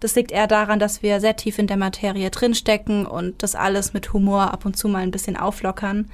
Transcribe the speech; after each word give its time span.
Das 0.00 0.14
liegt 0.14 0.30
eher 0.30 0.46
daran, 0.46 0.78
dass 0.78 1.02
wir 1.02 1.20
sehr 1.20 1.36
tief 1.36 1.58
in 1.58 1.66
der 1.66 1.76
Materie 1.76 2.30
drinstecken 2.30 3.06
und 3.06 3.42
das 3.42 3.54
alles 3.54 3.94
mit 3.94 4.12
Humor 4.12 4.52
ab 4.52 4.66
und 4.66 4.76
zu 4.76 4.88
mal 4.88 5.02
ein 5.02 5.10
bisschen 5.10 5.36
auflockern. 5.36 6.10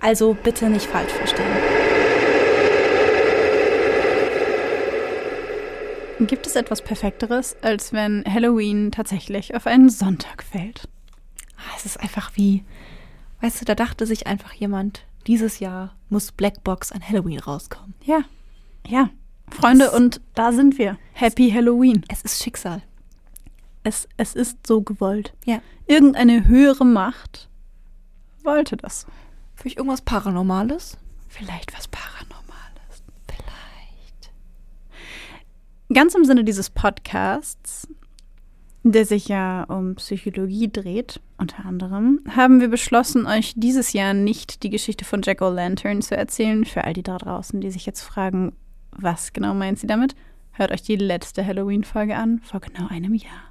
Also 0.00 0.34
bitte 0.34 0.68
nicht 0.68 0.86
falsch 0.86 1.12
verstehen. 1.12 1.46
Gibt 6.26 6.46
es 6.46 6.56
etwas 6.56 6.82
Perfekteres, 6.82 7.56
als 7.62 7.92
wenn 7.92 8.24
Halloween 8.26 8.90
tatsächlich 8.90 9.54
auf 9.54 9.66
einen 9.66 9.88
Sonntag 9.88 10.42
fällt? 10.42 10.88
Ah, 11.56 11.74
es 11.76 11.86
ist 11.86 11.98
einfach 11.98 12.32
wie, 12.34 12.64
weißt 13.40 13.60
du, 13.60 13.64
da 13.64 13.74
dachte 13.74 14.06
sich 14.06 14.26
einfach 14.26 14.52
jemand, 14.52 15.04
dieses 15.26 15.60
Jahr 15.60 15.94
muss 16.08 16.32
Blackbox 16.32 16.92
an 16.92 17.06
Halloween 17.06 17.38
rauskommen. 17.38 17.94
Ja, 18.04 18.22
ja. 18.86 19.08
Freunde, 19.50 19.86
es, 19.86 19.94
und 19.94 20.20
da 20.34 20.52
sind 20.52 20.78
wir. 20.78 20.98
Happy 21.12 21.50
Halloween. 21.50 22.04
Es 22.08 22.22
ist 22.22 22.42
Schicksal. 22.42 22.82
Es, 23.82 24.08
es 24.16 24.34
ist 24.34 24.66
so 24.66 24.82
gewollt. 24.82 25.34
Ja. 25.44 25.62
Irgendeine 25.86 26.46
höhere 26.46 26.84
Macht 26.84 27.48
wollte 28.44 28.76
das. 28.76 29.06
Vielleicht 29.54 29.78
irgendwas 29.78 30.02
Paranormales? 30.02 30.98
Vielleicht 31.28 31.76
was 31.76 31.88
Paranormales. 31.88 33.02
Vielleicht. 33.26 34.32
Ganz 35.92 36.14
im 36.14 36.24
Sinne 36.24 36.44
dieses 36.44 36.70
Podcasts, 36.70 37.88
der 38.82 39.04
sich 39.04 39.28
ja 39.28 39.64
um 39.64 39.96
Psychologie 39.96 40.70
dreht, 40.70 41.20
unter 41.38 41.64
anderem, 41.64 42.20
haben 42.34 42.60
wir 42.60 42.68
beschlossen, 42.68 43.26
euch 43.26 43.54
dieses 43.56 43.92
Jahr 43.92 44.14
nicht 44.14 44.62
die 44.62 44.70
Geschichte 44.70 45.04
von 45.04 45.22
Jack 45.22 45.40
O'Lantern 45.40 46.00
zu 46.00 46.16
erzählen. 46.16 46.64
Für 46.64 46.84
all 46.84 46.92
die 46.92 47.02
da 47.02 47.18
draußen, 47.18 47.60
die 47.60 47.70
sich 47.70 47.86
jetzt 47.86 48.02
fragen, 48.02 48.52
was 48.92 49.32
genau 49.32 49.54
meint 49.54 49.78
sie 49.78 49.86
damit? 49.86 50.14
Hört 50.52 50.72
euch 50.72 50.82
die 50.82 50.96
letzte 50.96 51.46
Halloween-Folge 51.46 52.16
an, 52.16 52.40
vor 52.40 52.60
genau 52.60 52.88
einem 52.88 53.14
Jahr. 53.14 53.49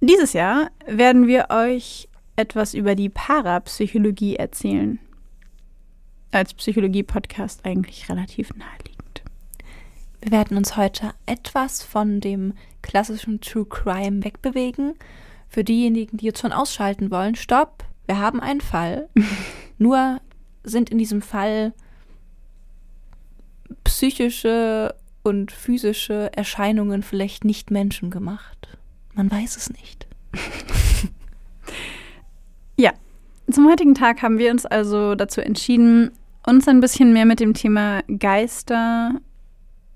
Dieses 0.00 0.34
Jahr 0.34 0.70
werden 0.86 1.26
wir 1.26 1.46
euch 1.50 2.08
etwas 2.36 2.74
über 2.74 2.94
die 2.94 3.08
Parapsychologie 3.08 4.36
erzählen. 4.36 4.98
Als 6.30 6.54
Psychologie-Podcast 6.54 7.64
eigentlich 7.64 8.08
relativ 8.08 8.50
naheliegend. 8.54 9.22
Wir 10.20 10.32
werden 10.32 10.56
uns 10.56 10.76
heute 10.76 11.12
etwas 11.24 11.82
von 11.82 12.20
dem 12.20 12.52
klassischen 12.82 13.40
True 13.40 13.64
Crime 13.64 14.22
wegbewegen. 14.22 14.94
Für 15.48 15.64
diejenigen, 15.64 16.18
die 16.18 16.26
jetzt 16.26 16.40
schon 16.40 16.52
ausschalten 16.52 17.10
wollen, 17.10 17.34
stopp, 17.34 17.84
wir 18.06 18.18
haben 18.18 18.40
einen 18.40 18.60
Fall. 18.60 19.08
Nur 19.78 20.20
sind 20.62 20.90
in 20.90 20.98
diesem 20.98 21.22
Fall 21.22 21.72
psychische 23.84 24.94
und 25.26 25.50
physische 25.50 26.30
Erscheinungen 26.34 27.02
vielleicht 27.02 27.44
nicht 27.44 27.72
menschengemacht. 27.72 28.78
Man 29.14 29.28
weiß 29.28 29.56
es 29.56 29.70
nicht. 29.70 30.06
ja, 32.76 32.92
zum 33.50 33.68
heutigen 33.68 33.94
Tag 33.94 34.22
haben 34.22 34.38
wir 34.38 34.52
uns 34.52 34.64
also 34.64 35.16
dazu 35.16 35.40
entschieden, 35.40 36.12
uns 36.46 36.68
ein 36.68 36.80
bisschen 36.80 37.12
mehr 37.12 37.24
mit 37.24 37.40
dem 37.40 37.54
Thema 37.54 38.02
Geister, 38.06 39.20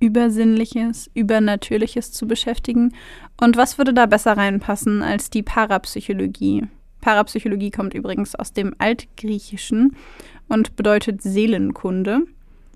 Übersinnliches, 0.00 1.08
Übernatürliches 1.14 2.10
zu 2.10 2.26
beschäftigen. 2.26 2.94
Und 3.40 3.56
was 3.56 3.78
würde 3.78 3.94
da 3.94 4.06
besser 4.06 4.36
reinpassen 4.36 5.00
als 5.00 5.30
die 5.30 5.44
Parapsychologie? 5.44 6.66
Parapsychologie 7.02 7.70
kommt 7.70 7.94
übrigens 7.94 8.34
aus 8.34 8.52
dem 8.52 8.74
Altgriechischen 8.78 9.94
und 10.48 10.74
bedeutet 10.74 11.22
Seelenkunde 11.22 12.24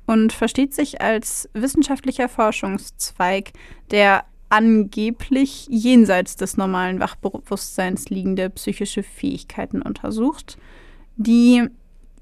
und 0.06 0.32
versteht 0.32 0.74
sich 0.74 1.00
als 1.00 1.48
wissenschaftlicher 1.54 2.28
Forschungszweig, 2.28 3.52
der 3.90 4.24
angeblich 4.48 5.66
jenseits 5.68 6.36
des 6.36 6.56
normalen 6.56 7.00
Wachbewusstseins 7.00 8.08
liegende 8.10 8.50
psychische 8.50 9.02
Fähigkeiten 9.02 9.82
untersucht, 9.82 10.58
die 11.16 11.66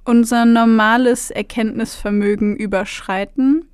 unser 0.04 0.44
normales 0.44 1.31
Erkenntnisvermögen 1.31 2.56
überschreiten 2.56 3.66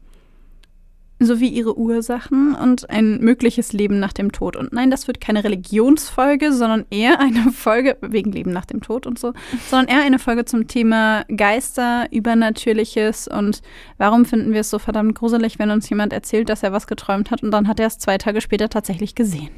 sowie 1.18 1.48
ihre 1.48 1.76
Ursachen 1.76 2.54
und 2.54 2.88
ein 2.90 3.18
mögliches 3.20 3.72
Leben 3.72 3.98
nach 3.98 4.12
dem 4.12 4.32
Tod. 4.32 4.56
Und 4.56 4.72
nein, 4.72 4.90
das 4.90 5.06
wird 5.06 5.20
keine 5.20 5.44
Religionsfolge, 5.44 6.52
sondern 6.52 6.86
eher 6.90 7.20
eine 7.20 7.52
Folge 7.52 7.96
wegen 8.00 8.32
Leben 8.32 8.52
nach 8.52 8.66
dem 8.66 8.80
Tod 8.80 9.06
und 9.06 9.18
so, 9.18 9.32
sondern 9.68 9.96
eher 9.96 10.04
eine 10.04 10.18
Folge 10.18 10.44
zum 10.44 10.68
Thema 10.68 11.24
Geister, 11.34 12.06
Übernatürliches 12.10 13.28
und 13.28 13.62
warum 13.96 14.24
finden 14.24 14.52
wir 14.52 14.60
es 14.60 14.70
so 14.70 14.78
verdammt 14.78 15.14
gruselig, 15.14 15.58
wenn 15.58 15.70
uns 15.70 15.88
jemand 15.88 16.12
erzählt, 16.12 16.48
dass 16.48 16.62
er 16.62 16.72
was 16.72 16.86
geträumt 16.86 17.30
hat 17.30 17.42
und 17.42 17.50
dann 17.50 17.68
hat 17.68 17.80
er 17.80 17.86
es 17.86 17.98
zwei 17.98 18.18
Tage 18.18 18.40
später 18.40 18.68
tatsächlich 18.68 19.14
gesehen. 19.14 19.50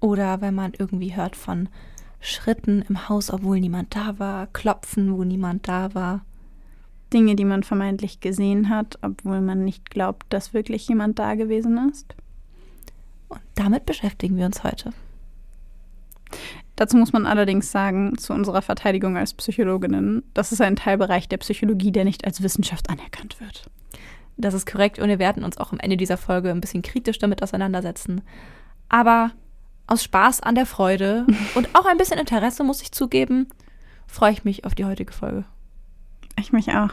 Oder 0.00 0.40
wenn 0.40 0.54
man 0.54 0.72
irgendwie 0.78 1.14
hört 1.14 1.36
von 1.36 1.68
Schritten 2.20 2.84
im 2.88 3.08
Haus, 3.08 3.30
obwohl 3.30 3.60
niemand 3.60 3.94
da 3.94 4.18
war, 4.18 4.46
Klopfen, 4.48 5.16
wo 5.16 5.24
niemand 5.24 5.66
da 5.68 5.94
war. 5.94 6.24
Dinge, 7.12 7.36
die 7.36 7.44
man 7.44 7.62
vermeintlich 7.62 8.20
gesehen 8.20 8.68
hat, 8.68 8.98
obwohl 9.02 9.40
man 9.40 9.64
nicht 9.64 9.90
glaubt, 9.90 10.26
dass 10.30 10.54
wirklich 10.54 10.86
jemand 10.88 11.18
da 11.18 11.34
gewesen 11.34 11.90
ist. 11.90 12.14
Und 13.28 13.40
damit 13.54 13.86
beschäftigen 13.86 14.36
wir 14.36 14.46
uns 14.46 14.64
heute. 14.64 14.92
Dazu 16.76 16.96
muss 16.96 17.12
man 17.12 17.26
allerdings 17.26 17.70
sagen, 17.70 18.16
zu 18.16 18.32
unserer 18.32 18.62
Verteidigung 18.62 19.16
als 19.16 19.34
Psychologinnen, 19.34 20.22
das 20.32 20.50
ist 20.50 20.60
ein 20.60 20.76
Teilbereich 20.76 21.28
der 21.28 21.36
Psychologie, 21.36 21.92
der 21.92 22.04
nicht 22.04 22.24
als 22.24 22.42
Wissenschaft 22.42 22.88
anerkannt 22.88 23.38
wird. 23.40 23.66
Das 24.38 24.54
ist 24.54 24.66
korrekt 24.66 24.98
und 24.98 25.08
wir 25.08 25.18
werden 25.18 25.44
uns 25.44 25.58
auch 25.58 25.72
am 25.72 25.78
Ende 25.78 25.98
dieser 25.98 26.16
Folge 26.16 26.50
ein 26.50 26.62
bisschen 26.62 26.82
kritisch 26.82 27.18
damit 27.18 27.42
auseinandersetzen. 27.42 28.22
Aber 28.88 29.32
aus 29.86 30.02
Spaß 30.04 30.40
an 30.40 30.54
der 30.54 30.66
Freude 30.66 31.26
und 31.54 31.68
auch 31.74 31.84
ein 31.84 31.98
bisschen 31.98 32.18
Interesse, 32.18 32.64
muss 32.64 32.80
ich 32.80 32.92
zugeben, 32.92 33.48
freue 34.06 34.32
ich 34.32 34.44
mich 34.44 34.64
auf 34.64 34.74
die 34.74 34.86
heutige 34.86 35.12
Folge. 35.12 35.44
Ich 36.38 36.52
mich 36.52 36.70
auch. 36.70 36.90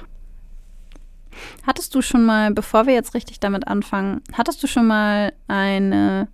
Hattest 1.66 1.94
du 1.94 2.02
schon 2.02 2.26
mal, 2.26 2.52
bevor 2.52 2.88
wir 2.88 2.94
jetzt 2.94 3.14
richtig 3.14 3.40
damit 3.40 3.68
anfangen, 3.68 4.22
hattest 4.34 4.62
du 4.64 4.68
schon 4.68 4.88
mal 4.88 5.34
eine 5.48 6.28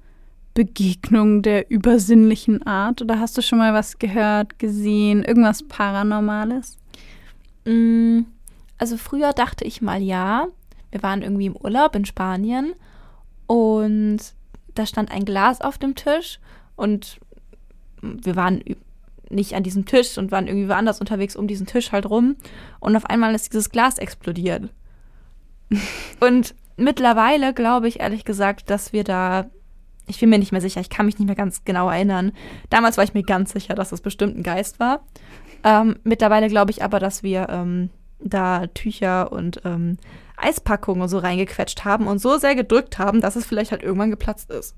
Begegnung 0.54 1.42
der 1.42 1.70
übersinnlichen 1.72 2.66
Art 2.66 3.02
oder 3.02 3.20
hast 3.20 3.38
du 3.38 3.42
schon 3.42 3.58
mal 3.58 3.74
was 3.74 3.98
gehört, 3.98 4.60
gesehen, 4.60 5.24
irgendwas 5.24 5.64
Paranormales? 5.64 6.78
Mm, 7.66 8.22
also 8.78 8.98
früher 8.98 9.34
dachte 9.34 9.66
ich 9.66 9.82
mal 9.82 10.02
ja. 10.02 10.48
Wir 10.92 11.02
waren 11.02 11.24
irgendwie 11.24 11.48
im 11.48 11.56
Urlaub 11.56 11.96
in 11.96 12.06
Spanien 12.06 12.74
und 13.48 14.20
da 14.76 14.86
stand 14.86 15.12
ein 15.12 15.26
Glas 15.26 15.60
auf 15.62 15.80
dem 15.80 15.96
Tisch 15.96 16.40
und 16.76 17.20
wir 18.02 18.36
waren 18.36 18.62
nicht 19.34 19.56
an 19.56 19.64
diesem 19.64 19.86
Tisch 19.86 20.18
und 20.18 20.32
waren 20.32 20.48
irgendwie 20.48 20.70
woanders 20.70 21.00
unterwegs 21.00 21.36
um 21.36 21.48
diesen 21.48 21.68
Tisch 21.68 21.92
halt 21.92 22.10
rum. 22.10 22.36
Und 22.80 22.96
auf 22.96 23.06
einmal 23.06 23.36
ist 23.36 23.52
dieses 23.52 23.70
Glas 23.70 23.98
explodiert. 23.98 24.70
und 26.20 26.56
mittlerweile 26.78 27.54
glaube 27.54 27.88
ich 27.88 28.00
ehrlich 28.00 28.26
gesagt, 28.26 28.70
dass 28.70 28.94
wir 28.94 29.04
da, 29.04 29.46
ich 30.08 30.20
bin 30.20 30.30
mir 30.30 30.40
nicht 30.40 30.52
mehr 30.52 30.62
sicher, 30.62 30.82
ich 30.82 30.90
kann 30.90 31.06
mich 31.06 31.20
nicht 31.20 31.28
mehr 31.28 31.36
ganz 31.36 31.64
genau 31.66 31.90
erinnern. 31.90 32.32
Damals 32.70 32.98
war 32.98 33.04
ich 33.04 33.14
mir 33.14 33.24
ganz 33.24 33.54
sicher, 33.54 33.76
dass 33.76 33.90
das 33.90 34.02
bestimmt 34.02 34.38
ein 34.38 34.44
Geist 34.44 34.80
war. 34.80 35.06
Ähm, 35.64 35.98
mittlerweile 36.04 36.50
glaube 36.50 36.72
ich 36.72 36.84
aber, 36.84 37.00
dass 37.00 37.24
wir 37.24 37.48
ähm, 37.50 37.90
da 38.20 38.68
Tücher 38.68 39.32
und 39.32 39.62
ähm, 39.66 39.98
Eispackungen 40.38 41.08
so 41.08 41.20
reingequetscht 41.20 41.86
haben 41.86 42.08
und 42.08 42.20
so 42.20 42.38
sehr 42.38 42.56
gedrückt 42.56 43.00
haben, 43.00 43.22
dass 43.22 43.36
es 43.36 43.46
vielleicht 43.46 43.72
halt 43.72 43.84
irgendwann 43.84 44.10
geplatzt 44.10 44.50
ist. 44.52 44.76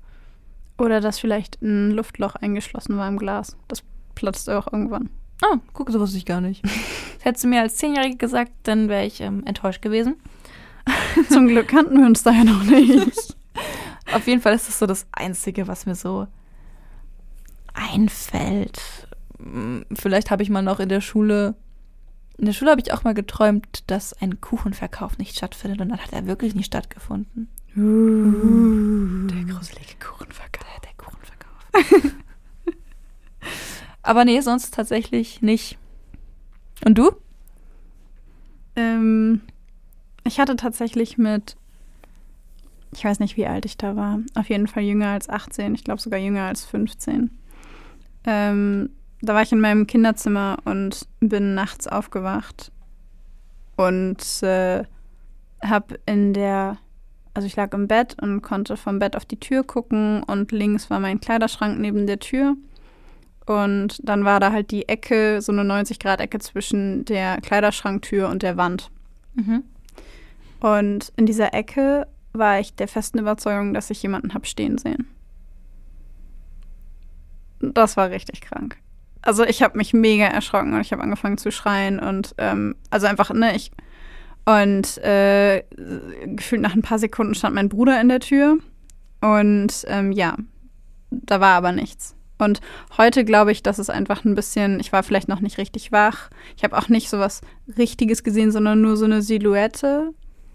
Oder 0.78 1.00
dass 1.00 1.18
vielleicht 1.18 1.62
ein 1.62 1.90
Luftloch 1.90 2.34
eingeschlossen 2.34 2.98
war 2.98 3.08
im 3.08 3.18
Glas. 3.18 3.56
Das 3.68 3.82
platzt 4.16 4.50
auch 4.50 4.72
irgendwann. 4.72 5.08
Ah, 5.42 5.58
guck, 5.72 5.90
so 5.90 6.00
wusste 6.00 6.16
ich 6.18 6.24
gar 6.26 6.40
nicht. 6.40 6.64
Hättest 7.20 7.44
du 7.44 7.48
mir 7.48 7.60
als 7.60 7.76
Zehnjährige 7.76 8.16
gesagt, 8.16 8.50
dann 8.64 8.88
wäre 8.88 9.06
ich 9.06 9.20
ähm, 9.20 9.44
enttäuscht 9.46 9.82
gewesen. 9.82 10.16
Zum 11.28 11.46
Glück 11.46 11.68
kannten 11.68 11.98
wir 11.98 12.06
uns 12.06 12.24
da 12.24 12.32
ja 12.32 12.42
noch 12.44 12.64
nicht. 12.64 13.36
Auf 14.12 14.26
jeden 14.26 14.40
Fall 14.40 14.54
ist 14.54 14.66
das 14.68 14.78
so 14.78 14.86
das 14.86 15.06
Einzige, 15.12 15.68
was 15.68 15.86
mir 15.86 15.94
so 15.94 16.26
einfällt. 17.74 18.80
Hm, 19.38 19.84
Vielleicht 19.92 20.30
habe 20.30 20.42
ich 20.42 20.50
mal 20.50 20.62
noch 20.62 20.80
in 20.80 20.88
der 20.88 21.00
Schule. 21.00 21.54
In 22.38 22.46
der 22.46 22.52
Schule 22.52 22.70
habe 22.70 22.80
ich 22.80 22.92
auch 22.92 23.04
mal 23.04 23.14
geträumt, 23.14 23.84
dass 23.90 24.12
ein 24.20 24.40
Kuchenverkauf 24.40 25.18
nicht 25.18 25.36
stattfindet 25.36 25.80
und 25.80 25.88
dann 25.90 25.98
hat 26.00 26.12
er 26.12 26.26
wirklich 26.26 26.54
nicht 26.54 26.66
stattgefunden. 26.66 27.48
Der 27.74 29.44
gruselige 29.54 29.94
Kuchenverkauf. 29.98 30.64
Der, 30.64 30.80
der 30.82 30.94
Kuchenverkauf. 30.96 32.14
Aber 34.06 34.24
nee, 34.24 34.40
sonst 34.40 34.72
tatsächlich 34.72 35.42
nicht. 35.42 35.78
Und 36.84 36.96
du? 36.96 37.10
Ähm, 38.76 39.40
ich 40.22 40.38
hatte 40.38 40.54
tatsächlich 40.54 41.18
mit, 41.18 41.56
ich 42.92 43.04
weiß 43.04 43.18
nicht, 43.18 43.36
wie 43.36 43.48
alt 43.48 43.64
ich 43.64 43.76
da 43.76 43.96
war, 43.96 44.20
auf 44.36 44.48
jeden 44.48 44.68
Fall 44.68 44.84
jünger 44.84 45.08
als 45.08 45.28
18, 45.28 45.74
ich 45.74 45.82
glaube 45.82 46.00
sogar 46.00 46.20
jünger 46.20 46.44
als 46.44 46.64
15. 46.64 47.36
Ähm, 48.26 48.90
da 49.22 49.34
war 49.34 49.42
ich 49.42 49.50
in 49.50 49.60
meinem 49.60 49.88
Kinderzimmer 49.88 50.58
und 50.64 51.08
bin 51.18 51.54
nachts 51.54 51.88
aufgewacht 51.88 52.70
und 53.74 54.22
äh, 54.44 54.84
habe 55.64 55.98
in 56.06 56.32
der, 56.32 56.78
also 57.34 57.46
ich 57.46 57.56
lag 57.56 57.72
im 57.72 57.88
Bett 57.88 58.22
und 58.22 58.40
konnte 58.42 58.76
vom 58.76 59.00
Bett 59.00 59.16
auf 59.16 59.24
die 59.24 59.40
Tür 59.40 59.64
gucken 59.64 60.22
und 60.22 60.52
links 60.52 60.90
war 60.90 61.00
mein 61.00 61.18
Kleiderschrank 61.18 61.80
neben 61.80 62.06
der 62.06 62.20
Tür. 62.20 62.56
Und 63.46 64.00
dann 64.02 64.24
war 64.24 64.40
da 64.40 64.50
halt 64.50 64.72
die 64.72 64.88
Ecke, 64.88 65.40
so 65.40 65.52
eine 65.52 65.62
90-Grad-Ecke 65.62 66.40
zwischen 66.40 67.04
der 67.04 67.40
Kleiderschranktür 67.40 68.28
und 68.28 68.42
der 68.42 68.56
Wand. 68.56 68.90
Mhm. 69.34 69.62
Und 70.60 71.12
in 71.16 71.26
dieser 71.26 71.54
Ecke 71.54 72.08
war 72.32 72.58
ich 72.58 72.74
der 72.74 72.88
festen 72.88 73.18
Überzeugung, 73.18 73.72
dass 73.72 73.90
ich 73.90 74.02
jemanden 74.02 74.34
habe 74.34 74.46
stehen 74.46 74.78
sehen. 74.78 75.06
Das 77.60 77.96
war 77.96 78.10
richtig 78.10 78.40
krank. 78.40 78.76
Also 79.22 79.44
ich 79.44 79.62
habe 79.62 79.76
mich 79.78 79.92
mega 79.92 80.26
erschrocken 80.26 80.74
und 80.74 80.80
ich 80.80 80.92
habe 80.92 81.02
angefangen 81.02 81.38
zu 81.38 81.50
schreien 81.50 81.98
und 81.98 82.34
ähm, 82.38 82.76
also 82.90 83.06
einfach, 83.06 83.30
ne, 83.30 83.56
ich 83.56 83.70
und 84.44 84.98
äh, 84.98 85.64
gefühlt 86.26 86.62
nach 86.62 86.74
ein 86.74 86.82
paar 86.82 87.00
Sekunden 87.00 87.34
stand 87.34 87.54
mein 87.54 87.68
Bruder 87.68 88.00
in 88.00 88.08
der 88.08 88.20
Tür 88.20 88.58
und 89.20 89.84
ähm, 89.88 90.12
ja, 90.12 90.36
da 91.10 91.40
war 91.40 91.54
aber 91.56 91.72
nichts. 91.72 92.15
Und 92.38 92.60
heute 92.98 93.24
glaube 93.24 93.52
ich, 93.52 93.62
dass 93.62 93.78
es 93.78 93.88
einfach 93.90 94.24
ein 94.24 94.34
bisschen, 94.34 94.78
ich 94.80 94.92
war 94.92 95.02
vielleicht 95.02 95.28
noch 95.28 95.40
nicht 95.40 95.58
richtig 95.58 95.92
wach. 95.92 96.30
Ich 96.56 96.64
habe 96.64 96.76
auch 96.76 96.88
nicht 96.88 97.08
so 97.08 97.18
was 97.18 97.40
Richtiges 97.78 98.24
gesehen, 98.24 98.52
sondern 98.52 98.80
nur 98.80 98.96
so 98.96 99.04
eine 99.06 99.22
Silhouette. 99.22 100.12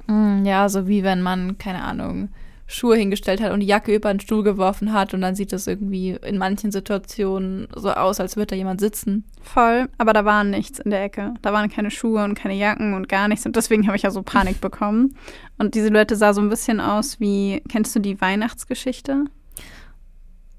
Mm, 0.07 0.45
Ja, 0.45 0.69
so 0.69 0.87
wie 0.87 1.03
wenn 1.03 1.21
man, 1.21 1.57
keine 1.57 1.81
Ahnung, 1.83 2.29
Schuhe 2.67 2.95
hingestellt 2.95 3.41
hat 3.41 3.51
und 3.51 3.59
die 3.59 3.65
Jacke 3.67 3.93
über 3.93 4.13
den 4.13 4.21
Stuhl 4.21 4.43
geworfen 4.43 4.93
hat 4.93 5.13
und 5.13 5.19
dann 5.19 5.35
sieht 5.35 5.51
das 5.51 5.67
irgendwie 5.67 6.11
in 6.25 6.37
manchen 6.37 6.71
Situationen 6.71 7.67
so 7.75 7.91
aus, 7.91 8.21
als 8.21 8.37
würde 8.37 8.47
da 8.51 8.55
jemand 8.55 8.79
sitzen. 8.79 9.25
Voll, 9.41 9.89
aber 9.97 10.13
da 10.13 10.23
war 10.23 10.45
nichts 10.45 10.79
in 10.79 10.89
der 10.91 11.03
Ecke. 11.03 11.33
Da 11.41 11.51
waren 11.51 11.69
keine 11.69 11.91
Schuhe 11.91 12.23
und 12.23 12.35
keine 12.35 12.53
Jacken 12.53 12.93
und 12.93 13.09
gar 13.09 13.27
nichts. 13.27 13.45
Und 13.45 13.57
deswegen 13.57 13.87
habe 13.87 13.97
ich 13.97 14.03
ja 14.03 14.11
so 14.11 14.21
Panik 14.21 14.61
bekommen. 14.61 15.17
Und 15.57 15.75
die 15.75 15.81
Silhouette 15.81 16.15
sah 16.15 16.33
so 16.33 16.39
ein 16.39 16.47
bisschen 16.47 16.79
aus 16.79 17.19
wie, 17.19 17.61
kennst 17.67 17.93
du 17.93 17.99
die 17.99 18.21
Weihnachtsgeschichte? 18.21 19.25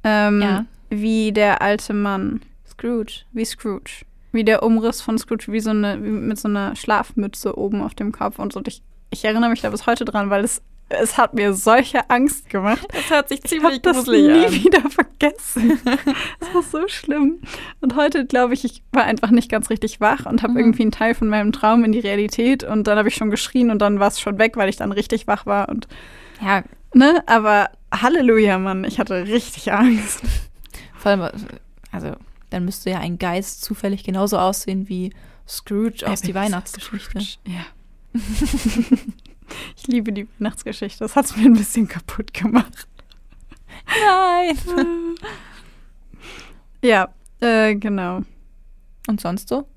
Ähm, 0.05 0.43
Ja. 0.43 0.65
Wie 1.01 1.33
der 1.33 1.63
alte 1.63 1.95
Mann, 1.95 2.43
Scrooge. 2.69 3.23
wie 3.33 3.45
Scrooge. 3.45 4.05
Wie 4.33 4.45
der 4.45 4.63
Umriss 4.63 5.01
von 5.01 5.17
Scrooge, 5.19 5.47
wie 5.49 5.61
so 5.61 5.71
eine, 5.71 6.03
wie 6.03 6.09
mit 6.11 6.39
so 6.39 6.49
einer 6.49 6.77
Schlafmütze 6.77 7.57
oben 7.59 7.83
auf 7.83 7.95
dem 7.95 8.13
Kopf 8.13 8.39
und 8.39 8.53
so. 8.53 8.59
Und 8.59 8.69
ich, 8.69 8.83
ich 9.11 9.25
erinnere 9.25 9.51
mich 9.51 9.61
da 9.63 9.71
bis 9.71 9.87
heute 9.87 10.05
dran, 10.05 10.31
weil 10.31 10.45
es, 10.45 10.63
es 10.89 11.17
hat 11.19 11.33
mir 11.35 11.55
solche 11.55 12.09
Angst 12.11 12.49
gemacht. 12.51 12.87
Das 12.93 13.09
hört 13.11 13.29
sich 13.31 13.41
Ich 13.45 13.63
habe 13.63 13.79
das 13.81 14.07
nie 14.07 14.65
wieder 14.65 14.83
vergessen. 14.91 15.79
Das 16.41 16.55
war 16.55 16.63
so 16.63 16.89
schlimm. 16.89 17.39
Und 17.81 17.97
heute 17.97 18.27
glaube 18.27 18.53
ich, 18.55 18.65
ich 18.65 18.83
war 18.93 19.05
einfach 19.05 19.31
nicht 19.31 19.51
ganz 19.51 19.71
richtig 19.71 20.01
wach 20.01 20.27
und 20.27 20.43
habe 20.43 20.53
Mhm. 20.55 20.59
irgendwie 20.59 20.83
einen 20.83 20.91
Teil 20.93 21.15
von 21.15 21.29
meinem 21.29 21.53
Traum 21.53 21.85
in 21.85 21.93
die 21.93 22.01
Realität 22.01 22.65
und 22.65 22.87
dann 22.87 22.99
habe 22.99 23.09
ich 23.09 23.15
schon 23.15 23.31
geschrien 23.31 23.71
und 23.71 23.79
dann 23.81 24.01
war 24.01 24.09
es 24.09 24.21
schon 24.21 24.39
weg, 24.39 24.57
weil 24.57 24.69
ich 24.69 24.77
dann 24.77 24.93
richtig 24.93 25.27
wach 25.27 25.47
war 25.47 25.69
und 25.71 25.89
Ja, 26.45 26.63
ne, 26.95 27.23
aber 27.27 27.71
Halleluja, 27.95 28.59
Mann, 28.59 28.85
ich 28.85 28.99
hatte 28.99 29.27
richtig 29.27 29.73
Angst. 29.73 30.21
Vor 31.03 31.11
allem, 31.11 31.29
also 31.91 32.13
dann 32.51 32.65
müsste 32.65 32.91
ja 32.91 33.01
ein 33.01 33.19
Geist 33.19 33.63
zufällig 33.63 34.05
genauso 34.05 34.39
aussehen 34.39 34.89
wie 34.89 35.13
Scrooge 35.49 36.07
aus 36.07 36.21
die 36.21 36.31
Ebenezer 36.31 36.47
Weihnachtsgeschichte. 36.47 37.21
Scrooge, 37.21 37.39
Ja. 37.45 37.65
ich 39.77 39.87
liebe 39.89 40.13
die 40.13 40.29
Weihnachtsgeschichte. 40.39 41.01
Das 41.01 41.17
hat 41.17 41.25
es 41.25 41.37
mir 41.37 41.47
ein 41.47 41.55
bisschen 41.55 41.89
kaputt 41.89 42.33
gemacht. 42.33 42.87
Nein. 43.87 44.57
Ja, 46.85 47.15
äh, 47.39 47.77
genau. 47.77 48.23
Und 49.07 49.21
sonst 49.21 49.49
so? 49.49 49.69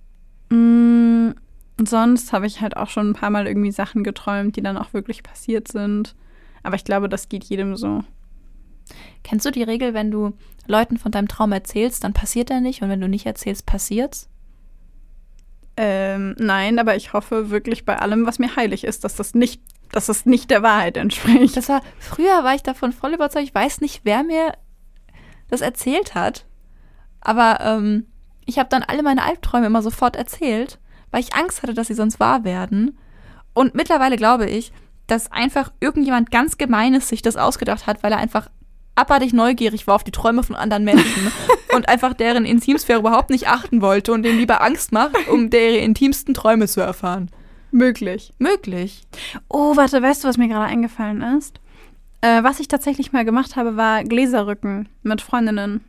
Mm, 0.50 1.33
sonst 1.88 2.33
habe 2.33 2.48
ich 2.48 2.62
halt 2.62 2.75
auch 2.77 2.89
schon 2.89 3.12
ein 3.12 3.13
paar 3.13 3.30
Mal 3.30 3.45
irgendwie 3.45 3.72
Sachen 3.72 4.04
geträumt, 4.04 4.56
die 4.56 4.63
dann 4.63 4.75
auch 4.75 4.94
wirklich 4.94 5.22
passiert 5.22 5.68
sind. 5.68 6.16
Aber 6.63 6.75
ich 6.75 6.83
glaube, 6.83 7.07
das 7.07 7.30
geht 7.30 7.44
jedem 7.44 7.77
so. 7.77 8.04
Kennst 9.23 9.45
du 9.45 9.51
die 9.51 9.63
Regel, 9.63 9.93
wenn 9.93 10.11
du 10.11 10.33
Leuten 10.67 10.97
von 10.97 11.11
deinem 11.11 11.27
Traum 11.27 11.51
erzählst, 11.51 12.03
dann 12.03 12.13
passiert 12.13 12.49
er 12.49 12.61
nicht 12.61 12.81
und 12.81 12.89
wenn 12.89 13.01
du 13.01 13.07
nicht 13.07 13.25
erzählst, 13.25 13.65
passiert's? 13.65 14.29
Ähm, 15.77 16.35
nein, 16.37 16.79
aber 16.79 16.95
ich 16.95 17.13
hoffe 17.13 17.49
wirklich 17.49 17.85
bei 17.85 17.97
allem, 17.97 18.25
was 18.25 18.39
mir 18.39 18.55
heilig 18.55 18.83
ist, 18.83 19.03
dass 19.03 19.15
das 19.15 19.33
nicht, 19.33 19.61
dass 19.91 20.05
das 20.05 20.25
nicht 20.25 20.49
der 20.49 20.63
Wahrheit 20.63 20.97
entspricht. 20.97 21.57
Das 21.57 21.69
war, 21.69 21.81
früher 21.99 22.43
war 22.43 22.55
ich 22.55 22.63
davon 22.63 22.93
voll 22.93 23.13
überzeugt. 23.13 23.45
Ich 23.45 23.55
weiß 23.55 23.81
nicht, 23.81 24.01
wer 24.03 24.23
mir 24.23 24.53
das 25.49 25.61
erzählt 25.61 26.15
hat. 26.15 26.45
Aber 27.19 27.59
ähm, 27.61 28.05
ich 28.45 28.59
habe 28.59 28.69
dann 28.69 28.83
alle 28.83 29.03
meine 29.03 29.23
Albträume 29.23 29.65
immer 29.65 29.81
sofort 29.81 30.15
erzählt, 30.15 30.79
weil 31.11 31.21
ich 31.21 31.33
Angst 31.33 31.61
hatte, 31.61 31.73
dass 31.73 31.88
sie 31.88 31.93
sonst 31.93 32.19
wahr 32.19 32.43
werden. 32.43 32.97
Und 33.53 33.75
mittlerweile 33.75 34.15
glaube 34.15 34.47
ich, 34.47 34.71
dass 35.07 35.31
einfach 35.31 35.71
irgendjemand 35.79 36.31
ganz 36.31 36.57
Gemeines 36.57 37.09
sich 37.09 37.21
das 37.21 37.38
ausgedacht 37.38 37.85
hat, 37.85 38.01
weil 38.01 38.11
er 38.11 38.17
einfach 38.17 38.49
abartig 38.95 39.33
neugierig 39.33 39.88
war 39.88 39.95
auf 39.95 40.03
die 40.03 40.12
Träume 40.12 40.44
von 40.44 40.56
anderen 40.56 40.83
Menschen 40.83 41.31
und 41.75 41.89
einfach 41.89 42.13
deren 42.13 42.45
Intimsphäre 42.45 43.00
überhaupt 43.00 43.30
nicht 43.30 43.47
achten 43.47 43.81
wollte 43.81 44.13
und 44.13 44.24
denen 44.24 44.39
lieber 44.39 44.62
Angst 44.62 44.92
macht, 44.92 45.27
um 45.30 45.50
deren 45.51 45.79
intimsten 45.84 46.34
Träume 46.34 46.67
zu 46.67 46.81
erfahren. 46.81 47.29
möglich. 47.72 48.34
Möglich. 48.38 49.03
Oh, 49.50 49.75
warte, 49.75 50.01
weißt 50.01 50.24
du, 50.24 50.27
was 50.27 50.38
mir 50.38 50.48
gerade 50.48 50.65
eingefallen 50.65 51.22
ist? 51.38 51.60
Äh, 52.22 52.43
was 52.43 52.60
ich 52.60 52.67
tatsächlich 52.67 53.12
mal 53.12 53.25
gemacht 53.25 53.55
habe, 53.55 53.75
war 53.75 54.03
Gläserrücken 54.03 54.88
mit 55.03 55.22
Freundinnen. 55.22 55.84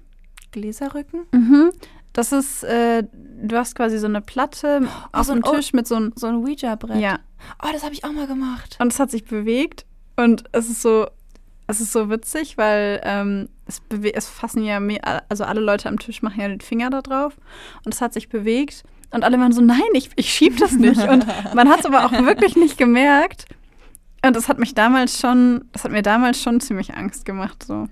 Gläserrücken? 0.52 1.26
Mhm. 1.32 1.70
Das 2.12 2.32
ist, 2.32 2.64
äh, 2.64 3.04
du 3.12 3.56
hast 3.56 3.74
quasi 3.74 3.98
so 3.98 4.06
eine 4.06 4.20
Platte 4.22 4.88
auf 5.12 5.26
so 5.26 5.34
dem 5.34 5.42
Tisch 5.42 5.72
mit 5.72 5.86
so 5.86 5.96
einem. 5.96 6.12
So 6.16 6.26
ein 6.26 6.36
Ouija-Brett. 6.36 6.98
Ja. 7.00 7.18
Oh, 7.62 7.68
das 7.72 7.84
habe 7.84 7.92
ich 7.92 8.04
auch 8.04 8.12
mal 8.12 8.26
gemacht. 8.26 8.76
Und 8.80 8.92
es 8.92 8.98
hat 8.98 9.10
sich 9.10 9.24
bewegt 9.24 9.84
und 10.16 10.44
es 10.52 10.68
ist 10.70 10.80
so, 10.82 11.06
es 11.66 11.80
ist 11.80 11.92
so 11.92 12.10
witzig, 12.10 12.56
weil 12.56 13.00
ähm, 13.04 13.48
es, 13.66 13.82
es 14.14 14.28
fassen 14.28 14.64
ja, 14.64 14.80
mehr, 14.80 15.24
also 15.28 15.44
alle 15.44 15.60
Leute 15.60 15.88
am 15.88 15.98
Tisch 15.98 16.22
machen 16.22 16.40
ja 16.40 16.48
den 16.48 16.60
Finger 16.60 16.90
da 16.90 17.02
drauf 17.02 17.36
und 17.84 17.92
es 17.94 18.00
hat 18.00 18.12
sich 18.12 18.28
bewegt 18.28 18.84
und 19.10 19.24
alle 19.24 19.38
waren 19.38 19.52
so, 19.52 19.60
nein, 19.60 19.80
ich, 19.94 20.10
ich 20.16 20.32
schieb 20.32 20.58
das 20.58 20.72
nicht. 20.72 21.02
Und 21.08 21.26
man 21.54 21.68
hat 21.68 21.80
es 21.80 21.86
aber 21.86 22.04
auch 22.04 22.12
wirklich 22.12 22.56
nicht 22.56 22.76
gemerkt. 22.76 23.46
Und 24.24 24.34
das 24.34 24.48
hat 24.48 24.58
mich 24.58 24.74
damals 24.74 25.20
schon, 25.20 25.64
das 25.72 25.84
hat 25.84 25.92
mir 25.92 26.02
damals 26.02 26.42
schon 26.42 26.60
ziemlich 26.60 26.94
Angst 26.94 27.24
gemacht. 27.24 27.62
So. 27.62 27.88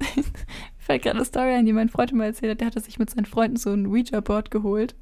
Fällt 0.78 1.02
gerade 1.02 1.16
eine 1.16 1.24
Story 1.24 1.54
ein, 1.54 1.66
die 1.66 1.72
mein 1.72 1.88
Freund 1.88 2.12
mal 2.12 2.26
erzählt 2.26 2.52
hat. 2.52 2.60
Der 2.60 2.66
hatte 2.68 2.80
sich 2.80 2.98
mit 2.98 3.10
seinen 3.10 3.26
Freunden 3.26 3.56
so 3.56 3.70
ein 3.70 3.86
Ouija-Board 3.86 4.50
geholt. 4.50 4.94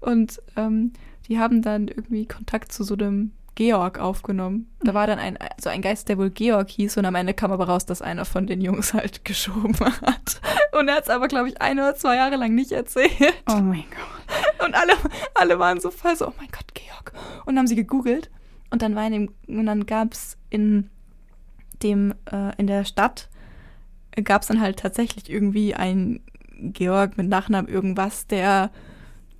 Und 0.00 0.42
ähm, 0.56 0.92
die 1.28 1.38
haben 1.38 1.62
dann 1.62 1.88
irgendwie 1.88 2.26
Kontakt 2.26 2.72
zu 2.72 2.82
so 2.82 2.94
einem 2.94 3.32
Georg 3.54 3.98
aufgenommen. 3.98 4.70
Da 4.80 4.94
war 4.94 5.06
dann 5.06 5.18
ein, 5.18 5.38
so 5.60 5.68
ein 5.68 5.82
Geist, 5.82 6.08
der 6.08 6.18
wohl 6.18 6.30
Georg 6.30 6.70
hieß. 6.70 6.96
Und 6.96 7.04
am 7.04 7.14
Ende 7.14 7.34
kam 7.34 7.52
aber 7.52 7.68
raus, 7.68 7.84
dass 7.86 8.02
einer 8.02 8.24
von 8.24 8.46
den 8.46 8.60
Jungs 8.60 8.94
halt 8.94 9.24
geschoben 9.24 9.78
hat. 9.80 10.40
Und 10.72 10.88
er 10.88 10.96
hat 10.96 11.04
es 11.04 11.10
aber, 11.10 11.28
glaube 11.28 11.48
ich, 11.48 11.60
ein 11.60 11.78
oder 11.78 11.94
zwei 11.94 12.16
Jahre 12.16 12.36
lang 12.36 12.54
nicht 12.54 12.72
erzählt. 12.72 13.10
Oh 13.48 13.56
mein 13.56 13.84
Gott. 13.90 14.66
Und 14.66 14.74
alle, 14.74 14.92
alle 15.34 15.58
waren 15.58 15.80
so 15.80 15.90
voll 15.90 16.16
so, 16.16 16.28
oh 16.28 16.32
mein 16.38 16.48
Gott, 16.50 16.74
Georg. 16.74 17.12
Und 17.44 17.58
haben 17.58 17.66
sie 17.66 17.76
gegoogelt. 17.76 18.30
Und 18.70 18.82
dann 18.82 18.94
war 18.94 19.06
in 19.06 19.12
dem, 19.12 19.34
und 19.58 19.66
dann 19.66 19.86
gab 19.86 20.12
es 20.12 20.38
in 20.48 20.88
dem, 21.82 22.14
äh, 22.30 22.56
in 22.56 22.66
der 22.66 22.84
Stadt, 22.84 23.28
gab 24.24 24.42
es 24.42 24.48
dann 24.48 24.60
halt 24.60 24.78
tatsächlich 24.78 25.28
irgendwie 25.30 25.74
einen 25.74 26.22
Georg 26.60 27.16
mit 27.16 27.28
Nachnamen 27.28 27.70
irgendwas, 27.70 28.26
der 28.26 28.70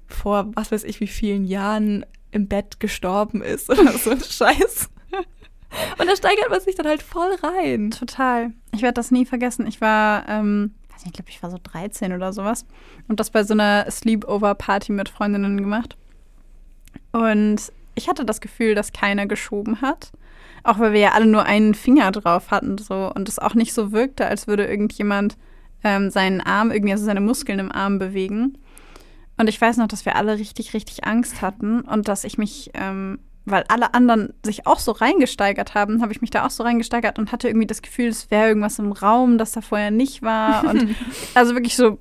vor 0.09 0.51
was 0.55 0.73
weiß 0.73 0.85
ich 0.85 1.01
wie 1.01 1.07
vielen 1.07 1.45
Jahren 1.45 2.05
im 2.31 2.49
Bett 2.49 2.81
gestorben 2.81 3.43
ist 3.43 3.71
oder 3.71 3.93
so 3.93 4.11
ein 4.11 4.21
Scheiß. 4.21 4.91
Und 5.99 6.09
da 6.09 6.17
steigert 6.17 6.51
man 6.51 6.61
sich 6.61 6.75
dann 6.75 6.87
halt 6.87 7.03
voll 7.03 7.35
rein. 7.43 7.91
Total. 7.93 8.53
Ich 8.75 8.83
werde 8.83 8.95
das 8.95 9.11
nie 9.11 9.25
vergessen. 9.25 9.67
Ich 9.67 9.81
war, 9.81 10.29
ähm, 10.29 10.75
weiß 10.91 11.05
nicht, 11.05 11.09
ich 11.09 11.13
glaube, 11.13 11.31
ich 11.31 11.43
war 11.43 11.51
so 11.51 11.59
13 11.63 12.13
oder 12.13 12.33
sowas. 12.33 12.67
Und 13.09 13.21
das 13.21 13.31
bei 13.31 13.45
so 13.45 13.55
einer 13.55 13.89
Sleepover-Party 13.91 14.93
mit 14.93 15.09
Freundinnen 15.09 15.59
gemacht. 15.59 15.97
Und 17.13 17.73
ich 17.95 18.09
hatte 18.09 18.25
das 18.25 18.41
Gefühl, 18.41 18.75
dass 18.75 18.93
keiner 18.93 19.27
geschoben 19.27 19.81
hat. 19.81 20.11
Auch 20.63 20.79
weil 20.79 20.93
wir 20.93 21.01
ja 21.01 21.13
alle 21.13 21.27
nur 21.27 21.45
einen 21.45 21.75
Finger 21.75 22.11
drauf 22.11 22.51
hatten 22.51 22.77
so 22.77 23.11
und 23.15 23.29
es 23.29 23.39
auch 23.39 23.55
nicht 23.55 23.73
so 23.73 23.93
wirkte, 23.93 24.27
als 24.27 24.47
würde 24.47 24.67
irgendjemand 24.67 25.39
ähm, 25.83 26.11
seinen 26.11 26.43
Arm, 26.43 26.71
irgendwie 26.71 26.93
also 26.93 27.05
seine 27.05 27.23
Muskeln 27.23 27.59
im 27.59 27.73
Arm 27.73 27.99
bewegen. 27.99 28.59
Und 29.41 29.49
ich 29.49 29.59
weiß 29.59 29.79
noch, 29.79 29.89
dass 29.89 30.05
wir 30.05 30.17
alle 30.17 30.37
richtig, 30.37 30.75
richtig 30.75 31.05
Angst 31.05 31.41
hatten 31.41 31.81
und 31.81 32.09
dass 32.09 32.25
ich 32.25 32.37
mich, 32.37 32.73
ähm, 32.75 33.21
weil 33.47 33.65
alle 33.69 33.95
anderen 33.95 34.35
sich 34.45 34.67
auch 34.67 34.79
so 34.79 34.93
reingesteigert 34.93 35.75
haben, 35.75 36.03
habe 36.03 36.13
ich 36.13 36.21
mich 36.21 36.29
da 36.29 36.45
auch 36.45 36.51
so 36.51 36.63
reingesteigert 36.63 37.19
und 37.19 37.33
hatte 37.33 37.49
irgendwie 37.49 37.67
das 37.67 37.81
Gefühl, 37.81 38.09
es 38.09 38.31
wäre 38.31 38.49
irgendwas 38.49 38.79
im 38.79 38.93
Raum, 38.93 39.39
das 39.39 39.53
da 39.53 39.63
vorher 39.63 39.91
nicht 39.91 40.21
war. 40.21 40.69
Und 40.69 40.95
also 41.35 41.55
wirklich 41.55 41.75
so 41.75 41.99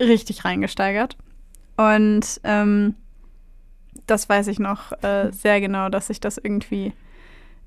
richtig 0.00 0.44
reingesteigert. 0.44 1.16
Und 1.76 2.40
ähm, 2.42 2.96
das 4.08 4.28
weiß 4.28 4.48
ich 4.48 4.58
noch 4.58 4.90
äh, 5.04 5.30
sehr 5.30 5.60
genau, 5.60 5.88
dass 5.88 6.10
ich 6.10 6.18
das 6.18 6.36
irgendwie 6.36 6.92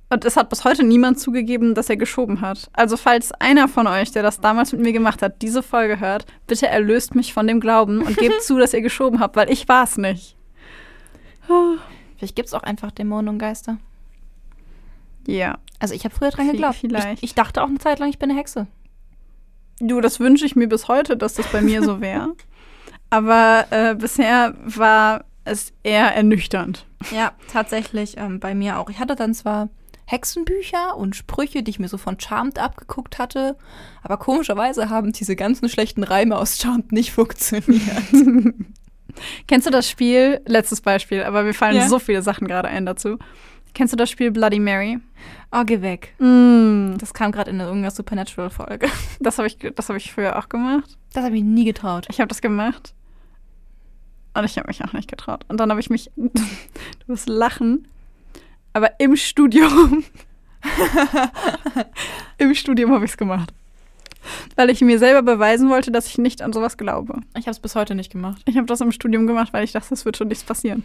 und 0.09 0.25
es 0.25 0.35
hat 0.35 0.49
bis 0.49 0.63
heute 0.65 0.83
niemand 0.83 1.19
zugegeben, 1.19 1.75
dass 1.75 1.89
er 1.89 1.97
geschoben 1.97 2.41
hat. 2.41 2.69
Also 2.73 2.97
falls 2.97 3.31
einer 3.33 3.67
von 3.67 3.85
euch, 3.85 4.11
der 4.11 4.23
das 4.23 4.41
damals 4.41 4.71
mit 4.71 4.81
mir 4.81 4.91
gemacht 4.91 5.21
hat, 5.21 5.41
diese 5.41 5.61
Folge 5.61 5.99
hört, 5.99 6.25
bitte 6.47 6.67
erlöst 6.67 7.13
mich 7.13 7.33
von 7.33 7.45
dem 7.45 7.59
Glauben 7.59 8.01
und 8.01 8.17
gebt 8.17 8.41
zu, 8.43 8.57
dass 8.57 8.73
ihr 8.73 8.81
geschoben 8.81 9.19
habt, 9.19 9.35
weil 9.35 9.51
ich 9.51 9.67
war 9.67 9.83
es 9.83 9.97
nicht. 9.97 10.35
Vielleicht 12.17 12.35
gibt 12.35 12.47
es 12.47 12.53
auch 12.53 12.63
einfach 12.63 12.91
Dämonen 12.91 13.29
und 13.29 13.39
Geister. 13.39 13.77
Ja. 15.27 15.59
Also 15.79 15.93
ich 15.93 16.03
habe 16.05 16.15
früher 16.15 16.31
dran 16.31 16.51
geglaubt. 16.51 16.77
Vielleicht. 16.77 17.19
Ich, 17.19 17.23
ich 17.23 17.35
dachte 17.35 17.61
auch 17.61 17.67
eine 17.67 17.77
Zeit 17.77 17.99
lang, 17.99 18.09
ich 18.09 18.19
bin 18.19 18.31
eine 18.31 18.39
Hexe. 18.39 18.67
Du, 19.79 20.01
das 20.01 20.19
wünsche 20.19 20.45
ich 20.45 20.55
mir 20.55 20.67
bis 20.67 20.87
heute, 20.87 21.17
dass 21.17 21.35
das 21.35 21.47
bei 21.47 21.61
mir 21.61 21.83
so 21.83 22.01
wäre. 22.01 22.35
Aber 23.09 23.65
äh, 23.69 23.95
bisher 23.95 24.55
war 24.65 25.25
es 25.45 25.71
eher 25.83 26.15
ernüchternd. 26.15 26.85
Ja, 27.11 27.31
tatsächlich 27.51 28.17
ähm, 28.17 28.39
bei 28.39 28.53
mir 28.53 28.77
auch. 28.79 28.89
Ich 28.89 28.99
hatte 28.99 29.15
dann 29.15 29.33
zwar 29.33 29.69
Hexenbücher 30.09 30.97
und 30.97 31.15
Sprüche, 31.15 31.61
die 31.61 31.69
ich 31.69 31.79
mir 31.79 31.87
so 31.87 31.97
von 31.97 32.19
Charmed 32.19 32.57
abgeguckt 32.57 33.19
hatte. 33.19 33.55
Aber 34.01 34.17
komischerweise 34.17 34.89
haben 34.89 35.11
diese 35.13 35.35
ganzen 35.35 35.69
schlechten 35.69 36.03
Reime 36.03 36.35
aus 36.37 36.57
Charmed 36.57 36.91
nicht 36.91 37.11
funktioniert. 37.11 37.81
Kennst 39.47 39.67
du 39.67 39.71
das 39.71 39.89
Spiel? 39.89 40.41
Letztes 40.45 40.81
Beispiel, 40.81 41.23
aber 41.23 41.43
mir 41.43 41.53
fallen 41.53 41.75
Ja. 41.75 41.87
so 41.87 41.99
viele 41.99 42.21
Sachen 42.21 42.47
gerade 42.47 42.69
ein 42.69 42.85
dazu. 42.85 43.17
Kennst 43.73 43.93
du 43.93 43.97
das 43.97 44.09
Spiel 44.09 44.31
Bloody 44.31 44.59
Mary? 44.59 44.99
Oh, 45.51 45.63
geh 45.63 45.81
weg. 45.81 46.15
Mm, 46.19 46.97
Das 46.97 47.13
kam 47.13 47.31
gerade 47.31 47.51
in 47.51 47.59
irgendeiner 47.59 47.91
Supernatural-Folge. 47.91 48.87
das 49.19 49.37
habe 49.37 49.47
ich, 49.47 49.57
das 49.75 49.89
hab 49.89 49.95
ich 49.95 50.11
früher 50.11 50.37
auch 50.39 50.49
gemacht. 50.49 50.97
Das 51.13 51.23
habe 51.23 51.35
ich 51.37 51.43
nie 51.43 51.65
getraut. 51.65 52.07
Ich 52.09 52.19
habe 52.19 52.27
das 52.29 52.41
gemacht. 52.41 52.93
Und 54.33 54.43
ich 54.45 54.57
habe 54.57 54.67
mich 54.67 54.83
auch 54.83 54.93
nicht 54.93 55.09
getraut. 55.09 55.43
Und 55.49 55.59
dann 55.59 55.69
habe 55.69 55.79
ich 55.79 55.89
mich, 55.89 56.09
du 56.15 56.31
wirst 57.07 57.29
lachen, 57.29 57.87
aber 58.73 58.99
im 58.99 59.15
Studium, 59.15 60.03
im 62.37 62.53
Studium 62.55 62.91
habe 62.91 63.05
ich 63.05 63.11
es 63.11 63.17
gemacht. 63.17 63.53
Weil 64.55 64.69
ich 64.69 64.81
mir 64.81 64.99
selber 64.99 65.21
beweisen 65.21 65.69
wollte, 65.69 65.91
dass 65.91 66.07
ich 66.07 66.17
nicht 66.17 66.41
an 66.41 66.53
sowas 66.53 66.77
glaube. 66.77 67.21
Ich 67.37 67.45
habe 67.45 67.51
es 67.51 67.59
bis 67.59 67.75
heute 67.75 67.95
nicht 67.95 68.11
gemacht. 68.11 68.41
Ich 68.45 68.57
habe 68.57 68.67
das 68.67 68.81
im 68.81 68.91
Studium 68.91 69.27
gemacht, 69.27 69.53
weil 69.53 69.63
ich 69.63 69.71
dachte, 69.71 69.93
es 69.93 70.05
wird 70.05 70.17
schon 70.17 70.27
nichts 70.27 70.43
passieren. 70.43 70.83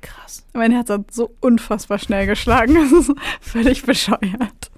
Krass. 0.00 0.46
Mein 0.54 0.72
Herz 0.72 0.88
hat 0.88 1.12
so 1.12 1.34
unfassbar 1.40 1.98
schnell 1.98 2.26
geschlagen. 2.26 2.74
Das 2.74 2.90
ist 2.90 3.12
völlig 3.40 3.82
bescheuert. 3.82 4.70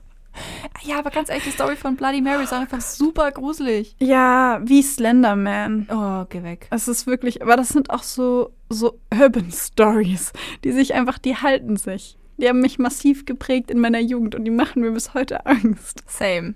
Ja, 0.83 0.99
aber 0.99 1.11
ganz 1.11 1.29
ehrlich, 1.29 1.45
die 1.45 1.51
Story 1.51 1.77
von 1.77 1.95
Bloody 1.95 2.21
Mary 2.21 2.43
ist 2.43 2.53
einfach 2.53 2.81
super 2.81 3.31
gruselig. 3.31 3.95
Ja, 4.01 4.61
wie 4.65 4.83
Slenderman. 4.83 5.87
Oh, 5.91 6.25
geh 6.29 6.43
weg. 6.43 6.67
Es 6.71 6.89
ist 6.89 7.07
wirklich, 7.07 7.43
aber 7.43 7.57
das 7.57 7.69
sind 7.69 7.91
auch 7.91 8.03
so, 8.03 8.51
so 8.69 8.99
Urban 9.13 9.53
Stories, 9.53 10.33
die 10.65 10.73
sich 10.73 10.95
einfach, 10.95 11.19
die 11.19 11.37
halten 11.37 11.77
sich. 11.77 12.17
Die 12.39 12.49
haben 12.49 12.61
mich 12.61 12.79
massiv 12.79 13.25
geprägt 13.25 13.71
in 13.71 13.79
meiner 13.81 14.01
Jugend 14.01 14.35
und 14.35 14.45
die 14.45 14.51
machen 14.51 14.83
mir 14.83 14.93
bis 14.93 15.15
heute 15.15 15.47
Angst. 15.47 16.03
Same. 16.07 16.55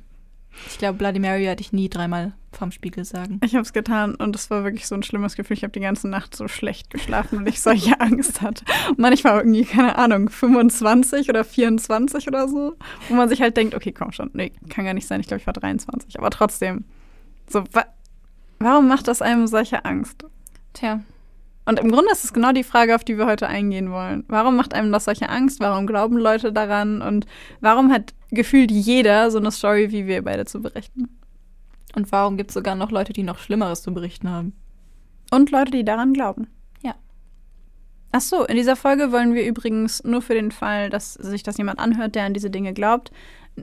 Ich 0.69 0.79
glaube, 0.79 0.99
Bloody 0.99 1.19
Mary 1.19 1.43
werde 1.43 1.61
ich 1.61 1.73
nie 1.73 1.89
dreimal 1.89 2.33
vorm 2.53 2.73
Spiegel 2.73 3.05
sagen. 3.05 3.41
Ich 3.45 3.55
habe 3.55 3.63
es 3.63 3.73
getan 3.73 4.15
und 4.15 4.35
es 4.35 4.49
war 4.51 4.65
wirklich 4.65 4.87
so 4.87 4.95
ein 4.95 5.03
schlimmes 5.03 5.37
Gefühl. 5.37 5.57
Ich 5.57 5.63
habe 5.63 5.73
die 5.73 5.81
ganze 5.81 6.09
Nacht 6.09 6.35
so 6.35 6.49
schlecht 6.49 6.91
geschlafen, 6.91 7.41
weil 7.41 7.49
ich 7.49 7.61
solche 7.61 8.01
Angst 8.01 8.41
hatte. 8.41 8.65
Und 8.89 8.99
manchmal 8.99 9.39
irgendwie, 9.39 9.65
keine 9.65 9.97
Ahnung, 9.99 10.31
25 10.31 11.29
oder 11.29 11.45
24 11.45 12.27
oder 12.27 12.49
so, 12.49 12.75
wo 13.09 13.15
man 13.15 13.29
sich 13.29 13.43
halt 13.43 13.57
denkt, 13.57 13.75
okay, 13.75 13.93
komm 13.93 14.13
schon. 14.13 14.31
Nee, 14.33 14.53
kann 14.71 14.87
gar 14.87 14.95
nicht 14.95 15.07
sein. 15.07 15.21
Ich 15.21 15.27
glaube, 15.27 15.41
ich 15.41 15.47
war 15.47 15.55
23. 15.55 16.19
Aber 16.19 16.31
trotzdem. 16.31 16.85
So, 17.49 17.65
wa 17.73 17.85
warum 18.59 18.89
macht 18.89 19.07
das 19.07 19.21
einem 19.21 19.47
solche 19.47 19.85
Angst? 19.85 20.25
Tja, 20.73 21.03
Und 21.67 21.81
im 21.81 21.91
Grunde 21.91 22.11
ist 22.13 22.25
es 22.25 22.33
genau 22.33 22.53
die 22.53 22.65
Frage, 22.65 22.95
auf 22.95 23.05
die 23.05 23.19
wir 23.19 23.27
heute 23.27 23.49
eingehen 23.49 23.91
wollen. 23.91 24.25
Warum 24.29 24.57
macht 24.57 24.73
einem 24.73 24.93
das 24.93 25.05
solche 25.05 25.29
Angst? 25.29 25.61
Warum 25.61 25.87
glauben 25.87 26.17
Leute 26.17 26.53
daran? 26.53 27.03
Und 27.03 27.27
warum 27.61 27.93
hat 27.93 28.15
gefühlt 28.31 28.71
jeder 28.71 29.31
so 29.31 29.39
eine 29.39 29.51
Story 29.51 29.91
wie 29.91 30.07
wir 30.07 30.23
beide 30.23 30.47
zu 30.47 30.63
berichten? 30.63 31.09
und 31.97 32.13
warum 32.13 32.37
gibt 32.37 32.51
es 32.51 32.55
sogar 32.55 32.75
noch 32.75 32.91
Leute, 32.91 33.13
die 33.13 33.23
noch 33.23 33.39
Schlimmeres 33.39 33.83
zu 33.83 33.93
berichten 33.93 34.31
haben? 34.31 34.53
Und 35.33 35.51
Leute, 35.51 35.73
die 35.73 35.85
daran 35.85 36.13
glauben. 36.13 36.47
Ja. 36.83 36.95
Ach 38.13 38.21
so, 38.21 38.45
in 38.45 38.57
dieser 38.57 38.77
Folge 38.77 39.11
wollen 39.11 39.35
wir 39.35 39.45
übrigens 39.47 40.05
nur 40.05 40.23
für 40.23 40.35
den 40.35 40.53
Fall, 40.53 40.91
dass 40.91 41.15
sich 41.15 41.43
das 41.43 41.57
jemand 41.57 41.81
anhört, 41.81 42.15
der 42.15 42.25
an 42.25 42.35
diese 42.35 42.51
Dinge 42.51 42.75
glaubt, 42.75 43.11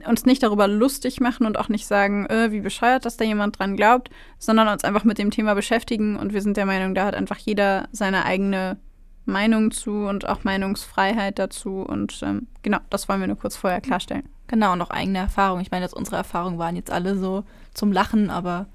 uns 0.06 0.26
nicht 0.26 0.42
darüber 0.42 0.66
lustig 0.66 1.20
machen 1.20 1.46
und 1.46 1.58
auch 1.58 1.68
nicht 1.68 1.86
sagen, 1.86 2.26
äh, 2.26 2.50
wie 2.50 2.60
bescheuert, 2.60 3.04
dass 3.04 3.16
da 3.16 3.24
jemand 3.24 3.58
dran 3.58 3.76
glaubt, 3.76 4.10
sondern 4.38 4.68
uns 4.68 4.84
einfach 4.84 5.04
mit 5.04 5.18
dem 5.18 5.30
Thema 5.30 5.54
beschäftigen. 5.54 6.16
Und 6.16 6.32
wir 6.32 6.42
sind 6.42 6.56
der 6.56 6.66
Meinung, 6.66 6.94
da 6.94 7.06
hat 7.06 7.14
einfach 7.14 7.38
jeder 7.38 7.88
seine 7.92 8.24
eigene 8.24 8.76
Meinung 9.24 9.70
zu 9.70 10.06
und 10.06 10.28
auch 10.28 10.44
Meinungsfreiheit 10.44 11.38
dazu. 11.38 11.80
Und 11.80 12.20
ähm, 12.22 12.48
genau, 12.62 12.78
das 12.90 13.08
wollen 13.08 13.20
wir 13.20 13.28
nur 13.28 13.38
kurz 13.38 13.56
vorher 13.56 13.80
klarstellen. 13.80 14.28
Genau, 14.46 14.72
und 14.72 14.82
auch 14.82 14.90
eigene 14.90 15.18
Erfahrungen. 15.18 15.62
Ich 15.62 15.70
meine, 15.70 15.84
jetzt 15.84 15.94
unsere 15.94 16.16
Erfahrungen 16.16 16.58
waren 16.58 16.76
jetzt 16.76 16.90
alle 16.90 17.16
so 17.16 17.44
zum 17.72 17.92
Lachen, 17.92 18.30
aber 18.30 18.66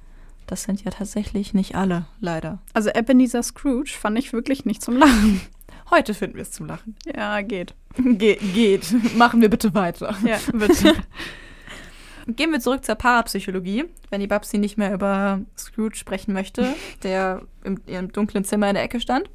das 0.47 0.63
sind 0.63 0.83
ja 0.83 0.91
tatsächlich 0.91 1.53
nicht 1.53 1.75
alle, 1.75 2.05
leider. 2.19 2.59
Also 2.73 2.89
Ebenezer 2.89 3.43
Scrooge 3.43 3.91
fand 3.91 4.17
ich 4.17 4.33
wirklich 4.33 4.65
nicht 4.65 4.81
zum 4.81 4.97
Lachen. 4.97 5.41
Heute 5.91 6.13
finden 6.13 6.35
wir 6.35 6.41
es 6.43 6.51
zum 6.51 6.65
Lachen. 6.65 6.95
Ja, 7.15 7.41
geht. 7.41 7.75
Ge 7.98 8.38
geht. 8.53 8.93
Machen 9.15 9.41
wir 9.41 9.50
bitte 9.50 9.74
weiter. 9.74 10.15
Ja, 10.24 10.38
bitte. 10.53 10.96
Gehen 12.27 12.51
wir 12.51 12.60
zurück 12.60 12.86
zur 12.86 12.96
Parapsychologie, 12.96 13.86
wenn 14.10 14.22
die 14.22 14.27
Babsi 14.27 14.60
nicht 14.60 14.77
mehr 14.77 14.93
über 14.93 15.41
Scrooge 15.58 15.96
sprechen 15.96 16.34
möchte, 16.34 16.75
der 17.03 17.41
im 17.63 17.81
ihrem 17.88 18.12
dunklen 18.12 18.43
Zimmer 18.43 18.69
in 18.69 18.75
der 18.75 18.84
Ecke 18.84 19.00
stand. 19.00 19.29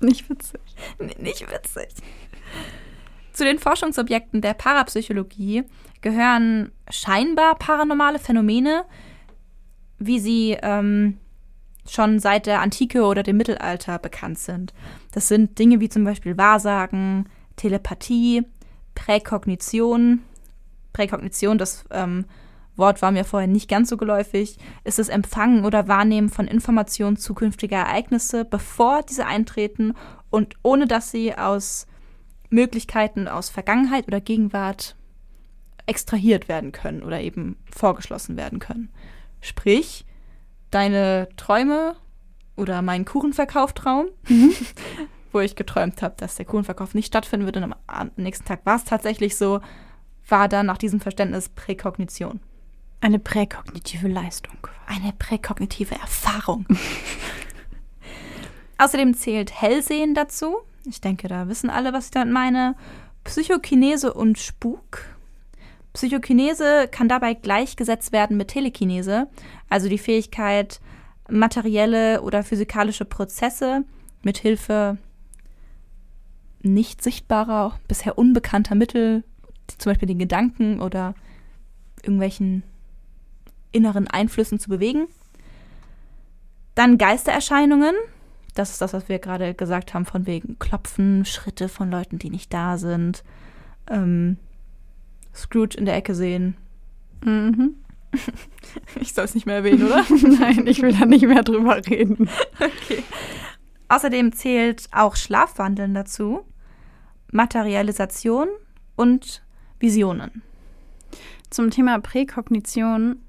nicht 0.00 0.28
witzig. 0.28 0.60
N 0.98 1.10
nicht 1.18 1.48
witzig. 1.50 1.88
Zu 3.32 3.44
den 3.44 3.58
Forschungsobjekten 3.58 4.40
der 4.40 4.54
Parapsychologie 4.54 5.64
gehören 6.00 6.72
scheinbar 6.90 7.54
paranormale 7.56 8.18
Phänomene, 8.18 8.84
wie 9.98 10.18
sie 10.18 10.58
ähm, 10.60 11.18
schon 11.88 12.18
seit 12.18 12.46
der 12.46 12.60
Antike 12.60 13.04
oder 13.04 13.22
dem 13.22 13.36
Mittelalter 13.36 13.98
bekannt 13.98 14.38
sind. 14.38 14.72
Das 15.12 15.28
sind 15.28 15.58
Dinge 15.58 15.80
wie 15.80 15.88
zum 15.88 16.04
Beispiel 16.04 16.36
Wahrsagen, 16.38 17.28
Telepathie, 17.56 18.44
Präkognition. 18.94 20.22
Präkognition, 20.92 21.58
das 21.58 21.84
ähm, 21.90 22.26
Wort 22.76 23.02
war 23.02 23.10
mir 23.10 23.24
vorher 23.24 23.48
nicht 23.48 23.68
ganz 23.68 23.88
so 23.88 23.96
geläufig, 23.96 24.58
ist 24.84 24.98
das 24.98 25.08
Empfangen 25.08 25.64
oder 25.64 25.88
Wahrnehmen 25.88 26.28
von 26.28 26.46
Informationen 26.46 27.16
zukünftiger 27.16 27.78
Ereignisse, 27.78 28.44
bevor 28.44 29.02
diese 29.02 29.26
eintreten 29.26 29.94
und 30.30 30.54
ohne 30.62 30.86
dass 30.86 31.10
sie 31.10 31.36
aus 31.36 31.86
Möglichkeiten 32.50 33.28
aus 33.28 33.50
Vergangenheit 33.50 34.06
oder 34.06 34.20
Gegenwart 34.20 34.96
extrahiert 35.86 36.48
werden 36.48 36.72
können 36.72 37.02
oder 37.02 37.20
eben 37.20 37.56
vorgeschlossen 37.70 38.36
werden 38.36 38.58
können. 38.58 38.90
Sprich, 39.40 40.06
deine 40.72 41.28
Träume 41.36 41.94
oder 42.56 42.82
mein 42.82 43.04
Kuchenverkauftraum, 43.04 44.08
wo 45.32 45.40
ich 45.40 45.54
geträumt 45.54 46.02
habe, 46.02 46.14
dass 46.18 46.34
der 46.34 46.46
Kuchenverkauf 46.46 46.94
nicht 46.94 47.06
stattfinden 47.06 47.46
würde 47.46 47.60
und 47.60 47.72
am, 47.72 47.74
am 47.86 48.10
nächsten 48.16 48.44
Tag 48.44 48.66
war 48.66 48.76
es 48.76 48.84
tatsächlich 48.84 49.36
so, 49.36 49.60
war 50.28 50.48
dann 50.48 50.66
nach 50.66 50.78
diesem 50.78 51.00
Verständnis 51.00 51.48
Präkognition. 51.48 52.40
Eine 53.00 53.18
präkognitive 53.18 54.08
Leistung. 54.08 54.56
Eine 54.86 55.12
präkognitive 55.12 55.94
Erfahrung. 55.94 56.66
Außerdem 58.78 59.14
zählt 59.14 59.60
Hellsehen 59.60 60.14
dazu. 60.14 60.58
Ich 60.84 61.00
denke, 61.00 61.28
da 61.28 61.48
wissen 61.48 61.70
alle, 61.70 61.92
was 61.92 62.06
ich 62.06 62.10
damit 62.12 62.32
meine. 62.32 62.76
Psychokinese 63.24 64.14
und 64.14 64.38
Spuk. 64.38 65.04
Psychokinese 65.92 66.88
kann 66.90 67.08
dabei 67.08 67.34
gleichgesetzt 67.34 68.12
werden 68.12 68.36
mit 68.36 68.48
Telekinese, 68.48 69.28
also 69.68 69.88
die 69.88 69.98
Fähigkeit, 69.98 70.80
materielle 71.28 72.22
oder 72.22 72.42
physikalische 72.42 73.04
Prozesse 73.04 73.84
mit 74.22 74.38
Hilfe 74.38 74.98
nicht 76.62 77.02
sichtbarer, 77.02 77.78
bisher 77.88 78.18
unbekannter 78.18 78.74
Mittel, 78.74 79.24
zum 79.78 79.90
Beispiel 79.90 80.08
den 80.08 80.18
Gedanken 80.18 80.80
oder 80.80 81.14
irgendwelchen 82.02 82.62
inneren 83.72 84.06
Einflüssen 84.06 84.58
zu 84.58 84.68
bewegen. 84.68 85.08
Dann 86.74 86.98
Geistererscheinungen. 86.98 87.94
Das 88.54 88.70
ist 88.70 88.82
das, 88.82 88.92
was 88.92 89.08
wir 89.08 89.18
gerade 89.18 89.54
gesagt 89.54 89.94
haben, 89.94 90.04
von 90.04 90.26
wegen 90.26 90.58
Klopfen, 90.58 91.24
Schritte 91.24 91.68
von 91.68 91.90
Leuten, 91.90 92.18
die 92.18 92.30
nicht 92.30 92.52
da 92.52 92.76
sind. 92.76 93.24
Ähm, 93.90 94.36
Scrooge 95.34 95.76
in 95.76 95.84
der 95.84 95.96
Ecke 95.96 96.14
sehen. 96.14 96.56
Mhm. 97.24 97.76
Ich 99.00 99.14
soll 99.14 99.24
es 99.24 99.34
nicht 99.34 99.46
mehr 99.46 99.56
erwähnen, 99.56 99.86
oder? 99.86 100.04
Nein, 100.38 100.66
ich 100.66 100.82
will 100.82 100.92
da 100.92 101.04
nicht 101.04 101.26
mehr 101.26 101.42
drüber 101.42 101.76
reden. 101.86 102.28
Okay. 102.58 103.02
Außerdem 103.88 104.32
zählt 104.32 104.88
auch 104.92 105.16
Schlafwandeln 105.16 105.94
dazu, 105.94 106.40
Materialisation 107.30 108.48
und 108.96 109.42
Visionen. 109.78 110.42
Zum 111.50 111.70
Thema 111.70 112.00
Präkognition. 112.00 113.20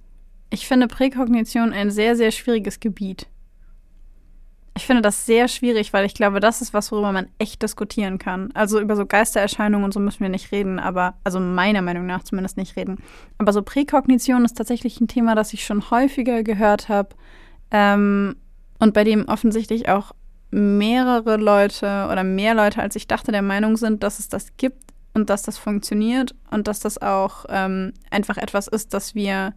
Ich 0.49 0.67
finde 0.67 0.87
Präkognition 0.87 1.73
ein 1.73 1.91
sehr, 1.91 2.15
sehr 2.15 2.31
schwieriges 2.31 2.79
Gebiet. 2.79 3.27
Ich 4.75 4.87
finde 4.87 5.03
das 5.03 5.27
sehr 5.27 5.47
schwierig, 5.47 5.93
weil 5.93 6.05
ich 6.05 6.15
glaube, 6.15 6.39
das 6.39 6.61
ist 6.61 6.73
was, 6.73 6.91
worüber 6.91 7.11
man 7.11 7.27
echt 7.37 7.61
diskutieren 7.61 8.17
kann. 8.17 8.51
Also 8.53 8.79
über 8.79 8.95
so 8.95 9.05
Geistererscheinungen 9.05 9.85
und 9.85 9.93
so 9.93 9.99
müssen 9.99 10.21
wir 10.21 10.29
nicht 10.29 10.51
reden, 10.51 10.79
aber, 10.79 11.13
also 11.23 11.39
meiner 11.39 11.83
Meinung 11.83 12.07
nach 12.07 12.23
zumindest 12.23 12.57
nicht 12.57 12.75
reden. 12.75 12.97
Aber 13.37 13.53
so 13.53 13.61
Präkognition 13.61 14.45
ist 14.45 14.57
tatsächlich 14.57 14.99
ein 14.99 15.07
Thema, 15.07 15.35
das 15.35 15.53
ich 15.53 15.63
schon 15.63 15.91
häufiger 15.91 16.41
gehört 16.41 16.89
habe 16.89 17.09
ähm, 17.69 18.35
und 18.79 18.93
bei 18.95 19.03
dem 19.03 19.27
offensichtlich 19.27 19.89
auch 19.89 20.13
mehrere 20.49 21.37
Leute 21.37 22.07
oder 22.11 22.23
mehr 22.23 22.55
Leute, 22.55 22.81
als 22.81 22.95
ich 22.95 23.07
dachte, 23.07 23.31
der 23.31 23.41
Meinung 23.41 23.77
sind, 23.77 24.01
dass 24.03 24.19
es 24.19 24.29
das 24.29 24.57
gibt 24.57 24.91
und 25.13 25.29
dass 25.29 25.43
das 25.43 25.57
funktioniert 25.57 26.33
und 26.49 26.67
dass 26.67 26.79
das 26.79 27.01
auch 27.01 27.45
ähm, 27.49 27.93
einfach 28.09 28.37
etwas 28.37 28.67
ist, 28.67 28.93
das 28.93 29.13
wir 29.13 29.53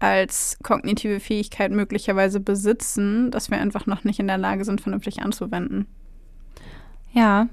als 0.00 0.58
kognitive 0.62 1.20
Fähigkeit 1.20 1.72
möglicherweise 1.72 2.40
besitzen, 2.40 3.30
dass 3.30 3.50
wir 3.50 3.58
einfach 3.58 3.86
noch 3.86 4.04
nicht 4.04 4.20
in 4.20 4.28
der 4.28 4.38
Lage 4.38 4.64
sind, 4.64 4.80
vernünftig 4.80 5.22
anzuwenden. 5.22 5.86
Ja. 7.12 7.48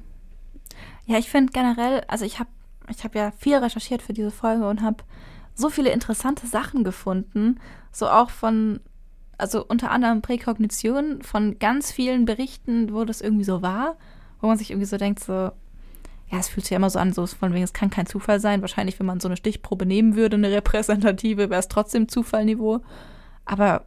Ja, 1.06 1.18
ich 1.18 1.30
finde 1.30 1.54
generell, 1.54 2.04
also 2.08 2.26
ich 2.26 2.40
habe 2.40 2.50
ich 2.90 3.04
hab 3.04 3.16
ja 3.16 3.32
viel 3.32 3.56
recherchiert 3.56 4.02
für 4.02 4.14
diese 4.14 4.32
Folge 4.32 4.68
und 4.68 4.82
habe 4.82 5.04
so 5.56 5.70
viele 5.70 5.90
interessante 5.90 6.48
Sachen 6.48 6.84
gefunden, 6.84 7.60
so 7.92 8.08
auch 8.08 8.30
von, 8.30 8.80
also 9.38 9.66
unter 9.66 9.92
anderem 9.92 10.22
Präkognition, 10.22 11.22
von 11.22 11.58
ganz 11.58 11.92
vielen 11.92 12.26
Berichten, 12.26 12.94
wo 12.94 13.06
das 13.06 13.22
irgendwie 13.22 13.46
so 13.46 13.62
war, 13.62 13.98
wo 14.42 14.48
man 14.48 14.58
sich 14.58 14.72
irgendwie 14.72 14.88
so 14.88 14.98
denkt, 14.98 15.24
so, 15.24 15.52
ja, 16.32 16.40
es 16.40 16.50
fühlt 16.50 16.66
sich 16.66 16.72
ja 16.72 16.78
immer 16.78 16.90
so 16.90 17.00
an, 17.00 17.14
so 17.14 17.26
von 17.28 17.54
wegen, 17.54 17.64
es 17.64 17.74
kann 17.74 17.90
kein 17.90 18.08
Zufall 18.08 18.40
sein. 18.40 18.62
Wahrscheinlich, 18.62 19.00
wenn 19.00 19.06
man 19.06 19.20
so 19.20 19.28
eine 19.28 19.38
Stichprobe 19.38 19.86
nehmen 19.86 20.16
würde, 20.16 20.36
eine 20.36 20.52
repräsentative, 20.52 21.50
wäre 21.50 21.60
es 21.60 21.68
trotzdem 21.68 22.08
Zufallniveau. 22.08 22.82
Aber 23.46 23.86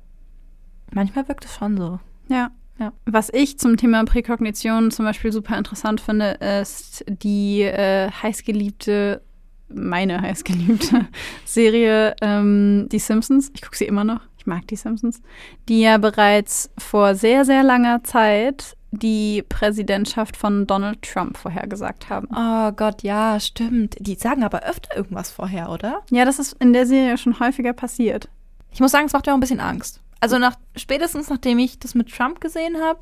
manchmal 0.92 1.26
wirkt 1.28 1.44
es 1.44 1.54
schon 1.56 1.76
so. 1.76 1.98
Ja. 2.28 2.50
Ja. 2.78 2.92
Was 3.06 3.28
ich 3.30 3.58
zum 3.58 3.76
Thema 3.76 4.04
Präkognition 4.04 4.92
zum 4.92 5.04
Beispiel 5.04 5.32
super 5.32 5.58
interessant 5.58 6.00
finde, 6.00 6.38
ist 6.62 7.04
die 7.08 7.62
äh, 7.62 8.08
heißgeliebte, 8.08 9.20
meine 9.68 10.20
heißgeliebte 10.20 11.08
Serie 11.44 12.14
ähm, 12.20 12.88
Die 12.92 13.00
Simpsons. 13.00 13.50
Ich 13.52 13.62
gucke 13.62 13.76
sie 13.76 13.86
immer 13.86 14.04
noch. 14.04 14.20
Ich 14.38 14.46
mag 14.46 14.64
die 14.68 14.76
Simpsons. 14.76 15.20
Die 15.68 15.80
ja 15.80 15.98
bereits 15.98 16.70
vor 16.78 17.16
sehr, 17.16 17.44
sehr 17.44 17.64
langer 17.64 18.04
Zeit 18.04 18.76
die 18.90 19.44
Präsidentschaft 19.48 20.36
von 20.36 20.66
Donald 20.66 21.02
Trump 21.02 21.36
vorhergesagt 21.36 22.08
haben. 22.08 22.28
Oh 22.34 22.72
Gott, 22.72 23.02
ja, 23.02 23.38
stimmt. 23.38 23.96
Die 24.00 24.14
sagen 24.14 24.42
aber 24.42 24.62
öfter 24.62 24.96
irgendwas 24.96 25.30
vorher, 25.30 25.70
oder? 25.70 26.02
Ja, 26.10 26.24
das 26.24 26.38
ist 26.38 26.54
in 26.54 26.72
der 26.72 26.86
Serie 26.86 27.18
schon 27.18 27.38
häufiger 27.38 27.72
passiert. 27.72 28.28
Ich 28.72 28.80
muss 28.80 28.92
sagen, 28.92 29.06
es 29.06 29.12
macht 29.12 29.26
mir 29.26 29.32
auch 29.32 29.36
ein 29.36 29.40
bisschen 29.40 29.60
Angst. 29.60 30.00
Also 30.20 30.38
nach, 30.38 30.56
spätestens 30.76 31.28
nachdem 31.28 31.58
ich 31.58 31.78
das 31.78 31.94
mit 31.94 32.10
Trump 32.10 32.40
gesehen 32.40 32.76
habe, 32.82 33.00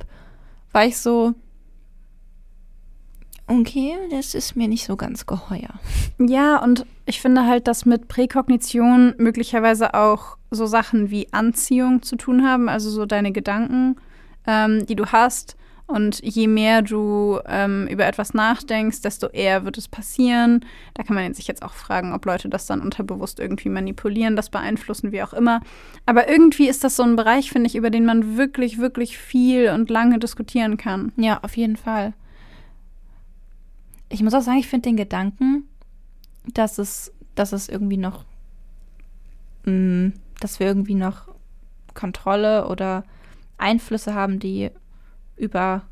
war 0.73 0.85
ich 0.85 0.99
so, 0.99 1.35
okay, 3.46 3.96
das 4.11 4.35
ist 4.35 4.57
mir 4.57 4.68
nicht 4.68 4.85
so 4.85 4.96
ganz 4.96 5.27
geheuer. 5.27 5.81
Ja, 6.18 6.62
und 6.62 6.85
ich 7.07 7.20
finde 7.20 7.46
halt, 7.46 7.68
dass 7.68 7.87
mit 7.87 8.09
Präkognition 8.09 9.14
möglicherweise 9.18 9.94
auch 9.94 10.37
so 10.51 10.66
Sachen 10.66 11.11
wie 11.11 11.33
Anziehung 11.33 12.03
zu 12.03 12.16
tun 12.16 12.46
haben, 12.46 12.68
also 12.68 12.90
so 12.90 13.07
deine 13.07 13.33
Gedanken, 13.33 13.96
ähm, 14.46 14.85
die 14.87 14.96
du 14.96 15.07
hast 15.07 15.57
und 15.87 16.20
je 16.25 16.49
mehr 16.49 16.83
du 16.83 17.38
ähm, 17.46 17.87
über 17.87 18.07
etwas 18.07 18.35
nachdenkst, 18.35 19.03
desto 19.03 19.29
eher 19.29 19.64
wird 19.64 19.79
es 19.79 19.87
passieren. 19.87 20.64
Da 20.94 21.05
kann 21.05 21.14
man 21.14 21.33
sich 21.33 21.46
jetzt 21.46 21.62
auch 21.62 21.75
fragen, 21.75 22.12
ob 22.12 22.25
Leute 22.25 22.49
das 22.49 22.66
dann 22.66 22.81
unterbewusst 22.81 23.38
irgendwie 23.38 23.68
manipulieren, 23.68 24.35
das 24.35 24.51
beeinflussen, 24.51 25.12
wie 25.12 25.22
auch 25.22 25.33
immer. 25.33 25.61
Aber 26.05 26.29
irgendwie 26.29 26.68
ist 26.68 26.83
das 26.83 26.96
so 26.96 27.05
ein 27.05 27.14
Bereich, 27.14 27.51
finde 27.51 27.68
ich, 27.68 27.77
über 27.77 27.90
den 27.90 28.05
man 28.05 28.37
wirklich, 28.37 28.79
wirklich 28.79 29.16
viel 29.16 29.70
und 29.70 29.88
lange 29.88 30.18
diskutieren 30.18 30.77
kann. 30.77 31.12
Ja, 31.16 31.38
auf 31.42 31.57
jeden 31.57 31.77
Fall. 31.77 32.14
Ich 34.09 34.22
muss 34.22 34.35
auch 34.35 34.42
sagen, 34.42 34.59
ich 34.59 34.68
finde 34.68 34.88
den 34.88 34.96
Gedanken, 34.96 35.68
dass 36.53 36.79
es, 36.79 37.12
dass 37.37 37.53
es 37.53 37.68
irgendwie 37.68 37.96
noch, 37.96 38.25
mh, 39.64 39.72
mm, 39.72 40.12
dass 40.40 40.59
wir 40.59 40.66
irgendwie 40.66 40.94
noch 40.94 41.29
Kontrolle 41.94 42.66
oder 42.66 43.05
Einflüsse 43.57 44.14
haben, 44.14 44.40
die 44.40 44.70
über, 45.37 45.83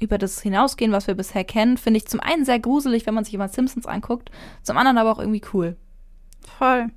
über 0.00 0.18
das 0.18 0.40
hinausgehen, 0.40 0.92
was 0.92 1.06
wir 1.06 1.14
bisher 1.14 1.44
kennen, 1.44 1.76
finde 1.76 1.98
ich 1.98 2.06
zum 2.06 2.20
einen 2.20 2.44
sehr 2.44 2.58
gruselig, 2.58 3.06
wenn 3.06 3.14
man 3.14 3.24
sich 3.24 3.34
immer 3.34 3.48
Simpsons 3.48 3.86
anguckt, 3.86 4.30
zum 4.62 4.76
anderen 4.76 4.98
aber 4.98 5.12
auch 5.12 5.18
irgendwie 5.18 5.42
cool. 5.52 5.76
Voll. 6.58 6.88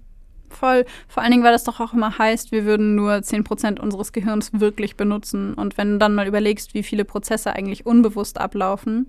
Voll. 0.50 0.86
Vor 1.08 1.24
allen 1.24 1.32
Dingen, 1.32 1.44
weil 1.44 1.54
das 1.54 1.64
doch 1.64 1.80
auch 1.80 1.94
immer 1.94 2.18
heißt, 2.18 2.52
wir 2.52 2.66
würden 2.66 2.96
nur 2.96 3.14
10% 3.14 3.80
unseres 3.80 4.12
Gehirns 4.12 4.52
wirklich 4.60 4.98
benutzen. 4.98 5.54
Und 5.54 5.78
wenn 5.78 5.94
du 5.94 5.98
dann 5.98 6.14
mal 6.14 6.28
überlegst, 6.28 6.74
wie 6.74 6.84
viele 6.84 7.06
Prozesse 7.06 7.54
eigentlich 7.54 7.86
unbewusst 7.86 8.38
ablaufen 8.38 9.08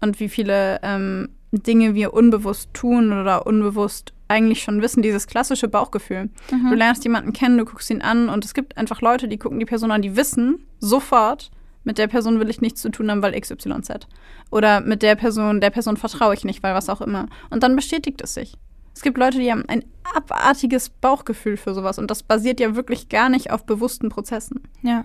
und 0.00 0.20
wie 0.20 0.28
viele 0.28 0.78
ähm, 0.82 1.30
Dinge 1.50 1.94
wir 1.94 2.14
unbewusst 2.14 2.72
tun 2.74 3.12
oder 3.12 3.46
unbewusst 3.46 4.12
eigentlich 4.28 4.62
schon 4.62 4.82
wissen, 4.82 5.02
dieses 5.02 5.26
klassische 5.26 5.68
Bauchgefühl. 5.68 6.30
Mhm. 6.50 6.70
Du 6.70 6.76
lernst 6.76 7.04
jemanden 7.04 7.32
kennen, 7.32 7.58
du 7.58 7.64
guckst 7.64 7.90
ihn 7.90 8.02
an 8.02 8.28
und 8.28 8.44
es 8.44 8.54
gibt 8.54 8.76
einfach 8.76 9.00
Leute, 9.00 9.26
die 9.28 9.38
gucken 9.38 9.58
die 9.58 9.66
Person 9.66 9.90
an, 9.90 10.02
die 10.02 10.16
wissen 10.16 10.66
sofort, 10.78 11.50
mit 11.84 11.98
der 11.98 12.06
Person 12.06 12.38
will 12.38 12.50
ich 12.50 12.60
nichts 12.60 12.82
zu 12.82 12.90
tun 12.90 13.10
haben, 13.10 13.22
weil 13.22 13.38
XYZ. 13.38 14.06
Oder 14.50 14.80
mit 14.80 15.02
der 15.02 15.16
Person, 15.16 15.60
der 15.60 15.70
Person 15.70 15.96
vertraue 15.96 16.34
ich 16.34 16.44
nicht, 16.44 16.62
weil 16.62 16.74
was 16.74 16.88
auch 16.88 17.00
immer. 17.00 17.26
Und 17.50 17.62
dann 17.62 17.76
bestätigt 17.76 18.20
es 18.22 18.34
sich. 18.34 18.58
Es 18.94 19.02
gibt 19.02 19.16
Leute, 19.16 19.38
die 19.38 19.50
haben 19.50 19.64
ein 19.68 19.84
abartiges 20.14 20.88
Bauchgefühl 20.88 21.56
für 21.56 21.72
sowas 21.72 21.98
und 21.98 22.10
das 22.10 22.22
basiert 22.22 22.60
ja 22.60 22.74
wirklich 22.74 23.08
gar 23.08 23.28
nicht 23.28 23.50
auf 23.50 23.64
bewussten 23.64 24.08
Prozessen. 24.08 24.60
Ja. 24.82 25.04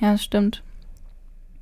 Ja, 0.00 0.12
das 0.12 0.22
stimmt. 0.22 0.62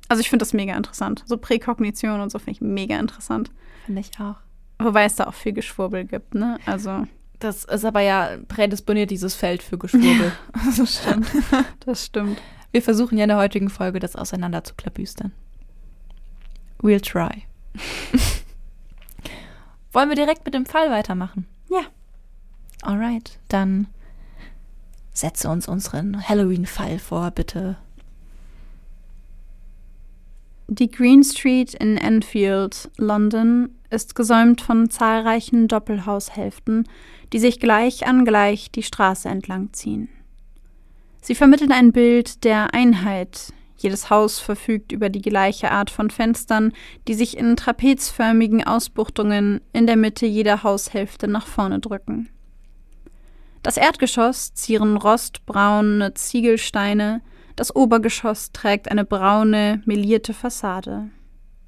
Also 0.07 0.21
ich 0.21 0.29
finde 0.29 0.43
das 0.43 0.53
mega 0.53 0.75
interessant. 0.75 1.23
So 1.25 1.37
Präkognition 1.37 2.21
und 2.21 2.31
so 2.31 2.37
finde 2.37 2.51
ich 2.51 2.61
mega 2.61 2.99
interessant. 2.99 3.51
Finde 3.85 4.01
ich 4.01 4.11
auch. 4.19 4.35
Wobei 4.79 5.05
es 5.05 5.15
da 5.15 5.25
auch 5.25 5.33
viel 5.33 5.53
Geschwurbel 5.53 6.05
gibt, 6.05 6.35
ne? 6.35 6.57
Also. 6.65 7.07
Das 7.39 7.65
ist 7.65 7.83
aber 7.83 8.01
ja 8.01 8.37
prädisponiert, 8.47 9.11
dieses 9.11 9.35
Feld 9.35 9.61
für 9.61 9.77
Geschwurbel. 9.77 10.31
das 10.77 10.99
stimmt. 10.99 11.27
Das 11.85 12.05
stimmt. 12.05 12.41
Wir 12.71 12.81
versuchen 12.81 13.17
ja 13.17 13.25
in 13.25 13.29
der 13.29 13.37
heutigen 13.37 13.69
Folge, 13.69 13.99
das 13.99 14.15
auseinander 14.15 14.63
zu 14.63 14.75
klabüstern. 14.75 15.31
We'll 16.81 17.01
try. 17.01 17.43
Wollen 19.91 20.09
wir 20.09 20.15
direkt 20.15 20.45
mit 20.45 20.53
dem 20.53 20.65
Fall 20.65 20.89
weitermachen? 20.89 21.45
Ja. 21.69 21.81
Alright, 22.81 23.39
dann 23.47 23.87
setze 25.13 25.49
uns 25.49 25.67
unseren 25.67 26.27
Halloween-Fall 26.27 26.97
vor, 26.99 27.31
bitte. 27.31 27.77
Die 30.67 30.89
Green 30.89 31.23
Street 31.23 31.75
in 31.75 31.97
Enfield, 31.97 32.89
London, 32.97 33.69
ist 33.93 34.15
gesäumt 34.15 34.61
von 34.61 34.89
zahlreichen 34.89 35.67
Doppelhaushälften, 35.67 36.87
die 37.31 37.39
sich 37.39 37.59
gleich 37.59 38.05
an 38.05 38.25
gleich 38.25 38.71
die 38.71 38.83
Straße 38.83 39.29
entlang 39.29 39.71
ziehen. 39.73 40.09
Sie 41.21 41.35
vermitteln 41.35 41.71
ein 41.71 41.93
Bild 41.93 42.43
der 42.43 42.73
Einheit. 42.73 43.53
Jedes 43.77 44.09
Haus 44.09 44.39
verfügt 44.39 44.91
über 44.91 45.09
die 45.09 45.21
gleiche 45.21 45.71
Art 45.71 45.89
von 45.89 46.09
Fenstern, 46.09 46.73
die 47.07 47.13
sich 47.13 47.37
in 47.37 47.55
trapezförmigen 47.55 48.65
Ausbuchtungen 48.65 49.61
in 49.71 49.87
der 49.87 49.95
Mitte 49.95 50.25
jeder 50.25 50.63
Haushälfte 50.63 51.27
nach 51.27 51.47
vorne 51.47 51.79
drücken. 51.79 52.29
Das 53.61 53.77
Erdgeschoss 53.77 54.53
zieren 54.53 54.97
rostbraune 54.97 56.13
Ziegelsteine, 56.13 57.21
das 57.55 57.73
Obergeschoss 57.75 58.51
trägt 58.51 58.91
eine 58.91 59.05
braune, 59.05 59.81
melierte 59.85 60.33
Fassade. 60.33 61.09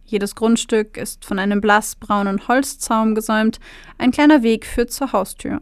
Jedes 0.06 0.36
Grundstück 0.36 0.98
ist 0.98 1.26
von 1.26 1.40
einem 1.40 1.62
blassbraunen 1.62 2.48
Holzzaum 2.48 3.16
gesäumt, 3.16 3.60
ein 3.98 4.12
kleiner 4.12 4.44
Weg 4.44 4.66
führt 4.66 4.92
zur 4.92 5.12
Haustür. 5.12 5.60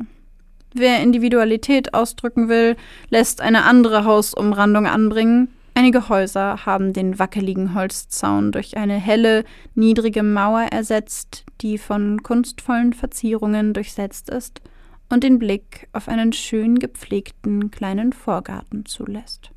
Wer 0.74 1.02
Individualität 1.02 1.94
ausdrücken 1.94 2.50
will, 2.50 2.76
lässt 3.10 3.42
eine 3.42 3.64
andere 3.64 4.06
Hausumrandung 4.06 4.88
anbringen. 4.88 5.50
Einige 5.76 6.10
Häuser 6.10 6.66
haben 6.66 6.94
den 6.94 7.20
wackeligen 7.20 7.74
Holzzaun 7.74 8.52
durch 8.52 8.76
eine 8.76 8.96
helle, 8.96 9.44
niedrige 9.76 10.24
Mauer 10.24 10.68
ersetzt, 10.72 11.46
die 11.62 11.78
von 11.78 12.22
kunstvollen 12.22 12.94
Verzierungen 12.94 13.74
durchsetzt 13.74 14.30
ist 14.30 14.62
und 15.10 15.24
den 15.24 15.40
Blick 15.40 15.88
auf 15.94 16.08
einen 16.08 16.34
schön 16.34 16.80
gepflegten 16.80 17.72
kleinen 17.72 18.14
Vorgarten 18.14 18.86
zulässt. 18.86 19.53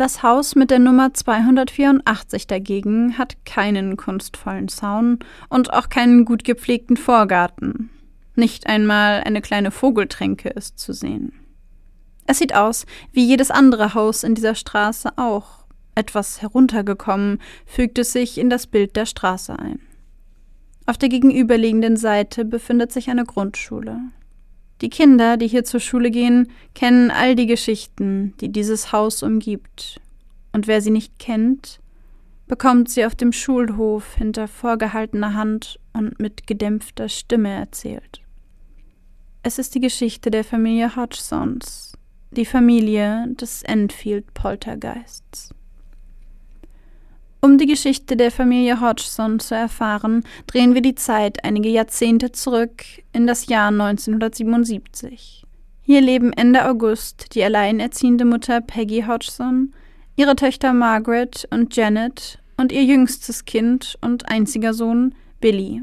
Das 0.00 0.22
Haus 0.22 0.54
mit 0.54 0.70
der 0.70 0.78
Nummer 0.78 1.12
284 1.12 2.46
dagegen 2.46 3.18
hat 3.18 3.36
keinen 3.44 3.98
kunstvollen 3.98 4.68
Zaun 4.68 5.18
und 5.50 5.74
auch 5.74 5.90
keinen 5.90 6.24
gut 6.24 6.42
gepflegten 6.42 6.96
Vorgarten. 6.96 7.90
Nicht 8.34 8.66
einmal 8.66 9.22
eine 9.22 9.42
kleine 9.42 9.70
Vogeltränke 9.70 10.48
ist 10.48 10.78
zu 10.78 10.94
sehen. 10.94 11.34
Es 12.26 12.38
sieht 12.38 12.54
aus 12.54 12.86
wie 13.12 13.26
jedes 13.26 13.50
andere 13.50 13.92
Haus 13.92 14.22
in 14.22 14.34
dieser 14.34 14.54
Straße 14.54 15.18
auch. 15.18 15.66
Etwas 15.94 16.40
heruntergekommen, 16.40 17.38
fügt 17.66 17.98
es 17.98 18.14
sich 18.14 18.38
in 18.38 18.48
das 18.48 18.66
Bild 18.66 18.96
der 18.96 19.04
Straße 19.04 19.58
ein. 19.58 19.80
Auf 20.86 20.96
der 20.96 21.10
gegenüberliegenden 21.10 21.98
Seite 21.98 22.46
befindet 22.46 22.90
sich 22.90 23.10
eine 23.10 23.26
Grundschule. 23.26 24.00
Die 24.80 24.88
Kinder, 24.88 25.36
die 25.36 25.46
hier 25.46 25.64
zur 25.64 25.80
Schule 25.80 26.10
gehen, 26.10 26.50
kennen 26.74 27.10
all 27.10 27.34
die 27.34 27.46
Geschichten, 27.46 28.34
die 28.40 28.50
dieses 28.50 28.92
Haus 28.92 29.22
umgibt. 29.22 30.00
Und 30.52 30.66
wer 30.66 30.80
sie 30.80 30.90
nicht 30.90 31.18
kennt, 31.18 31.80
bekommt 32.46 32.88
sie 32.90 33.04
auf 33.04 33.14
dem 33.14 33.32
Schulhof 33.32 34.14
hinter 34.14 34.48
vorgehaltener 34.48 35.34
Hand 35.34 35.78
und 35.92 36.18
mit 36.18 36.46
gedämpfter 36.46 37.08
Stimme 37.08 37.50
erzählt. 37.50 38.22
Es 39.42 39.58
ist 39.58 39.74
die 39.74 39.80
Geschichte 39.80 40.30
der 40.30 40.44
Familie 40.44 40.96
Hodgsons, 40.96 41.92
die 42.30 42.44
Familie 42.44 43.26
des 43.28 43.62
Enfield 43.62 44.34
Poltergeists. 44.34 45.54
Um 47.42 47.56
die 47.56 47.66
Geschichte 47.66 48.16
der 48.16 48.30
Familie 48.30 48.82
Hodgson 48.82 49.40
zu 49.40 49.54
erfahren, 49.54 50.24
drehen 50.46 50.74
wir 50.74 50.82
die 50.82 50.94
Zeit 50.94 51.42
einige 51.42 51.70
Jahrzehnte 51.70 52.32
zurück 52.32 52.84
in 53.14 53.26
das 53.26 53.46
Jahr 53.46 53.68
1977. 53.68 55.46
Hier 55.80 56.02
leben 56.02 56.34
Ende 56.34 56.68
August 56.68 57.34
die 57.34 57.42
alleinerziehende 57.42 58.26
Mutter 58.26 58.60
Peggy 58.60 59.04
Hodgson, 59.08 59.72
ihre 60.16 60.36
Töchter 60.36 60.74
Margaret 60.74 61.48
und 61.50 61.74
Janet 61.74 62.38
und 62.58 62.72
ihr 62.72 62.84
jüngstes 62.84 63.46
Kind 63.46 63.96
und 64.02 64.28
einziger 64.28 64.74
Sohn 64.74 65.14
Billy. 65.40 65.80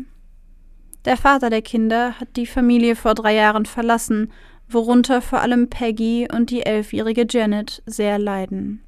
Der 1.06 1.18
Vater 1.18 1.50
der 1.50 1.64
Kinder 1.64 2.14
hat 2.20 2.36
die 2.36 2.46
Familie 2.46 2.96
vor 2.96 3.16
drei 3.16 3.34
Jahren 3.34 3.66
verlassen, 3.66 4.32
worunter 4.70 5.22
vor 5.24 5.42
allem 5.42 5.70
Peggy 5.70 6.28
und 6.32 6.52
die 6.52 6.64
elfjährige 6.64 7.26
Janet 7.28 7.82
sehr 7.88 8.20
leiden. 8.20 8.84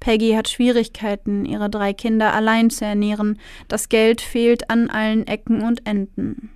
Peggy 0.00 0.32
hat 0.32 0.48
Schwierigkeiten, 0.48 1.44
ihre 1.44 1.70
drei 1.70 1.92
Kinder 1.92 2.32
allein 2.32 2.70
zu 2.70 2.84
ernähren, 2.84 3.38
das 3.68 3.90
Geld 3.90 4.20
fehlt 4.22 4.70
an 4.70 4.88
allen 4.90 5.26
Ecken 5.26 5.62
und 5.62 5.86
Enden. 5.86 6.50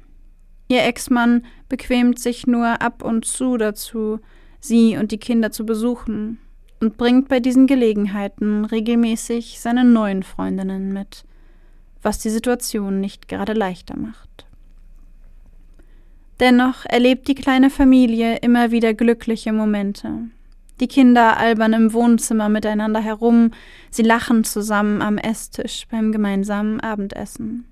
Ihr 0.68 0.82
Ex-Mann 0.84 1.44
bequemt 1.68 2.18
sich 2.18 2.46
nur 2.46 2.80
ab 2.80 3.02
und 3.02 3.26
zu 3.26 3.58
dazu, 3.58 4.18
sie 4.60 4.96
und 4.96 5.12
die 5.12 5.18
Kinder 5.18 5.50
zu 5.52 5.66
besuchen 5.66 6.38
und 6.80 6.96
bringt 6.96 7.28
bei 7.28 7.38
diesen 7.38 7.66
Gelegenheiten 7.66 8.64
regelmäßig 8.64 9.60
seine 9.60 9.84
neuen 9.84 10.22
Freundinnen 10.22 10.92
mit, 10.92 11.24
was 12.02 12.18
die 12.18 12.30
Situation 12.30 13.00
nicht 13.00 13.28
gerade 13.28 13.52
leichter 13.52 13.96
macht. 13.96 14.46
Dennoch 16.40 16.84
erlebt 16.86 17.28
die 17.28 17.34
kleine 17.34 17.70
Familie 17.70 18.36
immer 18.38 18.70
wieder 18.70 18.94
glückliche 18.94 19.52
Momente. 19.52 20.30
Die 20.80 20.88
Kinder 20.88 21.36
albern 21.36 21.72
im 21.72 21.92
Wohnzimmer 21.92 22.48
miteinander 22.48 23.00
herum, 23.00 23.52
sie 23.90 24.02
lachen 24.02 24.42
zusammen 24.42 25.02
am 25.02 25.18
Esstisch 25.18 25.86
beim 25.90 26.10
gemeinsamen 26.10 26.80
Abendessen. 26.80 27.66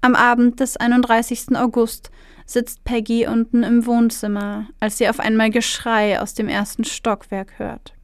Am 0.00 0.14
Abend 0.14 0.60
des 0.60 0.76
31. 0.76 1.56
August 1.56 2.10
sitzt 2.46 2.84
Peggy 2.84 3.26
unten 3.26 3.64
im 3.64 3.84
Wohnzimmer, 3.84 4.68
als 4.78 4.98
sie 4.98 5.08
auf 5.08 5.18
einmal 5.18 5.50
Geschrei 5.50 6.20
aus 6.20 6.34
dem 6.34 6.48
ersten 6.48 6.84
Stockwerk 6.84 7.58
hört. 7.58 7.94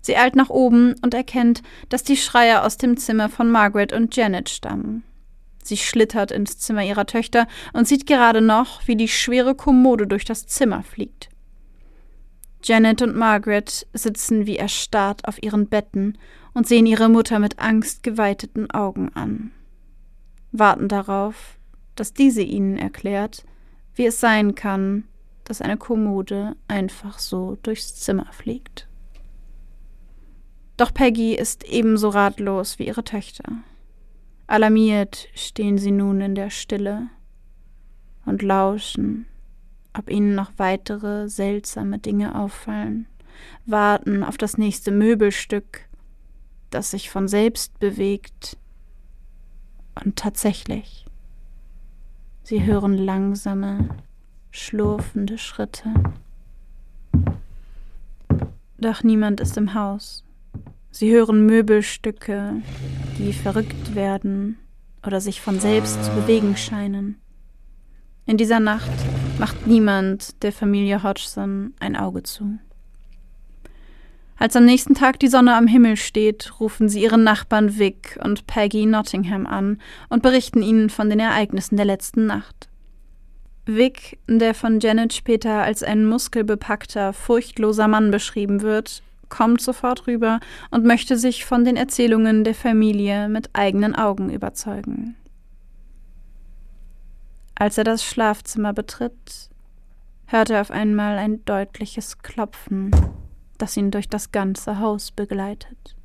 Sie 0.00 0.16
eilt 0.16 0.36
nach 0.36 0.50
oben 0.50 0.94
und 1.02 1.12
erkennt, 1.12 1.62
dass 1.88 2.04
die 2.04 2.16
Schreie 2.16 2.62
aus 2.62 2.76
dem 2.76 2.96
Zimmer 2.96 3.28
von 3.28 3.50
Margaret 3.50 3.92
und 3.92 4.14
Janet 4.14 4.48
stammen. 4.48 5.02
Sie 5.62 5.78
schlittert 5.78 6.30
ins 6.30 6.58
Zimmer 6.58 6.84
ihrer 6.84 7.06
Töchter 7.06 7.48
und 7.72 7.88
sieht 7.88 8.06
gerade 8.06 8.42
noch, 8.42 8.86
wie 8.86 8.96
die 8.96 9.08
schwere 9.08 9.54
Kommode 9.54 10.06
durch 10.06 10.24
das 10.24 10.46
Zimmer 10.46 10.82
fliegt. 10.82 11.30
Janet 12.64 13.02
und 13.02 13.14
Margaret 13.14 13.86
sitzen 13.92 14.46
wie 14.46 14.56
erstarrt 14.56 15.28
auf 15.28 15.42
ihren 15.42 15.68
Betten 15.68 16.16
und 16.54 16.66
sehen 16.66 16.86
ihre 16.86 17.10
Mutter 17.10 17.38
mit 17.38 17.58
angstgeweiteten 17.58 18.70
Augen 18.70 19.10
an. 19.14 19.52
Warten 20.50 20.88
darauf, 20.88 21.58
dass 21.94 22.14
diese 22.14 22.42
ihnen 22.42 22.78
erklärt, 22.78 23.44
wie 23.94 24.06
es 24.06 24.18
sein 24.18 24.54
kann, 24.54 25.04
dass 25.44 25.60
eine 25.60 25.76
Kommode 25.76 26.56
einfach 26.66 27.18
so 27.18 27.58
durchs 27.62 27.96
Zimmer 27.96 28.32
fliegt. 28.32 28.88
Doch 30.76 30.92
Peggy 30.92 31.34
ist 31.34 31.64
ebenso 31.64 32.08
ratlos 32.08 32.78
wie 32.78 32.86
ihre 32.86 33.04
Töchter. 33.04 33.44
Alarmiert 34.46 35.28
stehen 35.34 35.76
sie 35.76 35.92
nun 35.92 36.20
in 36.20 36.34
der 36.34 36.50
Stille 36.50 37.08
und 38.24 38.42
lauschen 38.42 39.26
ob 39.96 40.10
ihnen 40.10 40.34
noch 40.34 40.52
weitere 40.56 41.28
seltsame 41.28 41.98
Dinge 41.98 42.38
auffallen, 42.38 43.06
warten 43.64 44.22
auf 44.22 44.36
das 44.36 44.58
nächste 44.58 44.90
Möbelstück, 44.90 45.88
das 46.70 46.90
sich 46.90 47.10
von 47.10 47.28
selbst 47.28 47.78
bewegt. 47.78 48.58
Und 50.04 50.16
tatsächlich, 50.16 51.06
sie 52.42 52.64
hören 52.64 52.98
langsame, 52.98 53.88
schlurfende 54.50 55.38
Schritte. 55.38 55.94
Doch 58.78 59.02
niemand 59.02 59.40
ist 59.40 59.56
im 59.56 59.74
Haus. 59.74 60.24
Sie 60.90 61.12
hören 61.12 61.46
Möbelstücke, 61.46 62.62
die 63.18 63.32
verrückt 63.32 63.94
werden 63.94 64.58
oder 65.06 65.20
sich 65.20 65.40
von 65.40 65.58
selbst 65.58 66.04
zu 66.04 66.10
bewegen 66.12 66.56
scheinen. 66.56 67.20
In 68.26 68.36
dieser 68.36 68.60
Nacht 68.60 68.90
macht 69.38 69.66
niemand 69.66 70.42
der 70.42 70.52
Familie 70.52 71.02
Hodgson 71.02 71.74
ein 71.80 71.96
Auge 71.96 72.22
zu. 72.22 72.58
Als 74.36 74.56
am 74.56 74.64
nächsten 74.64 74.94
Tag 74.94 75.18
die 75.20 75.28
Sonne 75.28 75.54
am 75.54 75.66
Himmel 75.66 75.96
steht, 75.96 76.60
rufen 76.60 76.88
sie 76.88 77.02
ihren 77.02 77.24
Nachbarn 77.24 77.78
Vic 77.78 78.18
und 78.22 78.46
Peggy 78.46 78.86
Nottingham 78.86 79.46
an 79.46 79.80
und 80.08 80.22
berichten 80.22 80.62
ihnen 80.62 80.90
von 80.90 81.08
den 81.08 81.20
Ereignissen 81.20 81.76
der 81.76 81.86
letzten 81.86 82.26
Nacht. 82.26 82.68
Vic, 83.66 84.18
der 84.28 84.54
von 84.54 84.80
Janet 84.80 85.14
später 85.14 85.62
als 85.62 85.82
ein 85.82 86.04
muskelbepackter, 86.04 87.12
furchtloser 87.12 87.88
Mann 87.88 88.10
beschrieben 88.10 88.60
wird, 88.60 89.02
kommt 89.30 89.62
sofort 89.62 90.06
rüber 90.06 90.40
und 90.70 90.84
möchte 90.84 91.16
sich 91.16 91.44
von 91.44 91.64
den 91.64 91.76
Erzählungen 91.76 92.44
der 92.44 92.54
Familie 92.54 93.28
mit 93.28 93.50
eigenen 93.54 93.94
Augen 93.94 94.30
überzeugen. 94.30 95.16
Als 97.56 97.78
er 97.78 97.84
das 97.84 98.04
Schlafzimmer 98.04 98.72
betritt, 98.72 99.50
hört 100.26 100.50
er 100.50 100.60
auf 100.60 100.70
einmal 100.70 101.18
ein 101.18 101.44
deutliches 101.44 102.18
Klopfen, 102.18 102.90
das 103.58 103.76
ihn 103.76 103.90
durch 103.90 104.08
das 104.08 104.32
ganze 104.32 104.80
Haus 104.80 105.12
begleitet. 105.12 105.96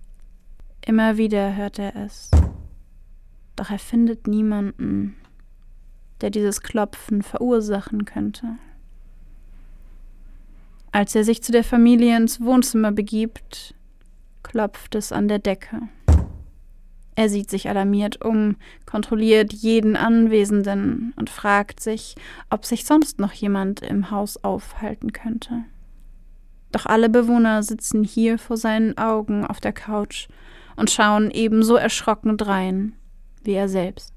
Immer 0.86 1.18
wieder 1.18 1.56
hört 1.56 1.80
er 1.80 1.96
es, 1.96 2.30
doch 3.56 3.72
er 3.72 3.80
findet 3.80 4.28
niemanden, 4.28 5.16
der 6.22 6.30
dieses 6.30 6.62
Klopfen 6.62 7.24
verursachen 7.24 8.06
könnte. 8.06 8.58
Als 10.92 11.16
er 11.16 11.24
sich 11.24 11.44
zu 11.44 11.52
der 11.52 11.64
Familie 11.64 12.16
ins 12.16 12.42
Wohnzimmer 12.42 12.92
begibt, 12.92 13.76
klopft 14.44 14.96
es 14.96 15.12
an 15.12 15.28
der 15.28 15.40
Decke. 15.40 15.82
Er 17.20 17.28
sieht 17.28 17.50
sich 17.50 17.68
alarmiert 17.68 18.24
um, 18.24 18.56
kontrolliert 18.86 19.52
jeden 19.52 19.98
Anwesenden 19.98 21.14
und 21.18 21.30
fragt 21.30 21.82
sich, 21.82 22.16
ob 22.50 22.64
sich 22.64 22.86
sonst 22.86 23.20
noch 23.20 23.34
jemand 23.34 23.82
im 23.82 24.10
Haus 24.10 24.42
aufhalten 24.42 25.12
könnte. 25.12 25.66
Doch 26.72 26.86
alle 26.86 27.10
Bewohner 27.10 27.62
sitzen 27.62 28.06
hier 28.06 28.38
vor 28.38 28.56
seinen 28.56 28.98
Augen 28.98 29.46
auf 29.46 29.60
der 29.60 29.74
Couch 29.74 30.30
und 30.78 30.92
schauen 30.92 31.30
ebenso 31.30 31.76
erschrocken 31.76 32.38
drein 32.38 32.94
wie 33.44 33.52
er 33.52 33.68
selbst. 33.68 34.14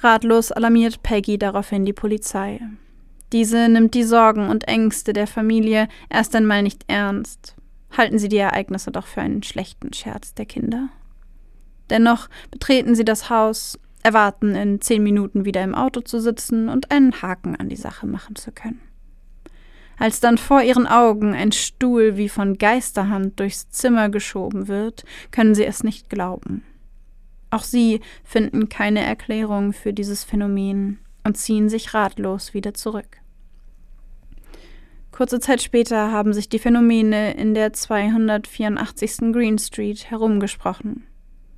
Ratlos 0.00 0.50
alarmiert 0.50 1.00
Peggy 1.04 1.38
daraufhin 1.38 1.84
die 1.84 1.92
Polizei. 1.92 2.60
Diese 3.32 3.68
nimmt 3.68 3.94
die 3.94 4.02
Sorgen 4.02 4.48
und 4.48 4.66
Ängste 4.66 5.12
der 5.12 5.28
Familie 5.28 5.86
erst 6.10 6.34
einmal 6.34 6.64
nicht 6.64 6.82
ernst, 6.88 7.55
halten 7.90 8.18
sie 8.18 8.28
die 8.28 8.36
Ereignisse 8.36 8.90
doch 8.90 9.06
für 9.06 9.20
einen 9.20 9.42
schlechten 9.42 9.92
Scherz 9.92 10.34
der 10.34 10.46
Kinder. 10.46 10.88
Dennoch 11.90 12.28
betreten 12.50 12.94
sie 12.94 13.04
das 13.04 13.30
Haus, 13.30 13.78
erwarten 14.02 14.54
in 14.54 14.80
zehn 14.80 15.02
Minuten 15.02 15.44
wieder 15.44 15.62
im 15.62 15.74
Auto 15.74 16.00
zu 16.00 16.20
sitzen 16.20 16.68
und 16.68 16.90
einen 16.90 17.22
Haken 17.22 17.56
an 17.56 17.68
die 17.68 17.76
Sache 17.76 18.06
machen 18.06 18.36
zu 18.36 18.52
können. 18.52 18.80
Als 19.98 20.20
dann 20.20 20.36
vor 20.36 20.62
ihren 20.62 20.86
Augen 20.86 21.34
ein 21.34 21.52
Stuhl 21.52 22.16
wie 22.16 22.28
von 22.28 22.58
Geisterhand 22.58 23.40
durchs 23.40 23.70
Zimmer 23.70 24.10
geschoben 24.10 24.68
wird, 24.68 25.04
können 25.30 25.54
sie 25.54 25.64
es 25.64 25.82
nicht 25.82 26.10
glauben. 26.10 26.64
Auch 27.50 27.62
sie 27.62 28.00
finden 28.22 28.68
keine 28.68 29.00
Erklärung 29.00 29.72
für 29.72 29.92
dieses 29.92 30.24
Phänomen 30.24 30.98
und 31.24 31.38
ziehen 31.38 31.68
sich 31.68 31.94
ratlos 31.94 32.52
wieder 32.52 32.74
zurück. 32.74 33.20
Kurze 35.16 35.40
Zeit 35.40 35.62
später 35.62 36.12
haben 36.12 36.34
sich 36.34 36.50
die 36.50 36.58
Phänomene 36.58 37.32
in 37.32 37.54
der 37.54 37.72
284. 37.72 39.32
Green 39.32 39.56
Street 39.56 40.10
herumgesprochen. 40.10 41.06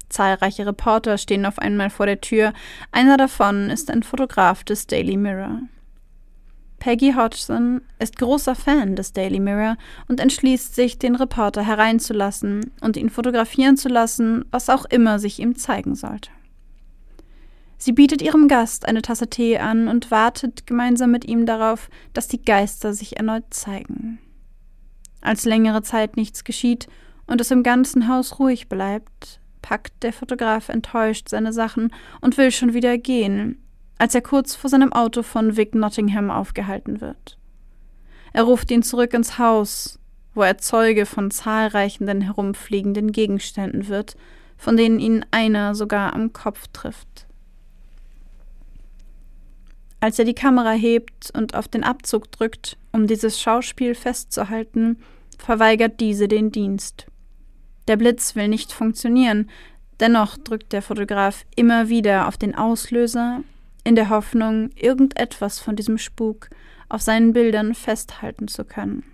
Zahlreiche 0.09 0.65
Reporter 0.65 1.19
stehen 1.19 1.45
auf 1.45 1.59
einmal 1.59 1.91
vor 1.91 2.07
der 2.07 2.21
Tür, 2.21 2.53
einer 2.93 3.17
davon 3.17 3.69
ist 3.69 3.91
ein 3.91 4.05
Fotograf 4.05 4.63
des 4.63 4.87
Daily 4.87 5.17
Mirror. 5.17 5.63
Peggy 6.79 7.15
Hodgson 7.15 7.81
ist 7.99 8.17
großer 8.17 8.55
Fan 8.55 8.95
des 8.95 9.13
Daily 9.13 9.41
Mirror 9.41 9.77
und 10.07 10.21
entschließt 10.21 10.77
sich, 10.77 11.01
den 11.01 11.17
Reporter 11.17 11.67
hereinzulassen 11.67 12.71
und 12.81 12.97
ihn 12.97 13.11
fotografieren 13.11 13.77
zu 13.77 13.89
lassen, 13.89 14.45
was 14.53 14.71
auch 14.71 14.85
immer 14.85 15.19
sich 15.19 15.41
ihm 15.41 15.57
zeigen 15.57 15.97
sollte. 15.97 16.31
Sie 17.79 17.93
bietet 17.93 18.21
ihrem 18.21 18.49
Gast 18.49 18.87
eine 18.87 19.03
Tasse 19.03 19.31
Tee 19.31 19.59
an 19.59 19.87
und 19.87 20.11
wartet 20.11 20.67
gemeinsam 20.67 21.13
mit 21.13 21.27
ihm 21.27 21.47
darauf, 21.47 21.89
dass 22.13 22.27
die 22.27 22.43
Geister 22.43 22.93
sich 22.93 23.17
erneut 23.17 23.45
zeigen. 23.51 24.19
Als 25.21 25.45
längere 25.45 25.83
Zeit 25.83 26.17
nichts 26.17 26.43
geschieht 26.43 26.89
und 27.27 27.41
es 27.41 27.53
im 27.53 27.63
ganzen 27.63 28.09
Haus 28.09 28.41
ruhig 28.41 28.69
bleibt, 28.69 29.41
packt 29.63 30.03
der 30.03 30.13
Fotograf 30.13 30.69
enttäuscht 30.69 31.29
seine 31.29 31.53
Sachen 31.53 31.93
und 32.21 32.37
will 32.37 32.51
schon 32.51 32.75
wieder 32.75 32.99
gehen, 32.99 33.63
als 33.97 34.15
er 34.15 34.23
kurz 34.23 34.57
vor 34.57 34.71
seinem 34.71 34.93
Auto 34.93 35.23
von 35.23 35.57
Vic 35.57 35.75
Nottingham 35.75 36.31
aufgehalten 36.31 37.01
wird. 37.01 37.39
Er 38.33 38.43
ruft 38.43 38.71
ihn 38.71 38.83
zurück 38.83 39.15
ins 39.15 39.39
Haus, 39.39 40.01
wo 40.35 40.43
er 40.43 40.59
Zeuge 40.59 41.07
von 41.07 41.31
zahlreichen 41.31 42.21
herumfliegenden 42.21 43.13
Gegenständen 43.13 43.89
wird, 43.89 44.17
von 44.57 44.77
denen 44.77 44.99
ihn 44.99 45.25
einer 45.31 45.75
sogar 45.75 46.15
am 46.15 46.33
Kopf 46.33 46.67
trifft. 46.73 47.28
Als 50.01 50.19
er 50.19 50.25
die 50.25 50.35
Kamera 50.35 50.73
hebt 50.73 51.31
und 51.35 51.55
auf 51.55 51.69
den 51.69 51.83
Abzug 51.83 52.31
drückt, 52.31 52.77
um 52.93 53.07
dieses 53.07 53.41
Schauspiel 53.41 53.95
festzuhalten, 53.95 54.99
verweigert 55.39 56.01
diese 56.01 56.29
den 56.29 56.53
Dienst. 56.53 57.07
Der 57.89 57.97
Blitz 57.97 58.37
will 58.37 58.49
nicht 58.49 58.73
funktionieren, 58.73 59.51
dennoch 59.99 60.37
drückt 60.37 60.73
der 60.73 60.83
Fotograf 60.83 61.45
immer 61.57 61.89
wieder 61.89 62.29
auf 62.29 62.37
den 62.37 62.55
Auslöser 62.55 63.43
in 63.83 63.97
der 63.97 64.11
Hoffnung, 64.11 64.71
irgendetwas 64.77 65.59
von 65.59 65.75
diesem 65.75 65.99
Spuk 65.99 66.51
auf 66.89 67.03
seinen 67.03 67.33
Bildern 67.33 67.75
festhalten 67.75 68.47
zu 68.49 68.65
können. 68.65 69.05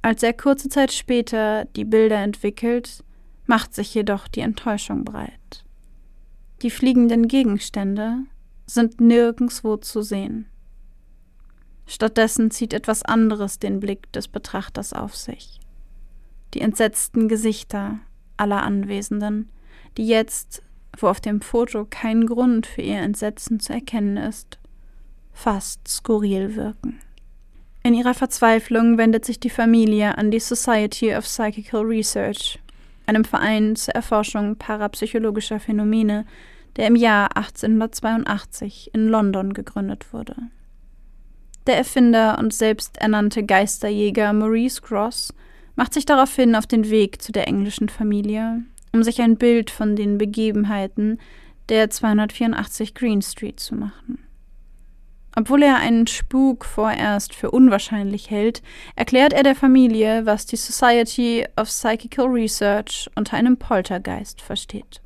Als 0.00 0.22
er 0.22 0.32
kurze 0.32 0.68
Zeit 0.68 0.92
später 0.92 1.64
die 1.76 1.84
Bilder 1.84 2.18
entwickelt, 2.18 3.04
macht 3.46 3.74
sich 3.74 3.92
jedoch 3.94 4.28
die 4.28 4.40
Enttäuschung 4.40 5.04
breit. 5.04 5.64
Die 6.62 6.70
fliegenden 6.70 7.28
Gegenstände 7.28 8.24
sind 8.66 9.00
nirgendswo 9.00 9.76
zu 9.76 10.02
sehen. 10.02 10.46
Stattdessen 11.86 12.50
zieht 12.50 12.72
etwas 12.72 13.02
anderes 13.02 13.58
den 13.58 13.80
Blick 13.80 14.12
des 14.12 14.28
Betrachters 14.28 14.92
auf 14.92 15.16
sich. 15.16 15.60
Die 16.54 16.60
entsetzten 16.60 17.28
Gesichter 17.28 18.00
aller 18.36 18.62
Anwesenden, 18.62 19.50
die 19.96 20.06
jetzt 20.06 20.62
wo 20.96 21.08
auf 21.08 21.20
dem 21.20 21.40
Foto 21.40 21.86
kein 21.88 22.26
Grund 22.26 22.66
für 22.66 22.82
ihr 22.82 22.98
Entsetzen 22.98 23.60
zu 23.60 23.72
erkennen 23.72 24.16
ist, 24.16 24.58
fast 25.32 25.86
skurril 25.86 26.56
wirken. 26.56 27.00
In 27.82 27.94
ihrer 27.94 28.14
Verzweiflung 28.14 28.98
wendet 28.98 29.24
sich 29.24 29.38
die 29.40 29.50
Familie 29.50 30.18
an 30.18 30.30
die 30.30 30.40
Society 30.40 31.14
of 31.14 31.24
Psychical 31.24 31.82
Research, 31.82 32.58
einem 33.08 33.24
Verein 33.24 33.74
zur 33.76 33.94
Erforschung 33.94 34.56
parapsychologischer 34.56 35.60
Phänomene, 35.60 36.26
der 36.76 36.86
im 36.86 36.96
Jahr 36.96 37.36
1882 37.36 38.90
in 38.92 39.08
London 39.08 39.52
gegründet 39.52 40.12
wurde. 40.12 40.36
Der 41.66 41.76
Erfinder 41.76 42.38
und 42.38 42.54
selbsternannte 42.54 43.44
Geisterjäger 43.44 44.32
Maurice 44.32 44.80
Gross 44.80 45.34
macht 45.76 45.94
sich 45.94 46.06
daraufhin 46.06 46.54
auf 46.54 46.66
den 46.66 46.88
Weg 46.88 47.20
zu 47.20 47.32
der 47.32 47.48
englischen 47.48 47.88
Familie 47.88 48.62
um 48.92 49.02
sich 49.02 49.20
ein 49.20 49.36
Bild 49.36 49.70
von 49.70 49.96
den 49.96 50.18
Begebenheiten 50.18 51.18
der 51.68 51.90
284 51.90 52.94
Green 52.94 53.22
Street 53.22 53.60
zu 53.60 53.74
machen. 53.74 54.18
Obwohl 55.38 55.62
er 55.62 55.76
einen 55.76 56.08
Spuk 56.08 56.64
vorerst 56.64 57.32
für 57.32 57.52
unwahrscheinlich 57.52 58.28
hält, 58.28 58.60
erklärt 58.96 59.32
er 59.32 59.44
der 59.44 59.54
Familie, 59.54 60.26
was 60.26 60.46
die 60.46 60.56
Society 60.56 61.46
of 61.56 61.68
Psychical 61.68 62.26
Research 62.26 63.08
unter 63.14 63.36
einem 63.36 63.56
Poltergeist 63.56 64.42
versteht. 64.42 65.00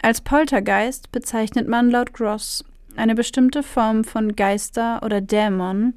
Als 0.00 0.20
Poltergeist 0.20 1.10
bezeichnet 1.10 1.66
man 1.66 1.90
laut 1.90 2.12
Gross 2.12 2.64
eine 2.94 3.16
bestimmte 3.16 3.64
Form 3.64 4.04
von 4.04 4.36
Geister 4.36 5.00
oder 5.02 5.20
Dämon, 5.20 5.94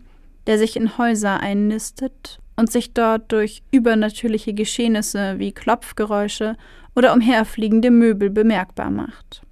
der 0.47 0.57
sich 0.57 0.75
in 0.75 0.97
Häuser 0.97 1.39
einnistet 1.39 2.39
und 2.55 2.71
sich 2.71 2.95
dort 2.95 3.31
durch 3.31 3.61
übernatürliche 3.69 4.55
Geschehnisse 4.55 5.37
wie 5.37 5.51
Klopfgeräusche 5.51 6.57
oder 6.95 7.13
umherfliegende 7.13 7.91
Möbel 7.91 8.31
bemerkbar 8.31 8.89
macht. 8.89 9.43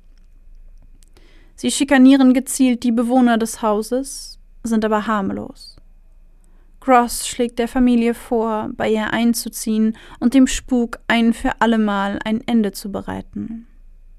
Sie 1.56 1.72
schikanieren 1.72 2.34
gezielt 2.34 2.84
die 2.84 2.92
Bewohner 2.92 3.38
des 3.38 3.62
Hauses, 3.62 4.40
sind 4.64 4.84
aber 4.84 5.08
harmlos. 5.08 5.78
Gross 6.82 7.28
schlägt 7.28 7.58
der 7.58 7.68
Familie 7.68 8.14
vor, 8.14 8.70
bei 8.76 8.90
ihr 8.92 9.12
einzuziehen 9.12 9.98
und 10.20 10.34
dem 10.34 10.46
Spuk 10.46 11.00
ein 11.08 11.34
für 11.34 11.60
allemal 11.60 12.20
ein 12.24 12.42
Ende 12.46 12.74
zu 12.74 12.92
bereiten. 12.92 13.68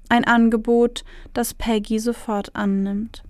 Ein 0.09 0.25
Angebot, 0.25 1.05
das 1.33 1.53
Peggy 1.53 1.99
sofort 1.99 2.55
annimmt. 2.55 3.23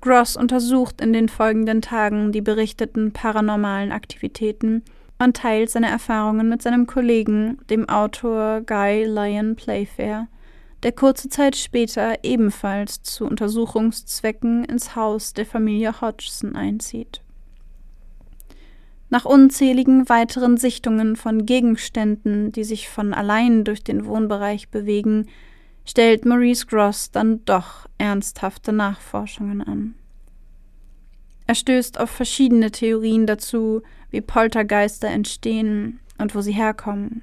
Gross 0.00 0.36
untersucht 0.36 1.00
in 1.00 1.12
den 1.12 1.28
folgenden 1.28 1.82
Tagen 1.82 2.30
die 2.30 2.42
berichteten 2.42 3.12
paranormalen 3.12 3.90
Aktivitäten 3.90 4.82
und 5.18 5.36
teilt 5.36 5.70
seine 5.70 5.88
Erfahrungen 5.88 6.48
mit 6.48 6.62
seinem 6.62 6.86
Kollegen, 6.86 7.58
dem 7.70 7.88
Autor 7.88 8.60
Guy 8.62 9.04
Lyon 9.04 9.56
Playfair, 9.56 10.28
der 10.84 10.92
kurze 10.92 11.30
Zeit 11.30 11.56
später 11.56 12.18
ebenfalls 12.22 13.02
zu 13.02 13.24
Untersuchungszwecken 13.24 14.64
ins 14.64 14.94
Haus 14.94 15.32
der 15.32 15.46
Familie 15.46 16.00
Hodgson 16.00 16.54
einzieht. 16.54 17.22
Nach 19.08 19.24
unzähligen 19.24 20.08
weiteren 20.08 20.56
Sichtungen 20.56 21.16
von 21.16 21.46
Gegenständen, 21.46 22.52
die 22.52 22.64
sich 22.64 22.88
von 22.88 23.14
allein 23.14 23.64
durch 23.64 23.82
den 23.82 24.04
Wohnbereich 24.04 24.68
bewegen, 24.68 25.28
stellt 25.86 26.24
Maurice 26.26 26.66
Gross 26.66 27.10
dann 27.10 27.44
doch 27.44 27.86
ernsthafte 27.96 28.72
Nachforschungen 28.72 29.62
an. 29.62 29.94
Er 31.46 31.54
stößt 31.54 31.98
auf 32.00 32.10
verschiedene 32.10 32.70
Theorien 32.70 33.26
dazu, 33.26 33.82
wie 34.10 34.20
Poltergeister 34.20 35.08
entstehen 35.08 36.00
und 36.18 36.34
wo 36.34 36.40
sie 36.40 36.52
herkommen. 36.52 37.22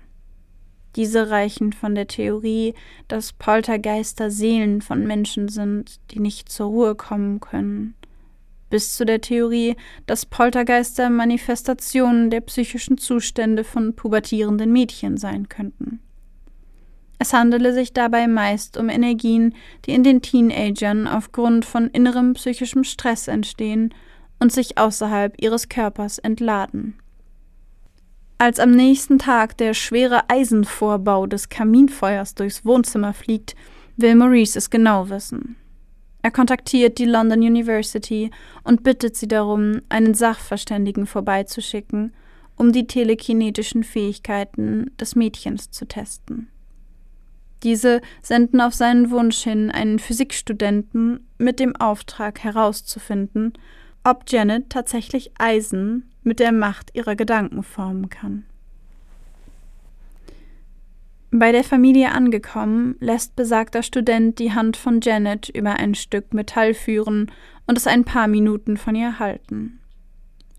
Diese 0.95 1.29
reichen 1.29 1.71
von 1.73 1.95
der 1.95 2.07
Theorie, 2.07 2.73
dass 3.07 3.33
Poltergeister 3.33 4.29
Seelen 4.29 4.81
von 4.81 5.05
Menschen 5.07 5.47
sind, 5.47 5.99
die 6.11 6.19
nicht 6.19 6.49
zur 6.49 6.67
Ruhe 6.67 6.95
kommen 6.95 7.39
können, 7.39 7.95
bis 8.69 8.95
zu 8.95 9.05
der 9.05 9.21
Theorie, 9.21 9.75
dass 10.05 10.25
Poltergeister 10.25 11.09
Manifestationen 11.09 12.29
der 12.29 12.41
psychischen 12.41 12.97
Zustände 12.97 13.63
von 13.63 13.95
pubertierenden 13.95 14.71
Mädchen 14.71 15.17
sein 15.17 15.47
könnten. 15.47 15.99
Es 17.19 17.33
handele 17.33 17.71
sich 17.71 17.93
dabei 17.93 18.27
meist 18.27 18.77
um 18.77 18.89
Energien, 18.89 19.53
die 19.85 19.91
in 19.91 20.03
den 20.03 20.23
Teenagern 20.23 21.07
aufgrund 21.07 21.65
von 21.65 21.87
innerem 21.87 22.33
psychischem 22.33 22.83
Stress 22.83 23.27
entstehen 23.27 23.93
und 24.39 24.51
sich 24.51 24.79
außerhalb 24.79 25.39
ihres 25.39 25.69
Körpers 25.69 26.17
entladen. 26.17 26.95
Als 28.41 28.57
am 28.57 28.71
nächsten 28.71 29.19
Tag 29.19 29.55
der 29.57 29.75
schwere 29.75 30.27
Eisenvorbau 30.27 31.27
des 31.27 31.49
Kaminfeuers 31.49 32.33
durchs 32.33 32.65
Wohnzimmer 32.65 33.13
fliegt, 33.13 33.53
will 33.97 34.15
Maurice 34.15 34.57
es 34.57 34.71
genau 34.71 35.09
wissen. 35.09 35.57
Er 36.23 36.31
kontaktiert 36.31 36.97
die 36.97 37.05
London 37.05 37.41
University 37.41 38.31
und 38.63 38.81
bittet 38.81 39.15
sie 39.15 39.27
darum, 39.27 39.81
einen 39.89 40.15
Sachverständigen 40.15 41.05
vorbeizuschicken, 41.05 42.15
um 42.55 42.71
die 42.71 42.87
telekinetischen 42.87 43.83
Fähigkeiten 43.83 44.89
des 44.99 45.15
Mädchens 45.15 45.69
zu 45.69 45.87
testen. 45.87 46.47
Diese 47.61 48.01
senden 48.23 48.59
auf 48.59 48.73
seinen 48.73 49.11
Wunsch 49.11 49.43
hin 49.43 49.69
einen 49.69 49.99
Physikstudenten 49.99 51.27
mit 51.37 51.59
dem 51.59 51.75
Auftrag 51.75 52.43
herauszufinden, 52.43 53.53
ob 54.03 54.23
Janet 54.27 54.71
tatsächlich 54.71 55.31
Eisen 55.37 56.10
mit 56.23 56.39
der 56.39 56.51
Macht 56.51 56.95
ihrer 56.95 57.15
Gedanken 57.15 57.63
formen 57.63 58.09
kann. 58.09 58.45
Bei 61.31 61.53
der 61.53 61.63
Familie 61.63 62.11
angekommen, 62.11 62.95
lässt 62.99 63.35
besagter 63.35 63.83
Student 63.83 64.37
die 64.39 64.53
Hand 64.53 64.75
von 64.75 64.99
Janet 65.01 65.47
über 65.49 65.73
ein 65.73 65.95
Stück 65.95 66.33
Metall 66.33 66.73
führen 66.73 67.31
und 67.67 67.77
es 67.77 67.87
ein 67.87 68.03
paar 68.03 68.27
Minuten 68.27 68.75
von 68.75 68.95
ihr 68.95 69.17
halten. 69.17 69.79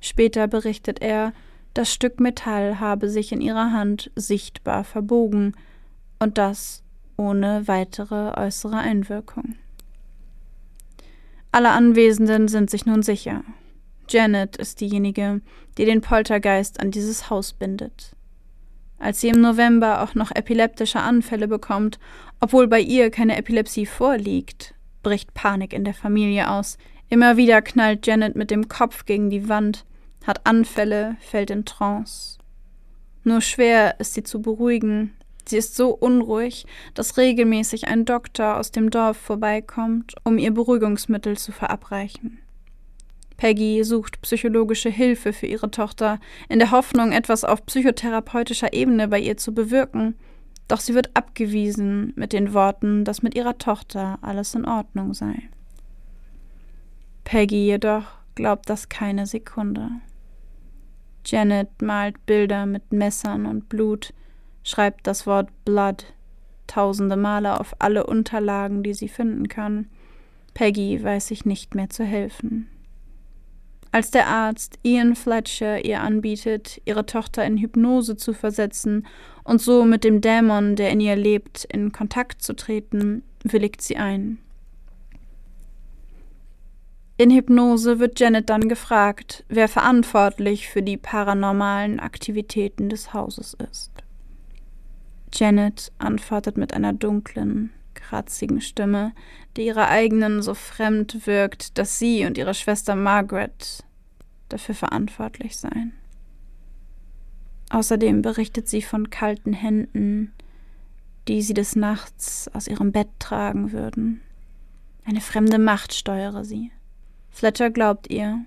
Später 0.00 0.48
berichtet 0.48 1.02
er, 1.02 1.34
das 1.74 1.92
Stück 1.92 2.20
Metall 2.20 2.80
habe 2.80 3.08
sich 3.08 3.32
in 3.32 3.40
ihrer 3.40 3.70
Hand 3.70 4.10
sichtbar 4.16 4.84
verbogen, 4.84 5.54
und 6.18 6.38
das 6.38 6.84
ohne 7.16 7.66
weitere 7.66 8.32
äußere 8.38 8.76
Einwirkung. 8.76 9.56
Alle 11.50 11.70
Anwesenden 11.70 12.46
sind 12.46 12.70
sich 12.70 12.86
nun 12.86 13.02
sicher. 13.02 13.42
Janet 14.08 14.56
ist 14.56 14.80
diejenige, 14.80 15.40
die 15.78 15.84
den 15.84 16.00
Poltergeist 16.00 16.80
an 16.80 16.90
dieses 16.90 17.30
Haus 17.30 17.52
bindet. 17.52 18.14
Als 18.98 19.20
sie 19.20 19.28
im 19.28 19.40
November 19.40 20.02
auch 20.02 20.14
noch 20.14 20.30
epileptische 20.30 21.00
Anfälle 21.00 21.48
bekommt, 21.48 21.98
obwohl 22.40 22.68
bei 22.68 22.80
ihr 22.80 23.10
keine 23.10 23.36
Epilepsie 23.36 23.86
vorliegt, 23.86 24.74
bricht 25.02 25.34
Panik 25.34 25.72
in 25.72 25.84
der 25.84 25.94
Familie 25.94 26.50
aus. 26.50 26.78
Immer 27.08 27.36
wieder 27.36 27.62
knallt 27.62 28.06
Janet 28.06 28.36
mit 28.36 28.50
dem 28.50 28.68
Kopf 28.68 29.04
gegen 29.04 29.30
die 29.30 29.48
Wand, 29.48 29.84
hat 30.24 30.46
Anfälle, 30.46 31.16
fällt 31.20 31.50
in 31.50 31.64
Trance. 31.64 32.38
Nur 33.24 33.40
schwer 33.40 33.98
ist 34.00 34.14
sie 34.14 34.22
zu 34.22 34.40
beruhigen. 34.40 35.12
Sie 35.44 35.56
ist 35.56 35.76
so 35.76 35.90
unruhig, 35.90 36.66
dass 36.94 37.16
regelmäßig 37.16 37.88
ein 37.88 38.04
Doktor 38.04 38.56
aus 38.58 38.70
dem 38.70 38.90
Dorf 38.90 39.16
vorbeikommt, 39.16 40.14
um 40.24 40.38
ihr 40.38 40.52
Beruhigungsmittel 40.52 41.36
zu 41.36 41.52
verabreichen. 41.52 42.41
Peggy 43.42 43.82
sucht 43.82 44.22
psychologische 44.22 44.88
Hilfe 44.88 45.32
für 45.32 45.46
ihre 45.46 45.68
Tochter, 45.68 46.20
in 46.48 46.60
der 46.60 46.70
Hoffnung, 46.70 47.10
etwas 47.10 47.42
auf 47.42 47.66
psychotherapeutischer 47.66 48.72
Ebene 48.72 49.08
bei 49.08 49.18
ihr 49.18 49.36
zu 49.36 49.52
bewirken, 49.52 50.14
doch 50.68 50.78
sie 50.78 50.94
wird 50.94 51.10
abgewiesen 51.16 52.12
mit 52.14 52.32
den 52.32 52.54
Worten, 52.54 53.04
dass 53.04 53.24
mit 53.24 53.34
ihrer 53.34 53.58
Tochter 53.58 54.20
alles 54.22 54.54
in 54.54 54.64
Ordnung 54.64 55.12
sei. 55.12 55.34
Peggy 57.24 57.66
jedoch 57.66 58.04
glaubt 58.36 58.70
das 58.70 58.88
keine 58.88 59.26
Sekunde. 59.26 59.90
Janet 61.26 61.82
malt 61.82 62.24
Bilder 62.26 62.64
mit 62.64 62.92
Messern 62.92 63.46
und 63.46 63.68
Blut, 63.68 64.14
schreibt 64.62 65.04
das 65.08 65.26
Wort 65.26 65.48
Blood 65.64 66.14
tausende 66.68 67.16
Male 67.16 67.58
auf 67.58 67.74
alle 67.80 68.06
Unterlagen, 68.06 68.84
die 68.84 68.94
sie 68.94 69.08
finden 69.08 69.48
kann. 69.48 69.88
Peggy 70.54 71.02
weiß 71.02 71.26
sich 71.26 71.44
nicht 71.44 71.74
mehr 71.74 71.90
zu 71.90 72.04
helfen. 72.04 72.68
Als 73.94 74.10
der 74.10 74.26
Arzt 74.26 74.78
Ian 74.82 75.14
Fletcher 75.14 75.84
ihr 75.84 76.00
anbietet, 76.00 76.80
ihre 76.86 77.04
Tochter 77.04 77.44
in 77.44 77.58
Hypnose 77.58 78.16
zu 78.16 78.32
versetzen 78.32 79.06
und 79.44 79.60
so 79.60 79.84
mit 79.84 80.02
dem 80.02 80.22
Dämon, 80.22 80.76
der 80.76 80.90
in 80.90 81.00
ihr 81.00 81.14
lebt, 81.14 81.66
in 81.70 81.92
Kontakt 81.92 82.40
zu 82.40 82.54
treten, 82.54 83.22
willigt 83.44 83.82
sie 83.82 83.98
ein. 83.98 84.38
In 87.18 87.30
Hypnose 87.30 87.98
wird 87.98 88.18
Janet 88.18 88.48
dann 88.48 88.70
gefragt, 88.70 89.44
wer 89.48 89.68
verantwortlich 89.68 90.68
für 90.68 90.82
die 90.82 90.96
paranormalen 90.96 92.00
Aktivitäten 92.00 92.88
des 92.88 93.12
Hauses 93.12 93.54
ist. 93.70 93.92
Janet 95.34 95.92
antwortet 95.98 96.56
mit 96.56 96.72
einer 96.72 96.94
dunklen, 96.94 97.70
kratzigen 98.12 98.60
Stimme, 98.60 99.12
die 99.56 99.64
ihrer 99.64 99.88
eigenen 99.88 100.42
so 100.42 100.52
fremd 100.52 101.26
wirkt, 101.26 101.78
dass 101.78 101.98
sie 101.98 102.26
und 102.26 102.36
ihre 102.36 102.52
Schwester 102.52 102.94
Margaret 102.94 103.84
dafür 104.50 104.74
verantwortlich 104.74 105.56
seien. 105.56 105.94
Außerdem 107.70 108.20
berichtet 108.20 108.68
sie 108.68 108.82
von 108.82 109.08
kalten 109.08 109.54
Händen, 109.54 110.34
die 111.26 111.40
sie 111.40 111.54
des 111.54 111.74
Nachts 111.74 112.50
aus 112.52 112.68
ihrem 112.68 112.92
Bett 112.92 113.08
tragen 113.18 113.72
würden. 113.72 114.20
Eine 115.06 115.22
fremde 115.22 115.58
Macht 115.58 115.94
steuere 115.94 116.44
sie. 116.44 116.70
Fletcher 117.30 117.70
glaubt 117.70 118.10
ihr 118.10 118.44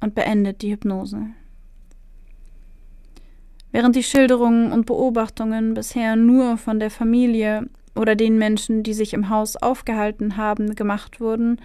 und 0.00 0.16
beendet 0.16 0.62
die 0.62 0.72
Hypnose. 0.72 1.26
Während 3.70 3.94
die 3.94 4.02
Schilderungen 4.02 4.72
und 4.72 4.86
Beobachtungen 4.86 5.74
bisher 5.74 6.16
nur 6.16 6.56
von 6.56 6.80
der 6.80 6.90
Familie 6.90 7.68
oder 7.96 8.14
den 8.14 8.38
Menschen, 8.38 8.82
die 8.82 8.94
sich 8.94 9.12
im 9.12 9.28
Haus 9.28 9.56
aufgehalten 9.56 10.36
haben, 10.36 10.74
gemacht 10.74 11.20
wurden, 11.20 11.60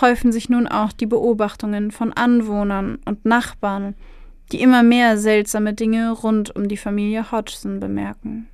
häufen 0.00 0.32
sich 0.32 0.48
nun 0.48 0.66
auch 0.66 0.92
die 0.92 1.06
Beobachtungen 1.06 1.90
von 1.90 2.12
Anwohnern 2.12 2.98
und 3.04 3.24
Nachbarn, 3.24 3.94
die 4.52 4.60
immer 4.60 4.82
mehr 4.82 5.18
seltsame 5.18 5.74
Dinge 5.74 6.12
rund 6.12 6.54
um 6.54 6.68
die 6.68 6.76
Familie 6.76 7.30
Hodgson 7.30 7.80
bemerken. 7.80 8.48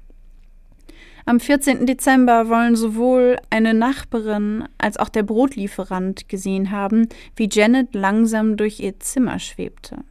Am 1.27 1.40
14. 1.40 1.87
Dezember 1.87 2.50
wollen 2.50 2.77
sowohl 2.77 3.38
eine 3.48 3.72
Nachbarin 3.72 4.64
als 4.77 4.98
auch 4.98 5.09
der 5.09 5.22
Brotlieferant 5.22 6.29
gesehen 6.29 6.70
haben, 6.70 7.09
wie 7.37 7.48
Janet 7.50 7.94
langsam 7.94 8.59
durch 8.59 8.81
ihr 8.81 9.00
Zimmer 9.00 9.38
schwebte. 9.38 10.05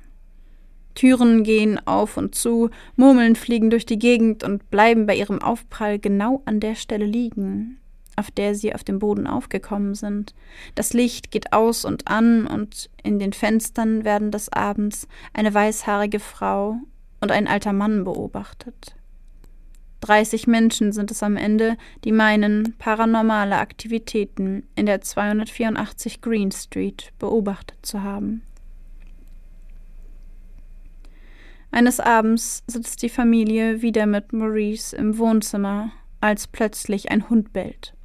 Türen 0.95 1.43
gehen 1.43 1.79
auf 1.87 2.17
und 2.17 2.35
zu, 2.35 2.69
Murmeln 2.95 3.35
fliegen 3.35 3.69
durch 3.69 3.85
die 3.85 3.99
Gegend 3.99 4.43
und 4.43 4.69
bleiben 4.69 5.05
bei 5.05 5.15
ihrem 5.15 5.41
Aufprall 5.41 5.99
genau 5.99 6.41
an 6.45 6.59
der 6.59 6.75
Stelle 6.75 7.05
liegen, 7.05 7.79
auf 8.15 8.31
der 8.31 8.55
sie 8.55 8.73
auf 8.73 8.83
dem 8.83 8.99
Boden 8.99 9.27
aufgekommen 9.27 9.95
sind. 9.95 10.33
Das 10.75 10.93
Licht 10.93 11.31
geht 11.31 11.53
aus 11.53 11.85
und 11.85 12.07
an, 12.07 12.47
und 12.47 12.89
in 13.03 13.19
den 13.19 13.33
Fenstern 13.33 14.03
werden 14.03 14.31
des 14.31 14.51
Abends 14.51 15.07
eine 15.33 15.53
weißhaarige 15.53 16.19
Frau 16.19 16.77
und 17.21 17.31
ein 17.31 17.47
alter 17.47 17.73
Mann 17.73 18.03
beobachtet. 18.03 18.95
30 20.03 20.47
Menschen 20.47 20.91
sind 20.91 21.11
es 21.11 21.23
am 21.23 21.37
Ende, 21.37 21.77
die 22.03 22.11
meinen, 22.11 22.75
paranormale 22.77 23.55
Aktivitäten 23.55 24.67
in 24.75 24.85
der 24.85 24.99
284 24.99 26.19
Green 26.19 26.51
Street 26.51 27.13
beobachtet 27.19 27.77
zu 27.83 28.03
haben. 28.03 28.41
Eines 31.73 31.99
Abends 31.99 32.63
sitzt 32.67 33.01
die 33.01 33.09
Familie 33.09 33.81
wieder 33.81 34.05
mit 34.05 34.31
Maurice 34.31 34.95
im 34.95 35.17
Wohnzimmer, 35.17 35.91
als 36.21 36.45
plötzlich 36.45 37.09
ein 37.09 37.31
Hund 37.31 37.51
bellt. 37.51 37.95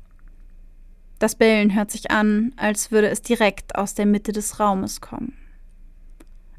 Das 1.19 1.35
Bellen 1.35 1.75
hört 1.75 1.91
sich 1.91 2.11
an, 2.11 2.55
als 2.57 2.91
würde 2.93 3.11
es 3.11 3.21
direkt 3.21 3.77
aus 3.77 3.95
der 3.95 4.07
Mitte 4.07 4.33
des 4.33 4.59
Raumes 4.59 5.03
kommen. 5.03 5.35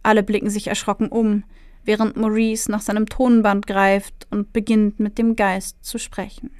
Alle 0.03 0.21
blicken 0.21 0.51
sich 0.51 0.67
erschrocken 0.67 1.07
um, 1.07 1.45
während 1.83 2.15
Maurice 2.15 2.69
nach 2.69 2.81
seinem 2.81 3.07
Tonband 3.07 3.65
greift 3.65 4.27
und 4.29 4.53
beginnt 4.53 4.99
mit 4.99 5.17
dem 5.17 5.35
Geist 5.35 5.83
zu 5.83 5.97
sprechen. 5.97 6.51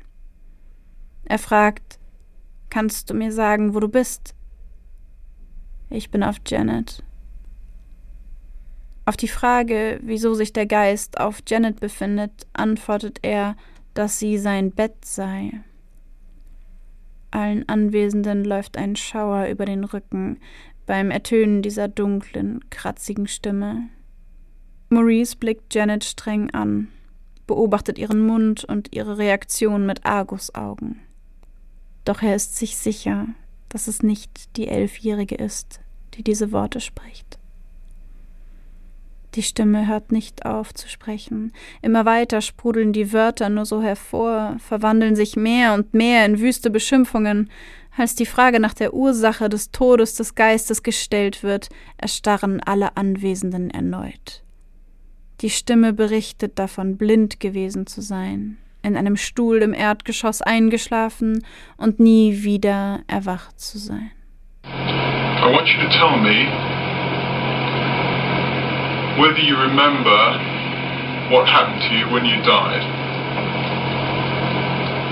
Er 1.25 1.37
fragt, 1.37 1.99
Kannst 2.71 3.11
du 3.11 3.13
mir 3.13 3.31
sagen, 3.31 3.75
wo 3.75 3.79
du 3.79 3.87
bist? 3.87 4.33
Ich 5.91 6.09
bin 6.09 6.23
auf 6.23 6.37
Janet, 6.47 7.03
auf 9.09 9.17
die 9.17 9.27
Frage, 9.27 9.99
wieso 10.03 10.35
sich 10.35 10.53
der 10.53 10.67
Geist 10.67 11.19
auf 11.19 11.39
Janet 11.47 11.79
befindet, 11.79 12.45
antwortet 12.53 13.17
er, 13.23 13.57
dass 13.95 14.19
sie 14.19 14.37
sein 14.37 14.69
Bett 14.69 15.03
sei. 15.03 15.51
Allen 17.31 17.67
Anwesenden 17.67 18.45
läuft 18.45 18.77
ein 18.77 18.95
Schauer 18.95 19.47
über 19.47 19.65
den 19.65 19.83
Rücken 19.83 20.37
beim 20.85 21.09
Ertönen 21.09 21.63
dieser 21.63 21.87
dunklen, 21.87 22.63
kratzigen 22.69 23.27
Stimme. 23.27 23.89
Maurice 24.89 25.35
blickt 25.35 25.73
Janet 25.73 26.03
streng 26.03 26.51
an, 26.51 26.89
beobachtet 27.47 27.97
ihren 27.97 28.23
Mund 28.23 28.63
und 28.63 28.93
ihre 28.95 29.17
Reaktion 29.17 29.87
mit 29.87 30.05
Argusaugen. 30.05 31.01
Doch 32.05 32.21
er 32.21 32.35
ist 32.35 32.55
sich 32.55 32.77
sicher, 32.77 33.25
dass 33.69 33.87
es 33.87 34.03
nicht 34.03 34.55
die 34.55 34.67
Elfjährige 34.67 35.33
ist, 35.33 35.79
die 36.13 36.23
diese 36.23 36.51
Worte 36.51 36.79
spricht. 36.79 37.38
Die 39.35 39.43
Stimme 39.43 39.87
hört 39.87 40.11
nicht 40.11 40.45
auf 40.45 40.73
zu 40.73 40.89
sprechen. 40.89 41.53
Immer 41.81 42.05
weiter 42.05 42.41
sprudeln 42.41 42.93
die 42.93 43.13
Wörter 43.13 43.49
nur 43.49 43.65
so 43.65 43.81
hervor, 43.81 44.57
verwandeln 44.59 45.15
sich 45.15 45.35
mehr 45.35 45.73
und 45.73 45.93
mehr 45.93 46.25
in 46.25 46.39
wüste 46.39 46.69
Beschimpfungen. 46.71 47.49
Als 47.95 48.15
die 48.15 48.25
Frage 48.25 48.59
nach 48.59 48.73
der 48.73 48.93
Ursache 48.93 49.49
des 49.49 49.71
Todes 49.71 50.15
des 50.15 50.33
Geistes 50.33 50.83
gestellt 50.83 51.43
wird, 51.43 51.69
erstarren 51.97 52.59
alle 52.61 52.97
Anwesenden 52.97 53.69
erneut. 53.69 54.43
Die 55.41 55.49
Stimme 55.49 55.93
berichtet 55.93 56.57
davon, 56.57 56.97
blind 56.97 57.39
gewesen 57.39 57.87
zu 57.87 58.01
sein, 58.01 58.57
in 58.81 58.97
einem 58.97 59.15
Stuhl 59.15 59.61
im 59.61 59.73
Erdgeschoss 59.73 60.41
eingeschlafen 60.41 61.45
und 61.77 61.99
nie 61.99 62.43
wieder 62.43 63.01
erwacht 63.07 63.59
zu 63.59 63.77
sein. 63.77 64.11
I 64.65 65.51
want 65.51 65.67
you 65.67 65.81
to 65.81 65.89
tell 65.89 66.19
me 66.19 66.68
whether 69.19 69.39
you 69.39 69.57
remember 69.57 70.15
what 71.29 71.45
happened 71.45 71.81
to 71.83 71.93
you 71.93 72.07
when 72.07 72.23
you 72.23 72.41
died. 72.41 72.79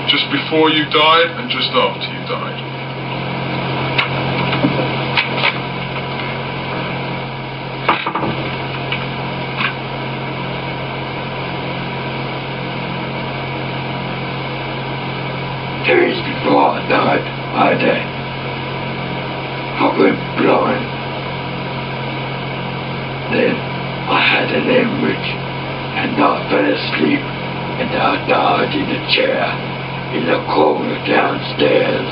Just 0.08 0.32
before 0.32 0.70
you 0.70 0.86
died 0.86 1.36
and 1.36 1.52
just 1.52 1.68
after 1.76 2.08
you 2.08 2.24
died. 2.24 2.64
Days 15.86 16.16
before 16.24 16.64
I 16.64 16.88
died, 16.88 17.28
I. 17.60 18.08
I 19.80 20.00
went 20.00 20.18
blind. 20.40 20.98
Then 23.34 23.67
I 24.48 24.50
had 24.50 24.64
an 24.64 24.70
hemorrhage 24.70 25.32
and 25.98 26.24
I 26.24 26.50
fell 26.50 26.74
asleep 26.74 27.20
and 27.20 27.90
I 27.92 28.28
died 28.30 28.74
in 28.76 28.88
a 28.96 29.08
chair 29.12 29.44
in 30.16 30.26
the 30.26 30.40
corner 30.54 30.96
downstairs. 31.06 32.08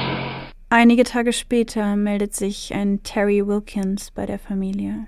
Einige 0.69 1.05
Tage 1.05 1.31
später 1.31 1.95
meldet 1.95 2.35
sich 2.35 2.73
ein 2.73 3.01
Terry 3.03 3.47
Wilkins 3.47 4.11
bei 4.11 4.25
der 4.25 4.37
Familie. 4.37 5.07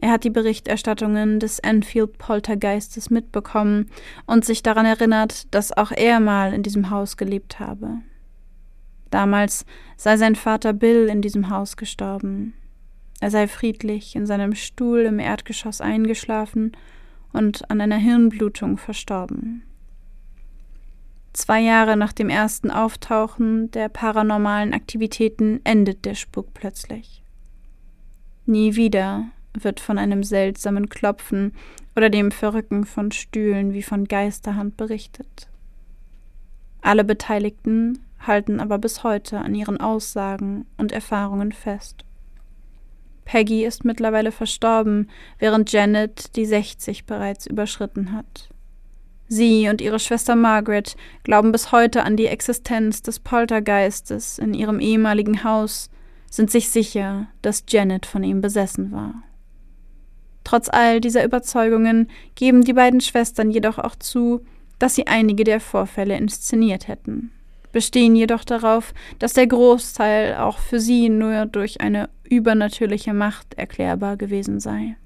Er 0.00 0.10
hat 0.10 0.24
die 0.24 0.30
Berichterstattungen 0.30 1.38
des 1.38 1.60
Enfield 1.60 2.18
Poltergeistes 2.18 3.10
mitbekommen 3.10 3.88
und 4.26 4.44
sich 4.44 4.64
daran 4.64 4.86
erinnert, 4.86 5.54
dass 5.54 5.70
auch 5.76 5.92
er 5.92 6.18
mal 6.18 6.52
in 6.52 6.64
diesem 6.64 6.90
Haus 6.90 7.18
gelebt 7.18 7.60
habe. 7.60 7.98
Damals 9.10 9.64
sei 9.96 10.16
sein 10.16 10.34
Vater 10.34 10.72
Bill 10.72 11.06
in 11.06 11.22
diesem 11.22 11.50
Haus 11.50 11.76
gestorben. 11.76 12.54
Er 13.20 13.30
sei 13.30 13.46
friedlich 13.46 14.16
in 14.16 14.26
seinem 14.26 14.54
Stuhl 14.54 15.00
im 15.00 15.18
Erdgeschoss 15.18 15.80
eingeschlafen 15.80 16.72
und 17.32 17.70
an 17.70 17.80
einer 17.80 17.98
Hirnblutung 17.98 18.78
verstorben. 18.78 19.62
Zwei 21.32 21.60
Jahre 21.60 21.96
nach 21.96 22.12
dem 22.12 22.28
ersten 22.28 22.70
Auftauchen 22.70 23.70
der 23.70 23.88
paranormalen 23.88 24.74
Aktivitäten 24.74 25.60
endet 25.64 26.04
der 26.04 26.14
Spuk 26.14 26.52
plötzlich. 26.54 27.22
Nie 28.46 28.74
wieder 28.74 29.26
wird 29.54 29.78
von 29.78 29.98
einem 29.98 30.24
seltsamen 30.24 30.88
Klopfen 30.88 31.52
oder 31.94 32.10
dem 32.10 32.30
Verrücken 32.30 32.84
von 32.84 33.12
Stühlen 33.12 33.72
wie 33.72 33.82
von 33.82 34.06
Geisterhand 34.06 34.76
berichtet. 34.76 35.48
Alle 36.80 37.04
Beteiligten 37.04 38.00
halten 38.18 38.58
aber 38.58 38.78
bis 38.78 39.04
heute 39.04 39.38
an 39.38 39.54
ihren 39.54 39.80
Aussagen 39.80 40.66
und 40.78 40.92
Erfahrungen 40.92 41.52
fest. 41.52 42.04
Peggy 43.24 43.64
ist 43.64 43.84
mittlerweile 43.84 44.32
verstorben, 44.32 45.08
während 45.38 45.70
Janet 45.72 46.36
die 46.36 46.46
60 46.46 47.06
bereits 47.06 47.46
überschritten 47.46 48.12
hat. 48.12 48.48
Sie 49.28 49.68
und 49.68 49.80
ihre 49.80 50.00
Schwester 50.00 50.34
Margaret 50.34 50.96
glauben 51.22 51.52
bis 51.52 51.70
heute 51.70 52.02
an 52.02 52.16
die 52.16 52.26
Existenz 52.26 53.00
des 53.02 53.20
Poltergeistes 53.20 54.38
in 54.38 54.54
ihrem 54.54 54.80
ehemaligen 54.80 55.44
Haus, 55.44 55.88
sind 56.28 56.50
sich 56.50 56.68
sicher, 56.68 57.28
dass 57.40 57.64
Janet 57.68 58.06
von 58.06 58.24
ihm 58.24 58.40
besessen 58.40 58.90
war. 58.90 59.22
Trotz 60.42 60.68
all 60.68 61.00
dieser 61.00 61.24
Überzeugungen 61.24 62.08
geben 62.34 62.64
die 62.64 62.72
beiden 62.72 63.00
Schwestern 63.00 63.50
jedoch 63.50 63.78
auch 63.78 63.94
zu, 63.94 64.44
dass 64.80 64.96
sie 64.96 65.06
einige 65.06 65.44
der 65.44 65.60
Vorfälle 65.60 66.16
inszeniert 66.16 66.88
hätten, 66.88 67.30
bestehen 67.72 68.16
jedoch 68.16 68.44
darauf, 68.44 68.92
dass 69.18 69.34
der 69.34 69.46
Großteil 69.46 70.36
auch 70.36 70.58
für 70.58 70.80
sie 70.80 71.08
nur 71.08 71.46
durch 71.46 71.80
eine 71.80 72.08
übernatürliche 72.24 73.12
Macht 73.12 73.54
erklärbar 73.54 74.16
gewesen 74.16 74.60
sei. 74.60 74.96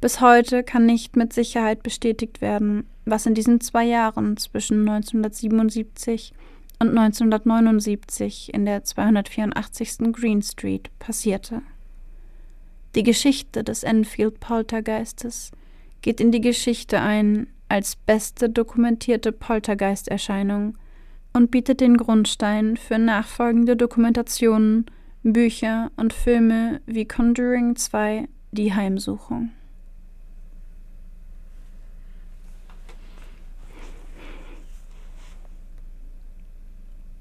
Bis 0.00 0.20
heute 0.20 0.62
kann 0.62 0.86
nicht 0.86 1.16
mit 1.16 1.32
Sicherheit 1.32 1.82
bestätigt 1.82 2.40
werden, 2.40 2.86
was 3.04 3.26
in 3.26 3.34
diesen 3.34 3.60
zwei 3.60 3.84
Jahren 3.84 4.36
zwischen 4.38 4.88
1977 4.88 6.32
und 6.78 6.88
1979 6.88 8.54
in 8.54 8.64
der 8.64 8.84
284. 8.84 10.12
Green 10.12 10.40
Street 10.40 10.90
passierte. 10.98 11.60
Die 12.94 13.02
Geschichte 13.02 13.62
des 13.62 13.82
Enfield 13.82 14.40
Poltergeistes 14.40 15.52
geht 16.00 16.20
in 16.20 16.32
die 16.32 16.40
Geschichte 16.40 17.00
ein 17.00 17.46
als 17.70 17.94
beste 17.94 18.50
dokumentierte 18.50 19.30
Poltergeisterscheinung 19.30 20.76
und 21.32 21.52
bietet 21.52 21.80
den 21.80 21.96
Grundstein 21.96 22.76
für 22.76 22.98
nachfolgende 22.98 23.76
Dokumentationen, 23.76 24.86
Bücher 25.22 25.92
und 25.96 26.12
Filme 26.12 26.80
wie 26.86 27.06
Conjuring 27.06 27.76
2 27.76 28.28
Die 28.50 28.74
Heimsuchung. 28.74 29.50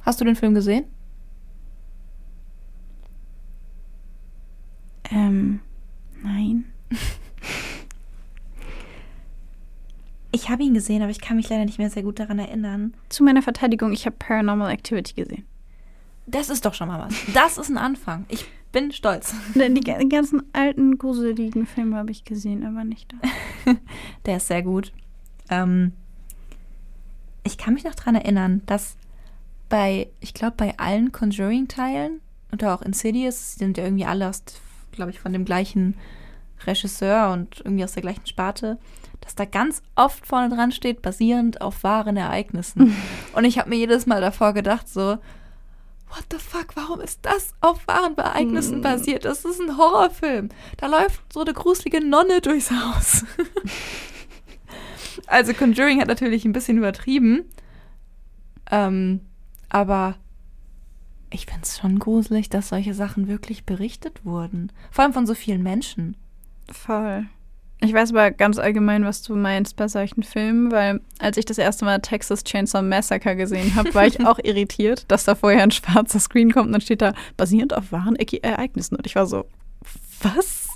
Hast 0.02 0.20
du 0.20 0.26
den 0.26 0.36
Film 0.36 0.56
gesehen? 0.56 0.86
Ähm, 5.12 5.60
nein. 6.24 6.66
Ich 10.50 10.52
habe 10.52 10.64
ihn 10.64 10.74
gesehen, 10.74 11.04
aber 11.04 11.12
ich 11.12 11.22
kann 11.22 11.38
mich 11.38 11.48
leider 11.48 11.64
nicht 11.64 11.78
mehr 11.78 11.92
sehr 11.92 12.02
gut 12.02 12.18
daran 12.18 12.40
erinnern. 12.40 12.96
Zu 13.10 13.24
meiner 13.24 13.44
Verteidigung, 13.44 13.94
ich 13.94 14.08
habe 14.08 14.16
Paranormal 14.18 14.72
Activity 14.72 15.14
gesehen. 15.14 15.46
Das 16.26 16.50
ist 16.50 16.66
doch 16.66 16.74
schon 16.74 16.88
mal 16.88 17.08
was. 17.08 17.14
Das 17.36 17.60
ist 17.60 17.70
ein 17.70 17.78
Anfang. 17.78 18.26
Ich 18.30 18.48
bin 18.72 18.92
stolz. 18.92 19.36
Die, 19.54 19.72
die 19.72 20.10
ganzen 20.10 20.42
alten, 20.52 20.98
gruseligen 20.98 21.68
Filme 21.68 21.98
habe 21.98 22.10
ich 22.10 22.24
gesehen, 22.24 22.66
aber 22.66 22.84
nicht 22.84 23.14
das. 23.14 23.76
Der 24.26 24.38
ist 24.38 24.48
sehr 24.48 24.64
gut. 24.64 24.92
Ähm, 25.52 25.94
ich 27.44 27.60
kann 27.60 27.76
mich 27.76 27.84
noch 27.84 27.94
daran 27.94 28.16
erinnern, 28.16 28.64
dass 28.66 28.98
bei, 29.70 30.10
ich 30.20 30.34
glaube, 30.34 30.56
bei 30.58 30.80
allen 30.80 31.12
Conjuring-Teilen 31.12 32.22
oder 32.52 32.74
auch 32.74 32.82
Insidious 32.82 33.54
sind 33.54 33.78
ja 33.78 33.84
irgendwie 33.84 34.06
alle 34.06 34.28
aus, 34.28 34.44
glaube 34.94 35.12
ich, 35.12 35.20
von 35.20 35.32
dem 35.32 35.46
gleichen 35.46 35.94
Regisseur 36.66 37.34
und 37.34 37.62
irgendwie 37.64 37.84
aus 37.84 37.94
der 37.94 38.02
gleichen 38.02 38.26
Sparte, 38.26 38.80
dass 39.22 39.36
da 39.36 39.46
ganz 39.46 39.82
oft 39.96 40.26
vorne 40.26 40.54
dran 40.54 40.72
steht, 40.72 41.02
basierend 41.02 41.62
auf 41.62 41.84
wahren 41.84 42.18
Ereignissen. 42.18 42.96
und 43.34 43.46
ich 43.46 43.60
habe 43.60 43.70
mir 43.70 43.78
jedes 43.78 44.06
Mal 44.06 44.22
davor 44.22 44.54
gedacht, 44.54 44.88
so, 44.90 45.18
what 46.10 46.26
the 46.32 46.38
fuck, 46.38 46.76
warum 46.76 47.02
ist 47.02 47.20
das 47.24 47.54
auf 47.62 47.88
wahren 47.88 48.18
Ereignissen 48.18 48.82
basiert? 48.82 49.26
Das 49.26 49.46
ist 49.46 49.60
ein 49.60 49.78
Horrorfilm. 49.78 50.50
Da 50.78 50.88
läuft 50.88 51.22
so 51.32 51.42
eine 51.42 51.54
gruselige 51.54 52.04
Nonne 52.04 52.42
durchs 52.42 52.72
Haus. 52.72 53.26
also 55.28 55.54
Conjuring 55.54 56.02
hat 56.02 56.08
natürlich 56.08 56.46
ein 56.46 56.54
bisschen 56.54 56.78
übertrieben. 56.78 57.46
Ähm, 58.72 59.22
aber 59.70 60.16
ich 61.32 61.46
finde 61.46 61.62
es 61.64 61.78
schon 61.78 62.00
gruselig, 62.00 62.50
dass 62.50 62.70
solche 62.70 62.94
Sachen 62.94 63.28
wirklich 63.28 63.66
berichtet 63.66 64.26
wurden. 64.26 64.72
Vor 64.92 65.04
allem 65.04 65.14
von 65.14 65.28
so 65.28 65.36
vielen 65.36 65.62
Menschen. 65.62 66.18
Voll. 66.72 67.28
Ich 67.82 67.94
weiß 67.94 68.10
aber 68.12 68.32
ganz 68.32 68.60
allgemein, 68.60 69.06
was 69.06 69.22
du 69.22 69.36
meinst 69.36 69.78
bei 69.78 69.88
solchen 69.88 70.24
Filmen, 70.24 70.72
weil 70.72 71.00
als 71.18 71.38
ich 71.38 71.46
das 71.46 71.58
erste 71.58 71.86
Mal 71.86 72.00
Texas 72.00 72.44
Chainsaw 72.44 72.82
Massacre 72.82 73.38
gesehen 73.38 73.74
habe, 73.76 73.94
war 73.94 74.06
ich 74.06 74.20
auch 74.26 74.38
irritiert, 74.44 75.06
dass 75.08 75.24
da 75.24 75.36
vorher 75.36 75.64
ein 75.64 75.72
schwarzer 75.72 76.20
Screen 76.20 76.52
kommt 76.52 76.68
und 76.68 76.74
dann 76.74 76.82
steht 76.82 77.02
da 77.02 77.14
basierend 77.38 77.74
auf 77.74 77.92
wahren 77.94 78.18
Ereignissen. 78.18 78.98
Und 78.98 79.06
ich 79.06 79.16
war 79.16 79.26
so, 79.26 79.46
was? 80.22 80.68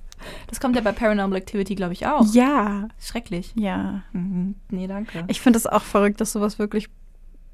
Das 0.47 0.61
kommt 0.61 0.77
ja 0.77 0.81
bei 0.81 0.93
Paranormal 0.93 1.37
Activity, 1.37 1.75
glaube 1.75 1.91
ich, 1.91 2.07
auch. 2.07 2.25
Ja. 2.33 2.87
Schrecklich. 2.99 3.51
Ja. 3.55 4.03
Mhm. 4.13 4.55
Nee, 4.69 4.87
danke. 4.87 5.25
Ich 5.27 5.41
finde 5.41 5.57
es 5.57 5.67
auch 5.67 5.83
verrückt, 5.83 6.21
dass 6.21 6.31
sowas 6.31 6.57
wirklich, 6.57 6.87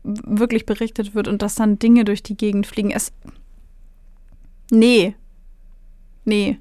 wirklich 0.04 0.68
berichtet 0.68 1.16
wird 1.16 1.28
und 1.28 1.42
dass 1.42 1.56
dann 1.56 1.80
Dinge 1.80 2.06
durch 2.06 2.22
die 2.22 2.38
Gegend 2.38 2.68
fliegen. 2.68 2.92
Es. 2.92 3.12
Nee. 4.70 5.16
Nee. 6.24 6.60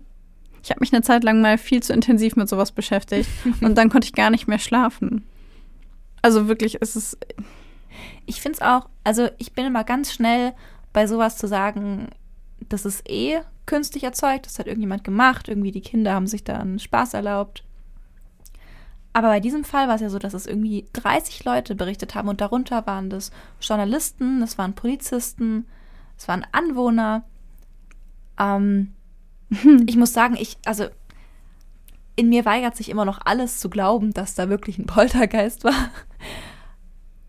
Ich 0.62 0.70
habe 0.70 0.80
mich 0.80 0.92
eine 0.92 1.02
Zeit 1.02 1.24
lang 1.24 1.40
mal 1.40 1.58
viel 1.58 1.82
zu 1.82 1.92
intensiv 1.92 2.36
mit 2.36 2.48
sowas 2.48 2.72
beschäftigt 2.72 3.28
und 3.60 3.76
dann 3.76 3.88
konnte 3.88 4.06
ich 4.06 4.12
gar 4.12 4.30
nicht 4.30 4.48
mehr 4.48 4.58
schlafen. 4.58 5.24
Also 6.22 6.48
wirklich, 6.48 6.76
ist 6.76 6.96
es 6.96 7.14
ist. 7.14 7.26
Ich 8.26 8.40
finde 8.40 8.56
es 8.56 8.62
auch, 8.62 8.88
also 9.04 9.28
ich 9.38 9.52
bin 9.52 9.64
immer 9.64 9.84
ganz 9.84 10.12
schnell 10.12 10.52
bei 10.92 11.06
sowas 11.06 11.38
zu 11.38 11.48
sagen, 11.48 12.08
das 12.68 12.84
ist 12.84 13.08
eh 13.08 13.40
künstlich 13.66 14.04
erzeugt, 14.04 14.46
das 14.46 14.58
hat 14.58 14.66
irgendjemand 14.66 15.04
gemacht, 15.04 15.48
irgendwie 15.48 15.72
die 15.72 15.80
Kinder 15.80 16.12
haben 16.14 16.26
sich 16.26 16.44
da 16.44 16.58
einen 16.58 16.78
Spaß 16.78 17.14
erlaubt. 17.14 17.64
Aber 19.12 19.28
bei 19.28 19.40
diesem 19.40 19.64
Fall 19.64 19.88
war 19.88 19.96
es 19.96 20.00
ja 20.00 20.10
so, 20.10 20.18
dass 20.18 20.34
es 20.34 20.46
irgendwie 20.46 20.86
30 20.92 21.44
Leute 21.44 21.74
berichtet 21.74 22.14
haben 22.14 22.28
und 22.28 22.40
darunter 22.40 22.86
waren 22.86 23.10
das 23.10 23.30
Journalisten, 23.60 24.40
das 24.40 24.58
waren 24.58 24.74
Polizisten, 24.74 25.66
es 26.16 26.28
waren 26.28 26.46
Anwohner. 26.52 27.24
Ähm, 28.38 28.94
ich 29.86 29.96
muss 29.96 30.12
sagen, 30.12 30.36
ich, 30.38 30.58
also 30.64 30.86
in 32.16 32.28
mir 32.28 32.44
weigert 32.44 32.76
sich 32.76 32.88
immer 32.88 33.04
noch 33.04 33.20
alles 33.24 33.60
zu 33.60 33.70
glauben, 33.70 34.12
dass 34.12 34.34
da 34.34 34.48
wirklich 34.48 34.78
ein 34.78 34.86
Poltergeist 34.86 35.64
war. 35.64 35.90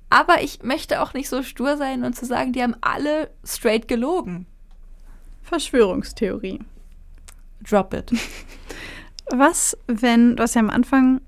Aber 0.10 0.42
ich 0.42 0.64
möchte 0.64 1.02
auch 1.02 1.14
nicht 1.14 1.30
so 1.30 1.44
stur 1.44 1.78
sein 1.78 2.04
und 2.04 2.16
zu 2.16 2.26
sagen, 2.26 2.54
die 2.54 2.64
haben 2.64 2.76
alle 2.82 3.30
straight 3.44 3.88
gelogen. 3.88 4.48
Verschwörungstheorie. 5.44 6.60
Drop 7.62 7.94
it. 7.94 8.12
Was, 9.32 9.78
wenn, 9.86 10.36
du 10.36 10.44
hast 10.44 10.56
ja 10.56 10.62
am 10.62 10.72
Anfang, 10.72 11.22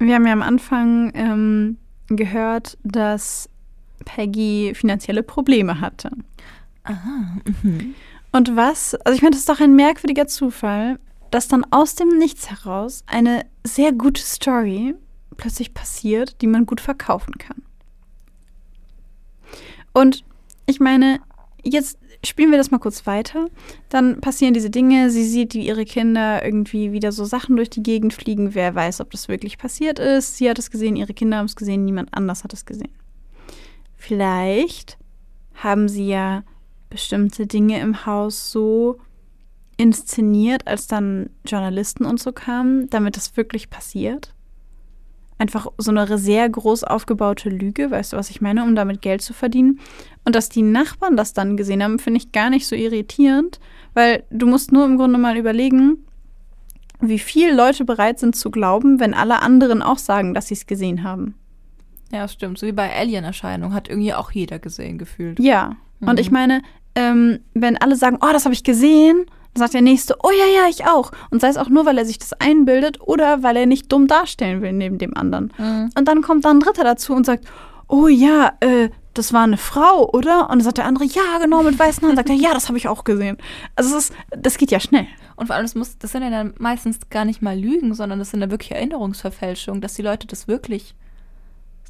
wir 0.00 0.16
haben 0.16 0.26
ja 0.26 0.32
am 0.32 0.42
Anfang 0.42 1.12
ähm, 1.14 1.78
gehört, 2.08 2.76
dass 2.82 3.48
Peggy 4.04 4.72
finanzielle 4.74 5.22
Probleme 5.22 5.80
hatte. 5.80 6.10
Aha. 6.82 7.36
Mhm. 7.62 7.94
Und 8.32 8.56
was, 8.56 8.94
also 8.94 9.16
ich 9.16 9.22
meine, 9.22 9.32
das 9.32 9.40
ist 9.40 9.48
doch 9.48 9.60
ein 9.60 9.74
merkwürdiger 9.74 10.26
Zufall, 10.26 10.98
dass 11.30 11.48
dann 11.48 11.64
aus 11.70 11.94
dem 11.94 12.08
Nichts 12.18 12.50
heraus 12.50 13.02
eine 13.06 13.46
sehr 13.64 13.92
gute 13.92 14.22
Story 14.22 14.94
plötzlich 15.36 15.74
passiert, 15.74 16.40
die 16.42 16.46
man 16.46 16.66
gut 16.66 16.80
verkaufen 16.80 17.38
kann. 17.38 17.62
Und 19.92 20.24
ich 20.66 20.80
meine, 20.80 21.20
jetzt 21.64 21.98
spielen 22.24 22.50
wir 22.50 22.58
das 22.58 22.70
mal 22.70 22.78
kurz 22.78 23.06
weiter. 23.06 23.48
Dann 23.88 24.20
passieren 24.20 24.54
diese 24.54 24.70
Dinge. 24.70 25.10
Sie 25.10 25.24
sieht, 25.24 25.54
wie 25.54 25.66
ihre 25.66 25.84
Kinder 25.84 26.44
irgendwie 26.44 26.92
wieder 26.92 27.12
so 27.12 27.24
Sachen 27.24 27.56
durch 27.56 27.70
die 27.70 27.82
Gegend 27.82 28.12
fliegen. 28.12 28.54
Wer 28.54 28.74
weiß, 28.74 29.00
ob 29.00 29.10
das 29.10 29.28
wirklich 29.28 29.58
passiert 29.58 29.98
ist. 29.98 30.36
Sie 30.36 30.48
hat 30.48 30.58
es 30.58 30.70
gesehen, 30.70 30.96
ihre 30.96 31.14
Kinder 31.14 31.38
haben 31.38 31.46
es 31.46 31.56
gesehen, 31.56 31.84
niemand 31.84 32.14
anders 32.14 32.44
hat 32.44 32.52
es 32.52 32.66
gesehen. 32.66 32.92
Vielleicht 33.96 34.98
haben 35.54 35.88
sie 35.88 36.08
ja 36.08 36.42
bestimmte 36.90 37.46
Dinge 37.46 37.80
im 37.80 38.04
Haus 38.04 38.50
so 38.52 38.98
inszeniert, 39.76 40.66
als 40.66 40.86
dann 40.86 41.30
Journalisten 41.46 42.04
und 42.04 42.20
so 42.20 42.32
kamen, 42.32 42.90
damit 42.90 43.16
das 43.16 43.36
wirklich 43.36 43.70
passiert. 43.70 44.34
Einfach 45.38 45.68
so 45.78 45.90
eine 45.90 46.18
sehr 46.18 46.46
groß 46.50 46.84
aufgebaute 46.84 47.48
Lüge, 47.48 47.90
weißt 47.90 48.12
du, 48.12 48.18
was 48.18 48.28
ich 48.28 48.42
meine, 48.42 48.62
um 48.62 48.74
damit 48.74 49.00
Geld 49.00 49.22
zu 49.22 49.32
verdienen. 49.32 49.80
Und 50.26 50.34
dass 50.34 50.50
die 50.50 50.60
Nachbarn 50.60 51.16
das 51.16 51.32
dann 51.32 51.56
gesehen 51.56 51.82
haben, 51.82 51.98
finde 51.98 52.18
ich 52.18 52.30
gar 52.32 52.50
nicht 52.50 52.66
so 52.66 52.76
irritierend, 52.76 53.58
weil 53.94 54.24
du 54.30 54.46
musst 54.46 54.70
nur 54.70 54.84
im 54.84 54.98
Grunde 54.98 55.18
mal 55.18 55.38
überlegen, 55.38 56.04
wie 57.00 57.18
viel 57.18 57.54
Leute 57.54 57.86
bereit 57.86 58.18
sind 58.18 58.36
zu 58.36 58.50
glauben, 58.50 59.00
wenn 59.00 59.14
alle 59.14 59.40
anderen 59.40 59.80
auch 59.80 59.96
sagen, 59.96 60.34
dass 60.34 60.48
sie 60.48 60.54
es 60.54 60.66
gesehen 60.66 61.02
haben. 61.04 61.34
Ja, 62.12 62.28
stimmt. 62.28 62.58
So 62.58 62.66
wie 62.66 62.72
bei 62.72 62.94
Alien-Erscheinung 62.94 63.72
hat 63.72 63.88
irgendwie 63.88 64.12
auch 64.12 64.32
jeder 64.32 64.58
gesehen, 64.58 64.98
gefühlt. 64.98 65.40
Ja. 65.40 65.76
Und 66.00 66.14
Mhm. 66.14 66.18
ich 66.18 66.30
meine, 66.30 66.60
ähm, 66.94 67.40
wenn 67.54 67.76
alle 67.76 67.96
sagen, 67.96 68.18
oh, 68.20 68.32
das 68.32 68.44
habe 68.44 68.54
ich 68.54 68.64
gesehen, 68.64 69.26
dann 69.54 69.60
sagt 69.60 69.74
der 69.74 69.82
Nächste, 69.82 70.16
oh 70.22 70.30
ja, 70.30 70.62
ja, 70.62 70.68
ich 70.68 70.86
auch. 70.86 71.10
Und 71.30 71.40
sei 71.40 71.48
es 71.48 71.56
auch 71.56 71.68
nur, 71.68 71.86
weil 71.86 71.98
er 71.98 72.04
sich 72.04 72.18
das 72.18 72.32
einbildet 72.34 73.00
oder 73.00 73.42
weil 73.42 73.56
er 73.56 73.66
nicht 73.66 73.90
dumm 73.90 74.06
darstellen 74.06 74.62
will 74.62 74.72
neben 74.72 74.98
dem 74.98 75.16
anderen. 75.16 75.52
Mhm. 75.58 75.90
Und 75.96 76.06
dann 76.08 76.22
kommt 76.22 76.44
dann 76.44 76.58
ein 76.58 76.60
Dritter 76.60 76.84
dazu 76.84 77.14
und 77.14 77.26
sagt, 77.26 77.44
oh 77.88 78.06
ja, 78.06 78.52
äh, 78.60 78.90
das 79.14 79.32
war 79.32 79.42
eine 79.42 79.56
Frau, 79.56 80.08
oder? 80.12 80.42
Und 80.44 80.50
dann 80.50 80.60
sagt 80.60 80.78
der 80.78 80.84
andere, 80.84 81.04
ja, 81.04 81.38
genau, 81.42 81.64
mit 81.64 81.76
weißen 81.76 82.02
Haaren. 82.04 82.16
Sagt 82.16 82.30
er, 82.30 82.36
ja, 82.36 82.54
das 82.54 82.68
habe 82.68 82.78
ich 82.78 82.86
auch 82.86 83.02
gesehen. 83.02 83.38
Also 83.74 83.96
ist, 83.96 84.12
das 84.30 84.56
geht 84.56 84.70
ja 84.70 84.78
schnell. 84.78 85.06
Und 85.34 85.48
vor 85.48 85.56
allem, 85.56 85.64
das, 85.64 85.74
muss, 85.74 85.98
das 85.98 86.12
sind 86.12 86.22
ja 86.22 86.30
dann 86.30 86.54
meistens 86.58 87.00
gar 87.10 87.24
nicht 87.24 87.42
mal 87.42 87.58
Lügen, 87.58 87.92
sondern 87.94 88.20
das 88.20 88.30
sind 88.30 88.40
ja 88.40 88.50
wirklich 88.50 88.70
Erinnerungsverfälschungen, 88.70 89.80
dass 89.80 89.94
die 89.94 90.02
Leute 90.02 90.28
das 90.28 90.46
wirklich, 90.46 90.94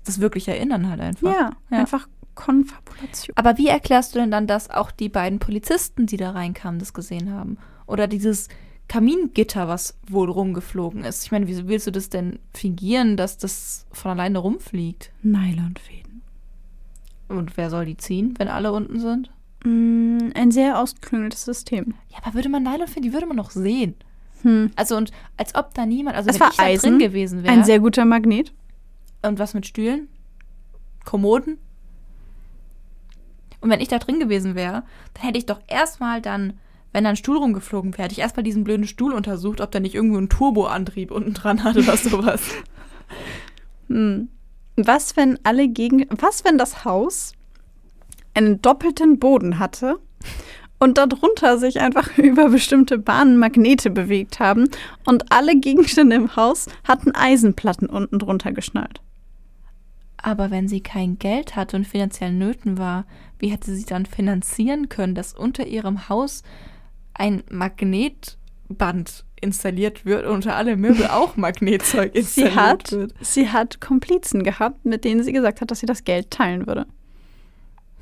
das 0.04 0.20
wirklich 0.20 0.48
erinnern 0.48 0.88
halt 0.88 1.00
einfach. 1.00 1.30
Ja, 1.30 1.50
Ja. 1.70 1.78
einfach 1.78 2.08
Konfabulation. 2.40 3.36
Aber 3.36 3.58
wie 3.58 3.68
erklärst 3.68 4.14
du 4.14 4.18
denn 4.18 4.30
dann, 4.30 4.46
dass 4.46 4.70
auch 4.70 4.90
die 4.90 5.10
beiden 5.10 5.38
Polizisten, 5.38 6.06
die 6.06 6.16
da 6.16 6.30
reinkamen, 6.30 6.80
das 6.80 6.94
gesehen 6.94 7.30
haben? 7.30 7.58
Oder 7.86 8.06
dieses 8.06 8.48
Kamingitter, 8.88 9.68
was 9.68 9.98
wohl 10.08 10.30
rumgeflogen 10.30 11.04
ist? 11.04 11.24
Ich 11.24 11.32
meine, 11.32 11.46
wie 11.46 11.68
willst 11.68 11.86
du 11.86 11.92
das 11.92 12.08
denn 12.08 12.38
fingieren, 12.54 13.16
dass 13.16 13.36
das 13.36 13.86
von 13.92 14.12
alleine 14.12 14.38
rumfliegt? 14.38 15.12
Nylonfäden. 15.22 16.22
Und 17.28 17.56
wer 17.56 17.68
soll 17.70 17.84
die 17.84 17.98
ziehen, 17.98 18.34
wenn 18.38 18.48
alle 18.48 18.72
unten 18.72 18.98
sind? 18.98 19.30
Mm, 19.64 20.30
ein 20.34 20.50
sehr 20.50 20.78
ausgeklüngeltes 20.80 21.44
System. 21.44 21.94
Ja, 22.08 22.18
aber 22.22 22.34
würde 22.34 22.48
man 22.48 22.62
Nylon 22.62 22.88
finden, 22.88 23.08
die 23.08 23.12
würde 23.12 23.26
man 23.26 23.36
noch 23.36 23.50
sehen. 23.50 23.94
Hm. 24.42 24.70
Also 24.74 24.96
und 24.96 25.10
als 25.36 25.54
ob 25.54 25.74
da 25.74 25.84
niemand, 25.84 26.16
also 26.16 26.30
Es 26.30 26.36
wenn 26.36 26.40
war 26.40 26.52
ich 26.52 26.58
Eisen, 26.58 26.98
drin 26.98 26.98
gewesen 26.98 27.42
wäre. 27.42 27.52
Ein 27.52 27.64
sehr 27.64 27.80
guter 27.80 28.06
Magnet. 28.06 28.54
Und 29.22 29.38
was 29.38 29.52
mit 29.52 29.66
Stühlen? 29.66 30.08
Kommoden? 31.04 31.58
Und 33.60 33.70
wenn 33.70 33.80
ich 33.80 33.88
da 33.88 33.98
drin 33.98 34.20
gewesen 34.20 34.54
wäre, 34.54 34.82
dann 35.14 35.22
hätte 35.24 35.38
ich 35.38 35.46
doch 35.46 35.60
erstmal 35.66 36.20
dann, 36.22 36.54
wenn 36.92 37.04
da 37.04 37.10
ein 37.10 37.16
Stuhl 37.16 37.36
rumgeflogen 37.36 37.92
wäre, 37.92 38.04
hätte 38.04 38.14
ich 38.14 38.20
erstmal 38.20 38.44
diesen 38.44 38.64
blöden 38.64 38.86
Stuhl 38.86 39.12
untersucht, 39.12 39.60
ob 39.60 39.70
der 39.70 39.80
nicht 39.80 39.94
irgendwo 39.94 40.18
einen 40.18 40.28
Turboantrieb 40.28 41.10
unten 41.10 41.34
dran 41.34 41.62
hat 41.62 41.76
oder 41.76 41.96
sowas. 41.96 42.42
Hm. 43.88 44.28
Was, 44.76 45.16
wenn 45.16 45.38
alle 45.44 45.68
gegen. 45.68 46.06
Was, 46.20 46.44
wenn 46.44 46.56
das 46.56 46.84
Haus 46.84 47.32
einen 48.34 48.62
doppelten 48.62 49.18
Boden 49.18 49.58
hatte 49.58 49.98
und 50.78 50.96
darunter 50.96 51.58
sich 51.58 51.80
einfach 51.80 52.16
über 52.18 52.48
bestimmte 52.48 52.98
Bahnen 52.98 53.36
Magnete 53.36 53.90
bewegt 53.90 54.40
haben 54.40 54.68
und 55.04 55.30
alle 55.32 55.56
Gegenstände 55.58 56.16
im 56.16 56.36
Haus 56.36 56.66
hatten 56.84 57.12
Eisenplatten 57.14 57.88
unten 57.88 58.18
drunter 58.18 58.52
geschnallt? 58.52 59.00
Aber 60.16 60.50
wenn 60.50 60.68
sie 60.68 60.82
kein 60.82 61.18
Geld 61.18 61.56
hatte 61.56 61.76
und 61.76 61.86
finanziell 61.86 62.32
Nöten 62.32 62.78
war, 62.78 63.04
wie 63.40 63.48
hätte 63.48 63.74
sie 63.74 63.84
dann 63.84 64.06
finanzieren 64.06 64.88
können, 64.88 65.14
dass 65.14 65.32
unter 65.34 65.66
ihrem 65.66 66.08
Haus 66.08 66.42
ein 67.14 67.42
Magnetband 67.50 69.24
installiert 69.40 70.04
wird 70.04 70.26
und 70.26 70.34
unter 70.36 70.56
alle 70.56 70.76
Möbel 70.76 71.06
auch 71.10 71.36
Magnetzeug 71.36 72.14
installiert 72.14 72.52
Sie 72.52 72.56
hat, 72.56 72.92
wird? 72.92 73.14
sie 73.20 73.48
hat 73.48 73.80
Komplizen 73.80 74.44
gehabt, 74.44 74.84
mit 74.84 75.04
denen 75.04 75.22
sie 75.22 75.32
gesagt 75.32 75.60
hat, 75.60 75.70
dass 75.70 75.80
sie 75.80 75.86
das 75.86 76.04
Geld 76.04 76.30
teilen 76.30 76.66
würde. 76.66 76.86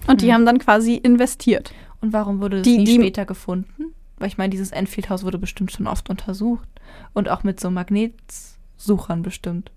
Und 0.06 0.20
die 0.22 0.26
Hm. 0.26 0.34
haben 0.34 0.46
dann 0.46 0.58
quasi 0.58 0.94
investiert. 0.94 1.72
Und 2.00 2.12
warum 2.12 2.40
wurde 2.40 2.58
das 2.58 2.64
Die- 2.64 2.78
nie 2.78 2.84
die- 2.84 2.94
später 2.94 3.24
gefunden? 3.24 3.94
Weil 4.18 4.28
ich 4.28 4.38
meine, 4.38 4.50
dieses 4.50 4.72
Enfield-Haus 4.72 5.24
wurde 5.24 5.38
bestimmt 5.38 5.70
schon 5.70 5.86
oft 5.86 6.10
untersucht. 6.10 6.68
Und 7.14 7.28
auch 7.28 7.44
mit 7.44 7.60
so 7.60 7.70
Magnetsuchern 7.70 9.22
bestimmt. 9.22 9.70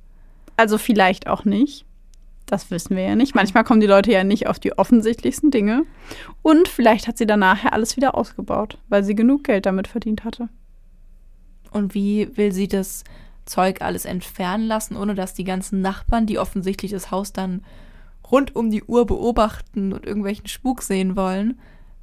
Also 0.58 0.78
vielleicht 0.80 1.28
auch 1.28 1.46
nicht. 1.46 1.86
Das 2.46 2.70
wissen 2.70 2.96
wir 2.96 3.04
ja 3.04 3.16
nicht. 3.16 3.36
Manchmal 3.36 3.64
kommen 3.64 3.80
die 3.80 3.88
Leute 3.88 4.12
ja 4.12 4.24
nicht 4.24 4.48
auf 4.48 4.60
die 4.60 4.78
offensichtlichsten 4.78 5.52
Dinge. 5.52 5.84
Und 6.42 6.68
vielleicht 6.68 7.08
hat 7.08 7.18
sie 7.18 7.26
dann 7.26 7.40
nachher 7.40 7.74
alles 7.74 7.96
wieder 7.96 8.16
ausgebaut, 8.16 8.78
weil 8.90 9.04
sie 9.04 9.16
genug 9.16 9.46
Geld 9.46 9.66
damit 9.66 9.88
verdient 9.88 10.26
hatte. 10.26 10.50
Und 11.72 11.94
wie 11.94 12.36
will 12.36 12.52
sie 12.52 12.68
das 12.68 13.04
Zeug 13.46 13.82
alles 13.82 14.06
entfernen 14.06 14.66
lassen, 14.66 14.96
ohne 14.96 15.16
dass 15.16 15.34
die 15.34 15.44
ganzen 15.44 15.82
Nachbarn, 15.82 16.26
die 16.26 16.40
offensichtlich 16.40 16.92
das 16.92 17.12
Haus 17.12 17.34
dann 17.34 17.64
rund 18.30 18.56
um 18.56 18.70
die 18.70 18.84
Uhr 18.84 19.06
beobachten 19.06 19.94
und 19.94 20.06
irgendwelchen 20.06 20.48
Spuk 20.48 20.82
sehen 20.82 21.16
wollen, 21.16 21.60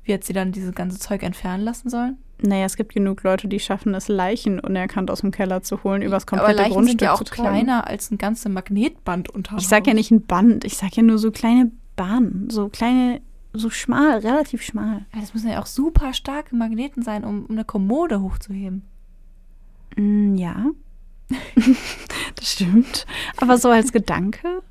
wie 0.09 0.15
hat 0.15 0.25
sie 0.25 0.33
dann 0.33 0.53
dieses 0.53 0.75
ganze 0.75 0.99
Zeug 0.99 1.23
entfernen 1.23 1.63
lassen 1.63 1.89
sollen? 1.91 2.17
Naja, 2.41 2.65
es 2.65 2.77
gibt 2.77 2.95
genug 2.95 3.23
Leute, 3.25 3.49
die 3.49 3.59
schaffen 3.59 3.95
es, 3.95 4.09
Leichen 4.09 4.61
unerkannt 4.61 5.11
aus 5.11 5.21
dem 5.21 5.33
Keller 5.33 5.63
zu 5.63 5.83
holen, 5.83 6.03
übers 6.03 6.27
Aber 6.27 6.39
komplette 6.39 6.63
Leichen 6.63 6.73
Grundstück 6.73 7.01
sind 7.01 7.07
ja 7.07 7.15
auch 7.15 7.25
kleiner 7.25 7.87
als 7.87 8.11
ein 8.11 8.19
ganzes 8.19 8.51
Magnetband 8.51 9.29
unter. 9.31 9.57
Ich 9.59 9.69
sag 9.69 9.87
ja 9.87 9.95
nicht 9.95 10.11
ein 10.11 10.25
Band, 10.25 10.65
ich 10.65 10.77
sag 10.77 10.97
ja 10.97 11.03
nur 11.03 11.19
so 11.19 11.31
kleine 11.31 11.73
Bahnen, 11.97 12.49
so 12.49 12.69
kleine, 12.69 13.21
so 13.53 13.71
schmal, 13.71 14.19
relativ 14.19 14.63
schmal. 14.63 15.05
Ja, 15.13 15.21
das 15.21 15.35
müssen 15.35 15.51
ja 15.51 15.61
auch 15.61 15.67
super 15.67 16.13
starke 16.15 16.55
Magneten 16.55 17.03
sein, 17.03 17.25
um, 17.25 17.47
um 17.47 17.51
eine 17.51 17.65
Kommode 17.65 18.21
hochzuheben. 18.23 18.83
Mm, 19.97 20.37
ja, 20.37 20.67
das 22.37 22.53
stimmt. 22.53 23.05
Aber 23.37 23.59
so 23.59 23.69
als 23.69 23.93
Gedanke. 23.93 24.63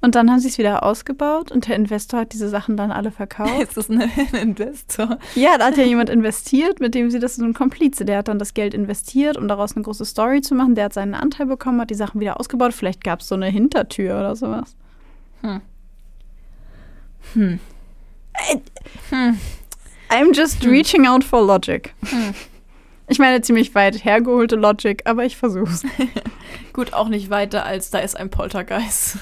Und 0.00 0.14
dann 0.14 0.30
haben 0.30 0.38
sie 0.38 0.48
es 0.48 0.58
wieder 0.58 0.84
ausgebaut 0.84 1.50
und 1.50 1.66
der 1.66 1.74
Investor 1.74 2.20
hat 2.20 2.32
diese 2.32 2.48
Sachen 2.48 2.76
dann 2.76 2.92
alle 2.92 3.10
verkauft. 3.10 3.60
Ist 3.62 3.76
das 3.76 3.88
ein 3.88 4.08
Investor? 4.32 5.18
Ja, 5.34 5.58
da 5.58 5.66
hat 5.66 5.76
ja 5.76 5.82
jemand 5.82 6.08
investiert, 6.08 6.78
mit 6.78 6.94
dem 6.94 7.10
sie 7.10 7.18
das 7.18 7.34
so 7.36 7.44
ein 7.44 7.52
Komplize. 7.52 8.04
Der 8.04 8.18
hat 8.18 8.28
dann 8.28 8.38
das 8.38 8.54
Geld 8.54 8.74
investiert, 8.74 9.36
um 9.36 9.48
daraus 9.48 9.74
eine 9.74 9.82
große 9.82 10.04
Story 10.04 10.40
zu 10.40 10.54
machen. 10.54 10.76
Der 10.76 10.84
hat 10.84 10.94
seinen 10.94 11.14
Anteil 11.14 11.46
bekommen, 11.46 11.80
hat 11.80 11.90
die 11.90 11.94
Sachen 11.94 12.20
wieder 12.20 12.38
ausgebaut. 12.38 12.74
Vielleicht 12.74 13.02
gab 13.02 13.20
es 13.20 13.28
so 13.28 13.34
eine 13.34 13.46
Hintertür 13.46 14.18
oder 14.18 14.36
sowas. 14.36 14.76
Hm. 15.42 15.60
Hm. 17.34 17.60
Hm. 19.10 19.38
I'm 20.10 20.32
just 20.32 20.64
reaching 20.64 21.06
out 21.06 21.24
for 21.24 21.44
logic. 21.44 21.92
Hm. 22.04 22.34
Ich 23.08 23.18
meine, 23.18 23.40
ziemlich 23.40 23.74
weit 23.74 24.04
hergeholte 24.04 24.56
Logic, 24.56 25.00
aber 25.06 25.24
ich 25.24 25.36
versuch's. 25.36 25.82
Gut, 26.74 26.92
auch 26.92 27.08
nicht 27.08 27.30
weiter 27.30 27.64
als 27.64 27.90
da 27.90 27.98
ist 28.00 28.16
ein 28.16 28.30
Poltergeist. 28.30 29.18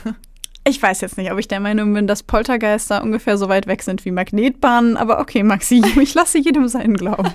Ich 0.68 0.82
weiß 0.82 1.00
jetzt 1.00 1.16
nicht, 1.16 1.30
ob 1.30 1.38
ich 1.38 1.46
der 1.46 1.60
Meinung 1.60 1.94
bin, 1.94 2.08
dass 2.08 2.24
Poltergeister 2.24 3.00
ungefähr 3.00 3.38
so 3.38 3.48
weit 3.48 3.68
weg 3.68 3.84
sind 3.84 4.04
wie 4.04 4.10
Magnetbahnen, 4.10 4.96
aber 4.96 5.20
okay, 5.20 5.44
Maxi, 5.44 5.80
ich 6.00 6.14
lasse 6.14 6.38
jedem 6.38 6.66
seinen 6.66 6.96
Glauben. 6.96 7.32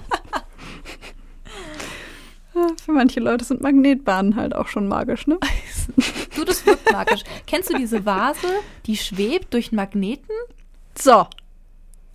Ja, 2.54 2.68
Für 2.86 2.92
manche 2.92 3.22
Leute 3.22 3.46
sind 3.46 3.62
Magnetbahnen 3.62 4.36
halt 4.36 4.54
auch 4.54 4.68
schon 4.68 4.88
magisch, 4.88 5.28
ne? 5.28 5.40
Du, 6.36 6.44
das 6.44 6.66
wirkt 6.66 6.92
magisch. 6.92 7.24
Kennst 7.48 7.70
du 7.70 7.78
diese 7.78 8.06
Vase, 8.06 8.48
die 8.86 8.98
schwebt 8.98 9.54
durch 9.54 9.70
einen 9.70 9.78
Magneten? 9.78 10.36
So, 10.98 11.28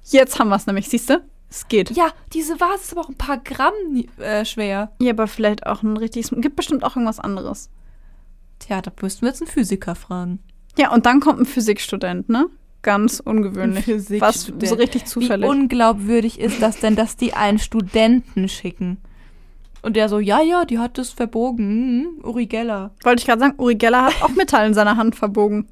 jetzt 0.04 0.38
haben 0.38 0.48
wir 0.48 0.56
es 0.56 0.66
nämlich, 0.66 0.88
siehst 0.88 1.08
du? 1.08 1.22
Es 1.48 1.68
geht. 1.68 1.92
Ja, 1.92 2.10
diese 2.32 2.60
Vase 2.60 2.82
ist 2.82 2.92
aber 2.92 3.02
auch 3.02 3.08
ein 3.08 3.16
paar 3.16 3.38
Gramm 3.38 3.72
äh, 4.18 4.44
schwer. 4.44 4.90
Ja, 5.00 5.12
aber 5.12 5.28
vielleicht 5.28 5.66
auch 5.66 5.82
ein 5.82 5.96
richtiges. 5.96 6.30
Gibt 6.30 6.56
bestimmt 6.56 6.84
auch 6.84 6.96
irgendwas 6.96 7.20
anderes. 7.20 7.70
Tja, 8.58 8.82
da 8.82 8.90
müssten 9.00 9.22
wir 9.22 9.28
jetzt 9.28 9.42
einen 9.42 9.50
Physiker 9.50 9.94
fragen. 9.94 10.40
Ja, 10.78 10.92
und 10.92 11.06
dann 11.06 11.20
kommt 11.20 11.40
ein 11.40 11.46
Physikstudent, 11.46 12.28
ne? 12.28 12.46
Ganz 12.82 13.20
ungewöhnlich. 13.20 13.78
Ein 13.78 13.82
Physikstudent. 13.82 14.62
Was 14.62 14.68
so 14.68 14.74
richtig 14.76 15.02
Wie 15.02 15.06
zufällig. 15.06 15.48
unglaubwürdig 15.48 16.38
ist 16.38 16.62
das 16.62 16.78
denn, 16.78 16.96
dass 16.96 17.16
die 17.16 17.34
einen 17.34 17.58
Studenten 17.58 18.48
schicken? 18.48 18.98
Und 19.82 19.96
der 19.96 20.08
so, 20.08 20.18
ja, 20.18 20.42
ja, 20.42 20.64
die 20.64 20.78
hat 20.78 20.98
das 20.98 21.10
verbogen. 21.10 22.18
Hm, 22.18 22.24
Uri 22.24 22.46
Geller. 22.46 22.90
Wollte 23.02 23.20
ich 23.20 23.26
gerade 23.26 23.40
sagen, 23.40 23.54
Uri 23.58 23.76
Geller 23.76 24.06
hat 24.06 24.22
auch 24.22 24.30
Metall 24.30 24.66
in 24.66 24.74
seiner 24.74 24.96
Hand 24.96 25.16
verbogen. 25.16 25.66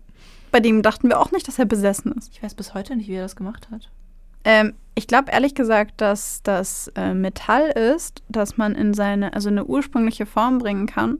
Bei 0.50 0.60
dem 0.60 0.82
dachten 0.82 1.08
wir 1.08 1.20
auch 1.20 1.32
nicht, 1.32 1.46
dass 1.48 1.58
er 1.58 1.66
besessen 1.66 2.12
ist. 2.12 2.30
Ich 2.32 2.42
weiß 2.42 2.54
bis 2.54 2.74
heute 2.74 2.96
nicht, 2.96 3.08
wie 3.08 3.14
er 3.14 3.22
das 3.22 3.36
gemacht 3.36 3.68
hat. 3.70 3.90
Ähm, 4.44 4.74
ich 4.94 5.06
glaube 5.06 5.32
ehrlich 5.32 5.54
gesagt, 5.54 6.00
dass 6.00 6.42
das 6.42 6.92
äh, 6.94 7.12
Metall 7.12 7.70
ist, 7.70 8.22
dass 8.28 8.56
man 8.56 8.74
in 8.74 8.94
seine, 8.94 9.32
also 9.32 9.48
eine 9.48 9.64
ursprüngliche 9.64 10.26
Form 10.26 10.58
bringen 10.58 10.86
kann. 10.86 11.18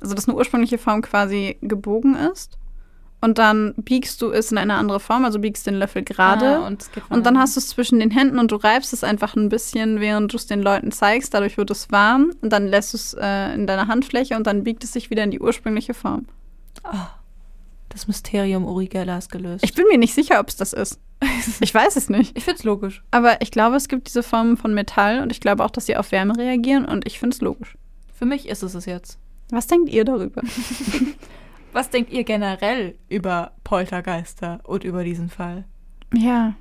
Also 0.00 0.14
dass 0.14 0.28
eine 0.28 0.36
ursprüngliche 0.36 0.78
Form 0.78 1.02
quasi 1.02 1.56
gebogen 1.62 2.14
ist 2.14 2.58
und 3.20 3.38
dann 3.38 3.74
biegst 3.76 4.20
du 4.20 4.30
es 4.30 4.52
in 4.52 4.58
eine 4.58 4.74
andere 4.74 5.00
Form, 5.00 5.24
also 5.24 5.38
biegst 5.38 5.66
den 5.66 5.74
Löffel 5.74 6.02
gerade. 6.02 6.58
Ah, 6.58 6.66
und, 6.66 6.88
Und 7.08 7.24
dann 7.24 7.38
hast 7.38 7.56
du 7.56 7.60
es 7.60 7.68
zwischen 7.68 7.98
den 7.98 8.10
Händen 8.10 8.38
und 8.38 8.52
du 8.52 8.56
reibst 8.56 8.92
es 8.92 9.02
einfach 9.02 9.34
ein 9.36 9.48
bisschen, 9.48 10.00
während 10.00 10.32
du 10.32 10.36
es 10.36 10.46
den 10.46 10.62
Leuten 10.62 10.92
zeigst. 10.92 11.32
Dadurch 11.34 11.56
wird 11.56 11.70
es 11.70 11.90
warm 11.90 12.32
und 12.42 12.52
dann 12.52 12.66
lässt 12.66 12.92
du 12.92 12.96
es 12.98 13.14
äh, 13.14 13.54
in 13.54 13.66
deiner 13.66 13.88
Handfläche 13.88 14.36
und 14.36 14.46
dann 14.46 14.64
biegt 14.64 14.84
es 14.84 14.92
sich 14.92 15.10
wieder 15.10 15.24
in 15.24 15.30
die 15.30 15.40
ursprüngliche 15.40 15.94
Form. 15.94 16.26
das 17.88 18.06
Mysterium 18.06 18.64
Uri 18.64 18.86
Geller 18.86 19.18
ist 19.18 19.32
gelöst. 19.32 19.64
Ich 19.64 19.74
bin 19.74 19.86
mir 19.90 19.98
nicht 19.98 20.14
sicher, 20.14 20.38
ob 20.38 20.48
es 20.48 20.56
das 20.56 20.72
ist. 20.72 21.00
Ich 21.60 21.72
weiß 21.72 21.96
es 21.96 22.10
nicht. 22.10 22.36
ich 22.36 22.44
finde 22.44 22.58
es 22.58 22.64
logisch. 22.64 23.02
Aber 23.10 23.40
ich 23.40 23.50
glaube, 23.50 23.76
es 23.76 23.88
gibt 23.88 24.08
diese 24.08 24.22
Formen 24.22 24.56
von 24.58 24.74
Metall 24.74 25.20
und 25.20 25.32
ich 25.32 25.40
glaube 25.40 25.64
auch, 25.64 25.70
dass 25.70 25.86
sie 25.86 25.96
auf 25.96 26.12
Wärme 26.12 26.36
reagieren 26.36 26.84
und 26.84 27.06
ich 27.06 27.18
finde 27.18 27.34
es 27.34 27.40
logisch. 27.40 27.76
Für 28.14 28.26
mich 28.26 28.48
ist 28.48 28.62
es 28.62 28.74
es 28.74 28.84
jetzt. 28.84 29.18
Was 29.50 29.66
denkt 29.66 29.88
ihr 29.88 30.04
darüber? 30.04 30.42
Was 31.76 31.90
denkt 31.90 32.10
ihr 32.10 32.24
generell 32.24 32.94
über 33.10 33.52
Poltergeister 33.62 34.60
und 34.64 34.82
über 34.82 35.04
diesen 35.04 35.28
Fall? 35.28 35.66
Ja. 36.14 36.54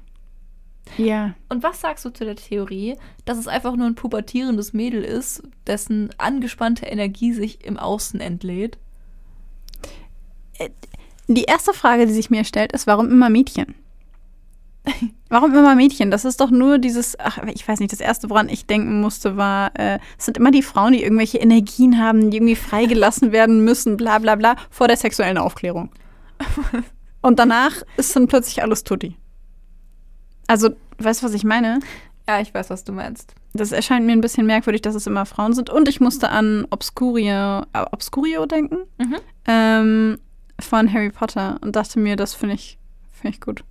Ja. 0.98 1.36
Und 1.48 1.64
was 1.64 1.80
sagst 1.80 2.04
du 2.04 2.10
zu 2.10 2.26
der 2.26 2.36
Theorie, 2.36 2.98
dass 3.24 3.38
es 3.38 3.48
einfach 3.48 3.78
nur 3.78 3.88
ein 3.88 3.96
pubertierendes 3.96 4.74
Mädel 4.74 5.06
ist, 5.06 5.42
dessen 5.68 6.10
angespannte 6.18 6.88
Energie 6.88 7.32
sich 7.32 7.64
im 7.64 7.78
Außen 7.78 8.20
entlädt? 8.20 8.78
Die 11.30 11.44
erste 11.44 11.72
Frage, 11.72 12.08
die 12.08 12.14
sich 12.14 12.30
mir 12.30 12.44
stellt, 12.44 12.74
ist, 12.74 12.86
warum 12.86 13.10
immer 13.10 13.30
Mädchen? 13.30 13.74
Warum 15.30 15.54
immer 15.54 15.76
Mädchen? 15.76 16.12
Das 16.12 16.26
ist 16.26 16.40
doch 16.40 16.52
nur 16.52 16.78
dieses, 16.78 17.18
ach, 17.20 17.40
ich 17.54 17.68
weiß 17.68 17.80
nicht, 17.80 17.92
das 17.92 18.00
erste, 18.00 18.30
woran 18.30 18.48
ich 18.50 18.66
denken 18.68 19.02
musste, 19.02 19.38
war, 19.38 19.72
äh, 19.80 20.00
es 20.18 20.26
sind 20.26 20.38
immer 20.38 20.52
die 20.52 20.62
Frauen, 20.62 20.94
die 20.94 21.04
irgendwelche 21.04 21.40
Energien 21.40 22.00
haben, 22.00 22.30
die 22.30 22.38
irgendwie 22.38 22.56
freigelassen 22.56 23.32
werden 23.32 23.64
müssen, 23.64 23.98
bla 23.98 24.20
bla 24.20 24.36
bla, 24.36 24.56
vor 24.70 24.88
der 24.88 24.98
sexuellen 24.98 25.38
Aufklärung. 25.38 25.90
Und 27.22 27.40
danach 27.40 27.74
ist 27.98 28.16
dann 28.16 28.28
plötzlich 28.28 28.62
alles 28.62 28.84
tutti. 28.84 29.18
Also, 30.48 30.70
weißt 31.00 31.22
du, 31.22 31.26
was 31.26 31.34
ich 31.34 31.44
meine? 31.44 31.80
Ja, 32.28 32.40
ich 32.40 32.54
weiß, 32.54 32.70
was 32.70 32.84
du 32.84 32.92
meinst. 32.92 33.34
Das 33.54 33.72
erscheint 33.72 34.06
mir 34.06 34.12
ein 34.12 34.22
bisschen 34.22 34.46
merkwürdig, 34.46 34.82
dass 34.82 34.96
es 34.96 35.08
immer 35.08 35.26
Frauen 35.26 35.54
sind. 35.54 35.70
Und 35.70 35.88
ich 35.88 36.00
musste 36.00 36.30
an 36.30 36.68
Obscurio, 36.70 37.62
äh, 37.74 37.86
Obscurio 37.92 38.46
denken, 38.46 38.78
Mhm. 38.98 39.16
ähm, 39.48 40.18
von 40.60 40.92
Harry 40.94 41.10
Potter 41.10 41.58
und 41.62 41.76
dachte 41.76 42.00
mir, 42.00 42.16
das 42.16 42.34
finde 42.34 42.56
ich, 42.56 42.78
find 43.12 43.36
ich 43.36 43.42
gut. 43.42 43.64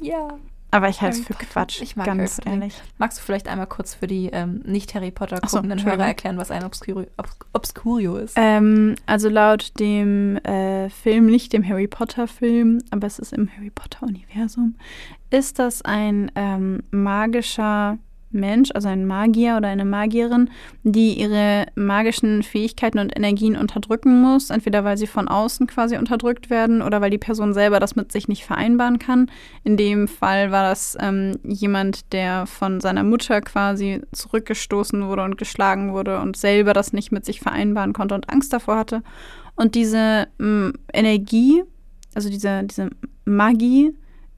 Ja. 0.00 0.28
Aber 0.74 0.88
ich 0.88 1.00
halte 1.00 1.18
es 1.20 1.24
Harry 1.28 1.34
für. 1.38 1.46
Quatsch, 1.46 1.80
Ich 1.82 1.94
mag 1.94 2.04
ganz 2.06 2.36
Potter. 2.36 2.50
ehrlich. 2.50 2.82
Magst 2.98 3.18
du 3.18 3.22
vielleicht 3.22 3.46
einmal 3.46 3.68
kurz 3.68 3.94
für 3.94 4.08
die 4.08 4.26
ähm, 4.32 4.60
nicht-Harry 4.64 5.12
Potter 5.12 5.36
so, 5.46 5.58
guckenden 5.58 5.72
Entschuldigung. 5.78 5.98
Hörer 6.00 6.08
erklären, 6.08 6.36
was 6.36 6.50
ein 6.50 6.64
Obscurio, 6.64 7.06
Obs 7.16 7.36
Obscurio 7.52 8.16
ist? 8.16 8.34
Ähm, 8.36 8.96
also 9.06 9.28
laut 9.28 9.78
dem 9.78 10.36
äh, 10.38 10.90
Film, 10.90 11.26
nicht 11.26 11.52
dem 11.52 11.66
Harry 11.68 11.86
Potter-Film, 11.86 12.80
aber 12.90 13.06
es 13.06 13.20
ist 13.20 13.32
im 13.32 13.48
Harry 13.56 13.70
Potter-Universum, 13.70 14.74
ist 15.30 15.60
das 15.60 15.82
ein 15.82 16.32
ähm, 16.34 16.82
magischer 16.90 17.98
Mensch, 18.34 18.70
also 18.74 18.88
ein 18.88 19.06
Magier 19.06 19.56
oder 19.56 19.68
eine 19.68 19.84
Magierin, 19.84 20.50
die 20.82 21.18
ihre 21.20 21.66
magischen 21.74 22.42
Fähigkeiten 22.42 22.98
und 22.98 23.16
Energien 23.16 23.56
unterdrücken 23.56 24.20
muss, 24.20 24.50
entweder 24.50 24.84
weil 24.84 24.96
sie 24.96 25.06
von 25.06 25.28
außen 25.28 25.66
quasi 25.66 25.96
unterdrückt 25.96 26.50
werden 26.50 26.82
oder 26.82 27.00
weil 27.00 27.10
die 27.10 27.18
Person 27.18 27.54
selber 27.54 27.80
das 27.80 27.96
mit 27.96 28.12
sich 28.12 28.28
nicht 28.28 28.44
vereinbaren 28.44 28.98
kann. 28.98 29.30
In 29.62 29.76
dem 29.76 30.08
Fall 30.08 30.50
war 30.50 30.68
das 30.68 30.96
ähm, 31.00 31.38
jemand, 31.44 32.12
der 32.12 32.46
von 32.46 32.80
seiner 32.80 33.04
Mutter 33.04 33.40
quasi 33.40 34.02
zurückgestoßen 34.12 35.06
wurde 35.06 35.22
und 35.22 35.38
geschlagen 35.38 35.92
wurde 35.92 36.20
und 36.20 36.36
selber 36.36 36.72
das 36.72 36.92
nicht 36.92 37.12
mit 37.12 37.24
sich 37.24 37.40
vereinbaren 37.40 37.92
konnte 37.92 38.14
und 38.14 38.28
Angst 38.30 38.52
davor 38.52 38.76
hatte. 38.76 39.02
Und 39.56 39.74
diese 39.74 40.26
ähm, 40.40 40.74
Energie, 40.92 41.62
also 42.14 42.28
diese, 42.28 42.64
diese 42.64 42.90
Magie, 43.24 43.94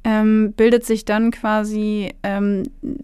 ähm, 0.06 0.52
bildet 0.52 0.86
sich 0.86 1.04
dann 1.04 1.32
quasi 1.32 2.14
ähm, 2.22 2.62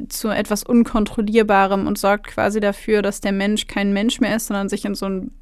zu 0.09 0.28
etwas 0.28 0.62
Unkontrollierbarem 0.62 1.88
und 1.88 1.98
sorgt 1.98 2.28
quasi 2.28 2.61
dafür, 2.61 3.03
dass 3.03 3.20
der 3.20 3.32
Mensch 3.32 3.66
kein 3.66 3.92
Mensch 3.92 4.20
mehr 4.20 4.36
ist, 4.36 4.46
sondern 4.46 4.68
sich 4.68 4.84
in 4.84 4.94
so 4.94 5.07
ein, 5.07 5.32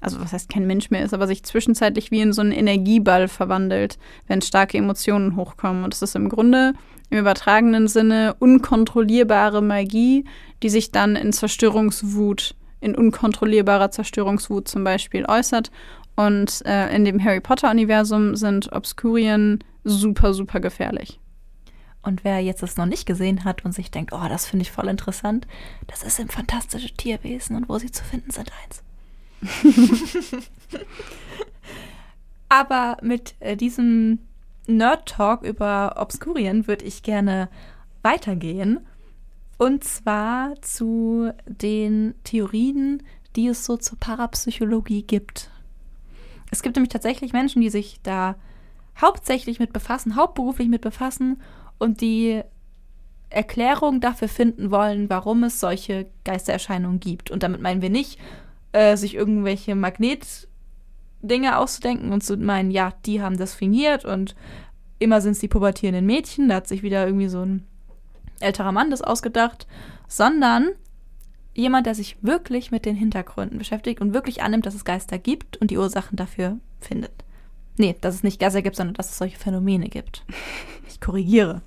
also 0.00 0.18
was 0.18 0.32
heißt 0.32 0.48
kein 0.48 0.66
Mensch 0.66 0.88
mehr 0.88 1.04
ist, 1.04 1.12
aber 1.12 1.26
sich 1.26 1.42
zwischenzeitlich 1.42 2.10
wie 2.10 2.22
in 2.22 2.32
so 2.32 2.40
einen 2.40 2.52
Energieball 2.52 3.28
verwandelt, 3.28 3.98
wenn 4.28 4.40
starke 4.40 4.78
Emotionen 4.78 5.36
hochkommen. 5.36 5.84
Und 5.84 5.92
es 5.92 6.00
ist 6.00 6.16
im 6.16 6.30
Grunde 6.30 6.72
im 7.10 7.18
übertragenen 7.18 7.86
Sinne 7.86 8.34
unkontrollierbare 8.38 9.60
Magie, 9.60 10.24
die 10.62 10.70
sich 10.70 10.90
dann 10.90 11.16
in 11.16 11.34
Zerstörungswut, 11.34 12.54
in 12.80 12.94
unkontrollierbarer 12.94 13.90
Zerstörungswut 13.90 14.68
zum 14.68 14.84
Beispiel 14.84 15.26
äußert. 15.26 15.70
Und 16.16 16.64
äh, 16.64 16.96
in 16.96 17.04
dem 17.04 17.22
Harry 17.22 17.40
Potter-Universum 17.40 18.36
sind 18.36 18.72
Obscurien 18.72 19.58
super, 19.84 20.34
super 20.34 20.60
gefährlich. 20.60 21.20
Und 22.02 22.22
wer 22.22 22.40
jetzt 22.40 22.62
es 22.62 22.76
noch 22.76 22.86
nicht 22.86 23.06
gesehen 23.06 23.44
hat 23.44 23.64
und 23.64 23.72
sich 23.72 23.90
denkt, 23.90 24.12
oh, 24.12 24.28
das 24.28 24.46
finde 24.46 24.62
ich 24.62 24.70
voll 24.70 24.88
interessant, 24.88 25.46
das 25.86 26.02
ist 26.02 26.18
im 26.20 26.28
Fantastische 26.28 26.92
Tierwesen 26.92 27.56
und 27.56 27.68
wo 27.68 27.78
sie 27.78 27.90
zu 27.90 28.04
finden 28.04 28.30
sind 28.30 28.50
eins. 28.62 28.82
Aber 32.48 32.98
mit 33.02 33.34
äh, 33.40 33.56
diesem 33.56 34.18
Nerd-Talk 34.66 35.42
über 35.42 35.96
Obscurien 35.98 36.66
würde 36.66 36.84
ich 36.84 37.02
gerne 37.02 37.48
weitergehen. 38.02 38.80
Und 39.56 39.84
zwar 39.84 40.60
zu 40.60 41.32
den 41.46 42.14
Theorien, 42.24 43.02
die 43.36 43.48
es 43.48 43.64
so 43.64 43.76
zur 43.76 43.98
Parapsychologie 43.98 45.02
gibt. 45.02 45.50
Es 46.50 46.62
gibt 46.62 46.76
nämlich 46.76 46.92
tatsächlich 46.92 47.32
Menschen, 47.32 47.62
die 47.62 47.70
sich 47.70 48.00
da 48.02 48.36
hauptsächlich 49.00 49.58
mit 49.58 49.72
befassen, 49.72 50.16
hauptberuflich 50.16 50.68
mit 50.68 50.80
befassen 50.80 51.40
und 51.78 52.00
die 52.00 52.42
Erklärung 53.30 54.00
dafür 54.00 54.28
finden 54.28 54.70
wollen, 54.70 55.10
warum 55.10 55.42
es 55.44 55.60
solche 55.60 56.06
Geistererscheinungen 56.24 57.00
gibt. 57.00 57.30
Und 57.30 57.42
damit 57.42 57.60
meinen 57.60 57.82
wir 57.82 57.90
nicht, 57.90 58.20
äh, 58.72 58.96
sich 58.96 59.14
irgendwelche 59.14 59.74
Magnetdinge 59.74 61.58
auszudenken 61.58 62.12
und 62.12 62.22
zu 62.22 62.36
meinen, 62.36 62.70
ja, 62.70 62.92
die 63.06 63.20
haben 63.20 63.36
das 63.36 63.54
fingiert 63.54 64.04
und 64.04 64.34
immer 64.98 65.20
sind 65.20 65.32
es 65.32 65.40
die 65.40 65.48
pubertierenden 65.48 66.06
Mädchen, 66.06 66.48
da 66.48 66.56
hat 66.56 66.68
sich 66.68 66.82
wieder 66.82 67.06
irgendwie 67.06 67.28
so 67.28 67.42
ein 67.42 67.66
älterer 68.40 68.72
Mann 68.72 68.90
das 68.90 69.02
ausgedacht, 69.02 69.66
sondern 70.08 70.70
jemand, 71.54 71.86
der 71.86 71.94
sich 71.94 72.16
wirklich 72.22 72.70
mit 72.70 72.84
den 72.84 72.96
Hintergründen 72.96 73.58
beschäftigt 73.58 74.00
und 74.00 74.14
wirklich 74.14 74.42
annimmt, 74.42 74.66
dass 74.66 74.74
es 74.74 74.84
Geister 74.84 75.18
gibt 75.18 75.56
und 75.56 75.70
die 75.70 75.78
Ursachen 75.78 76.16
dafür 76.16 76.58
findet. 76.80 77.23
Nee, 77.76 77.96
dass 78.00 78.14
es 78.14 78.22
nicht 78.22 78.40
Geister 78.40 78.62
gibt, 78.62 78.76
sondern 78.76 78.94
dass 78.94 79.10
es 79.10 79.18
solche 79.18 79.38
Phänomene 79.38 79.88
gibt. 79.88 80.24
Ich 80.88 81.00
korrigiere. 81.00 81.62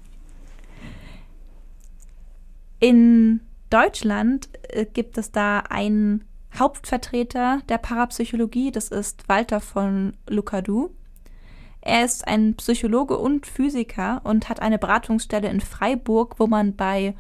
In 2.80 3.42
Deutschland 3.70 4.50
äh, 4.70 4.86
gibt 4.86 5.18
es 5.18 5.32
da 5.32 5.60
einen 5.60 6.24
Hauptvertreter 6.58 7.62
der 7.68 7.78
Parapsychologie, 7.78 8.72
das 8.72 8.90
ist 8.90 9.28
Walter 9.28 9.60
von 9.60 10.16
Lucadou. 10.28 10.92
Er 11.82 12.04
ist 12.04 12.28
ein 12.28 12.56
Psychologe 12.56 13.18
und 13.18 13.46
Physiker 13.46 14.22
und 14.24 14.50
hat 14.50 14.62
eine 14.62 14.78
Beratungsstelle 14.78 15.50
in 15.50 15.62
Freiburg, 15.62 16.40
wo 16.40 16.48
man 16.48 16.76
bei 16.76 17.16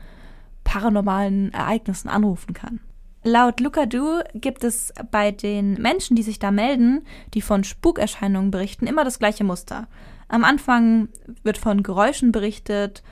paranormalen 0.63 1.53
Ereignissen 1.53 2.09
anrufen 2.09 2.53
kann. 2.53 2.79
Laut 3.27 3.59
Lucadou 3.59 4.21
gibt 4.33 4.63
es 4.63 4.93
bei 5.11 5.31
den 5.31 5.73
Menschen, 5.73 6.15
die 6.15 6.23
sich 6.23 6.39
da 6.39 6.49
melden, 6.49 7.05
die 7.33 7.41
von 7.41 7.65
Spukerscheinungen 7.65 8.51
berichten, 8.51 8.87
immer 8.87 9.03
das 9.03 9.19
gleiche 9.19 9.43
Muster. 9.43 9.87
Am 10.29 10.45
Anfang 10.45 11.09
wird 11.43 11.57
von 11.57 11.83
Geräuschen 11.83 12.31
berichtet. 12.31 13.03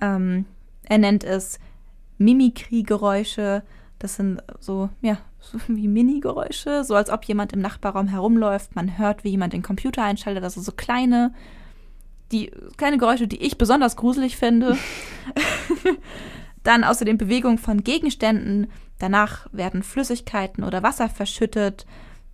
Ähm, 0.00 0.44
er 0.82 0.98
nennt 0.98 1.22
es 1.22 1.60
Mimikry-Geräusche. 2.18 3.62
Das 4.00 4.16
sind 4.16 4.42
so, 4.58 4.90
ja, 5.02 5.18
so 5.38 5.58
wie 5.68 5.86
Mini-Geräusche, 5.86 6.82
so 6.82 6.96
als 6.96 7.08
ob 7.08 7.24
jemand 7.24 7.52
im 7.52 7.60
Nachbarraum 7.60 8.08
herumläuft. 8.08 8.74
Man 8.74 8.98
hört, 8.98 9.22
wie 9.22 9.30
jemand 9.30 9.52
den 9.52 9.62
Computer 9.62 10.02
einschaltet, 10.02 10.42
also 10.42 10.60
so 10.60 10.72
kleine, 10.72 11.32
die 12.32 12.50
kleine 12.76 12.98
Geräusche, 12.98 13.28
die 13.28 13.40
ich 13.40 13.56
besonders 13.56 13.94
gruselig 13.94 14.36
finde. 14.36 14.76
Dann 16.64 16.82
außerdem 16.82 17.18
Bewegung 17.18 17.56
von 17.56 17.84
Gegenständen. 17.84 18.66
Danach 19.00 19.48
werden 19.50 19.82
Flüssigkeiten 19.82 20.62
oder 20.62 20.82
Wasser 20.82 21.08
verschüttet. 21.08 21.86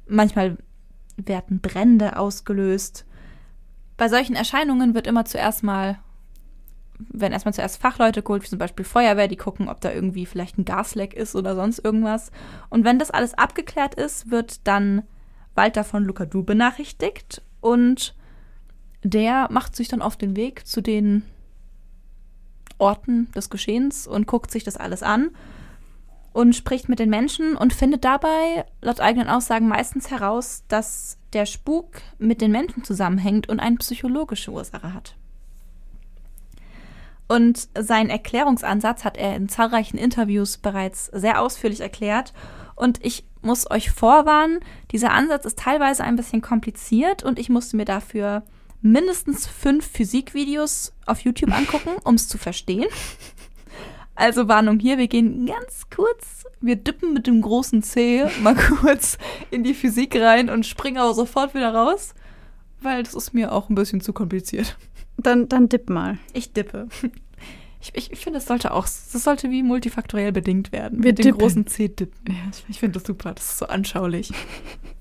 Manchmal 0.08 0.58
werden 1.16 1.60
Brände 1.60 2.18
ausgelöst. 2.18 3.06
Bei 3.96 4.08
solchen 4.08 4.34
Erscheinungen 4.34 4.92
wird 4.92 5.06
immer 5.06 5.24
zuerst 5.24 5.62
mal, 5.62 6.00
werden 6.98 7.32
erstmal 7.32 7.54
zuerst 7.54 7.80
Fachleute 7.80 8.22
geholt, 8.22 8.42
wie 8.42 8.48
zum 8.48 8.58
Beispiel 8.58 8.84
Feuerwehr, 8.84 9.28
die 9.28 9.36
gucken, 9.36 9.68
ob 9.68 9.80
da 9.80 9.92
irgendwie 9.92 10.26
vielleicht 10.26 10.58
ein 10.58 10.64
Gasleck 10.64 11.14
ist 11.14 11.36
oder 11.36 11.54
sonst 11.54 11.78
irgendwas. 11.78 12.32
Und 12.68 12.84
wenn 12.84 12.98
das 12.98 13.12
alles 13.12 13.34
abgeklärt 13.34 13.94
ist, 13.94 14.32
wird 14.32 14.66
dann 14.66 15.04
Walter 15.54 15.84
von 15.84 16.04
Lucadou 16.04 16.42
benachrichtigt 16.42 17.42
und 17.60 18.16
der 19.04 19.46
macht 19.52 19.76
sich 19.76 19.86
dann 19.86 20.02
auf 20.02 20.16
den 20.16 20.34
Weg 20.34 20.66
zu 20.66 20.80
den 20.80 21.22
Orten 22.78 23.30
des 23.32 23.50
Geschehens 23.50 24.08
und 24.08 24.26
guckt 24.26 24.50
sich 24.50 24.64
das 24.64 24.76
alles 24.76 25.04
an 25.04 25.30
und 26.36 26.54
spricht 26.54 26.90
mit 26.90 26.98
den 26.98 27.08
Menschen 27.08 27.56
und 27.56 27.72
findet 27.72 28.04
dabei, 28.04 28.66
laut 28.82 29.00
eigenen 29.00 29.26
Aussagen, 29.26 29.68
meistens 29.68 30.10
heraus, 30.10 30.64
dass 30.68 31.16
der 31.32 31.46
Spuk 31.46 32.02
mit 32.18 32.42
den 32.42 32.52
Menschen 32.52 32.84
zusammenhängt 32.84 33.48
und 33.48 33.58
eine 33.58 33.76
psychologische 33.76 34.50
Ursache 34.50 34.92
hat. 34.92 35.14
Und 37.26 37.70
seinen 37.78 38.10
Erklärungsansatz 38.10 39.02
hat 39.02 39.16
er 39.16 39.34
in 39.34 39.48
zahlreichen 39.48 39.96
Interviews 39.96 40.58
bereits 40.58 41.06
sehr 41.06 41.40
ausführlich 41.40 41.80
erklärt. 41.80 42.34
Und 42.74 43.02
ich 43.02 43.24
muss 43.40 43.70
euch 43.70 43.90
vorwarnen, 43.90 44.60
dieser 44.90 45.12
Ansatz 45.12 45.46
ist 45.46 45.58
teilweise 45.58 46.04
ein 46.04 46.16
bisschen 46.16 46.42
kompliziert 46.42 47.22
und 47.22 47.38
ich 47.38 47.48
musste 47.48 47.78
mir 47.78 47.86
dafür 47.86 48.42
mindestens 48.82 49.46
fünf 49.46 49.86
Physikvideos 49.86 50.92
auf 51.06 51.20
YouTube 51.20 51.56
angucken, 51.56 51.96
um 52.04 52.16
es 52.16 52.28
zu 52.28 52.36
verstehen. 52.36 52.88
Also 54.16 54.48
Warnung 54.48 54.78
hier, 54.78 54.96
wir 54.96 55.08
gehen 55.08 55.46
ganz 55.46 55.88
kurz, 55.94 56.44
wir 56.62 56.76
dippen 56.76 57.12
mit 57.12 57.26
dem 57.26 57.42
großen 57.42 57.82
C 57.82 58.24
mal 58.42 58.54
kurz 58.80 59.18
in 59.50 59.62
die 59.62 59.74
Physik 59.74 60.16
rein 60.16 60.48
und 60.48 60.66
springen 60.66 60.96
aber 60.96 61.12
sofort 61.12 61.54
wieder 61.54 61.72
raus, 61.72 62.14
weil 62.80 63.02
das 63.02 63.14
ist 63.14 63.34
mir 63.34 63.52
auch 63.52 63.68
ein 63.68 63.74
bisschen 63.74 64.00
zu 64.00 64.14
kompliziert. 64.14 64.78
Dann, 65.18 65.48
dann 65.48 65.68
dipp 65.68 65.90
mal. 65.90 66.18
Ich 66.32 66.52
dippe. 66.52 66.88
Ich, 67.80 67.94
ich, 67.94 68.12
ich 68.12 68.18
finde, 68.18 68.38
es 68.38 68.46
sollte 68.46 68.72
auch, 68.72 68.84
das 68.84 69.12
sollte 69.12 69.50
wie 69.50 69.62
multifaktoriell 69.62 70.32
bedingt 70.32 70.72
werden. 70.72 71.02
Wir 71.02 71.10
mit 71.10 71.24
dem 71.24 71.36
großen 71.36 71.66
C 71.66 71.88
dippen. 71.88 72.34
Ja, 72.34 72.50
ich 72.68 72.80
finde 72.80 72.98
das 72.98 73.06
super, 73.06 73.34
das 73.34 73.52
ist 73.52 73.58
so 73.58 73.66
anschaulich. 73.66 74.32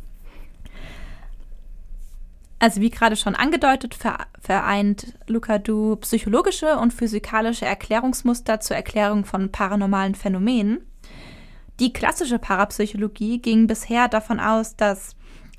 Also 2.57 2.81
wie 2.81 2.89
gerade 2.89 3.15
schon 3.15 3.35
angedeutet, 3.35 3.95
ver- 3.95 4.27
vereint 4.39 5.13
Lucadou 5.27 5.97
psychologische 5.97 6.77
und 6.77 6.93
physikalische 6.93 7.65
Erklärungsmuster 7.65 8.59
zur 8.59 8.75
Erklärung 8.77 9.25
von 9.25 9.51
paranormalen 9.51 10.15
Phänomenen. 10.15 10.79
Die 11.79 11.91
klassische 11.91 12.39
Parapsychologie 12.39 13.39
ging 13.39 13.67
bisher 13.67 14.07
davon 14.07 14.39
aus, 14.39 14.77
dass 14.77 15.15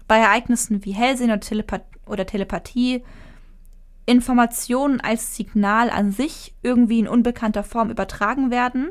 bei 0.09 0.19
Ereignissen 0.19 0.85
wie 0.85 0.93
Hellsehen 0.93 1.31
oder, 1.31 1.41
Telepa 1.41 1.81
oder 2.07 2.25
Telepathie 2.25 3.05
Informationen 4.07 5.01
als 5.01 5.37
Signal 5.37 5.91
an 5.91 6.13
sich 6.13 6.55
irgendwie 6.63 7.01
in 7.01 7.09
unbekannter 7.09 7.65
Form 7.65 7.91
übertragen 7.91 8.51
werden 8.51 8.91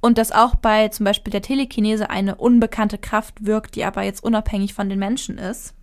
und 0.00 0.18
dass 0.18 0.32
auch 0.32 0.56
bei 0.56 0.88
zum 0.88 1.04
Beispiel 1.04 1.30
der 1.30 1.42
Telekinese 1.42 2.10
eine 2.10 2.36
unbekannte 2.36 2.98
Kraft 2.98 3.46
wirkt, 3.46 3.76
die 3.76 3.84
aber 3.84 4.02
jetzt 4.02 4.24
unabhängig 4.24 4.74
von 4.74 4.88
den 4.88 4.98
Menschen 4.98 5.38
ist. 5.38 5.74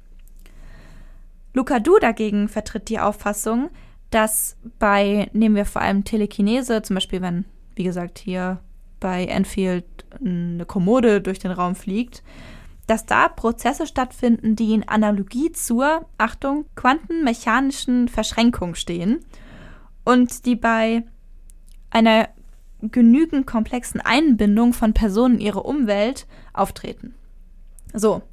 Lucadou 1.54 1.98
dagegen 2.00 2.48
vertritt 2.48 2.90
die 2.90 3.00
Auffassung, 3.00 3.70
dass 4.10 4.58
bei, 4.80 5.30
nehmen 5.34 5.56
wir 5.56 5.66
vor 5.66 5.82
allem 5.82 6.04
Telekinese, 6.04 6.82
zum 6.82 6.96
Beispiel 6.96 7.22
wenn, 7.22 7.46
wie 7.76 7.84
gesagt, 7.84 8.20
hier 8.20 8.60
bei 9.00 9.26
Enfield 9.26 9.86
eine 10.24 10.66
Kommode 10.66 11.22
durch 11.22 11.40
den 11.40 11.52
Raum 11.52 11.76
fliegt, 11.76 12.24
dass 12.88 13.06
da 13.06 13.28
Prozesse 13.28 13.86
stattfinden, 13.86 14.56
die 14.56 14.74
in 14.74 14.88
Analogie 14.88 15.52
zur, 15.52 16.08
Achtung, 16.18 16.66
quantenmechanischen 16.76 18.08
Verschränkung 18.08 18.74
stehen 18.74 19.20
und 20.04 20.46
die 20.46 20.56
bei 20.56 21.04
einer 21.92 22.30
genügend 22.82 23.46
komplexen 23.46 24.02
Einbindung 24.02 24.74
von 24.74 24.94
Personen 24.94 25.36
in 25.36 25.42
ihre 25.42 25.64
Umwelt 25.64 26.26
auftreten. 26.54 27.14
So, 27.94 28.24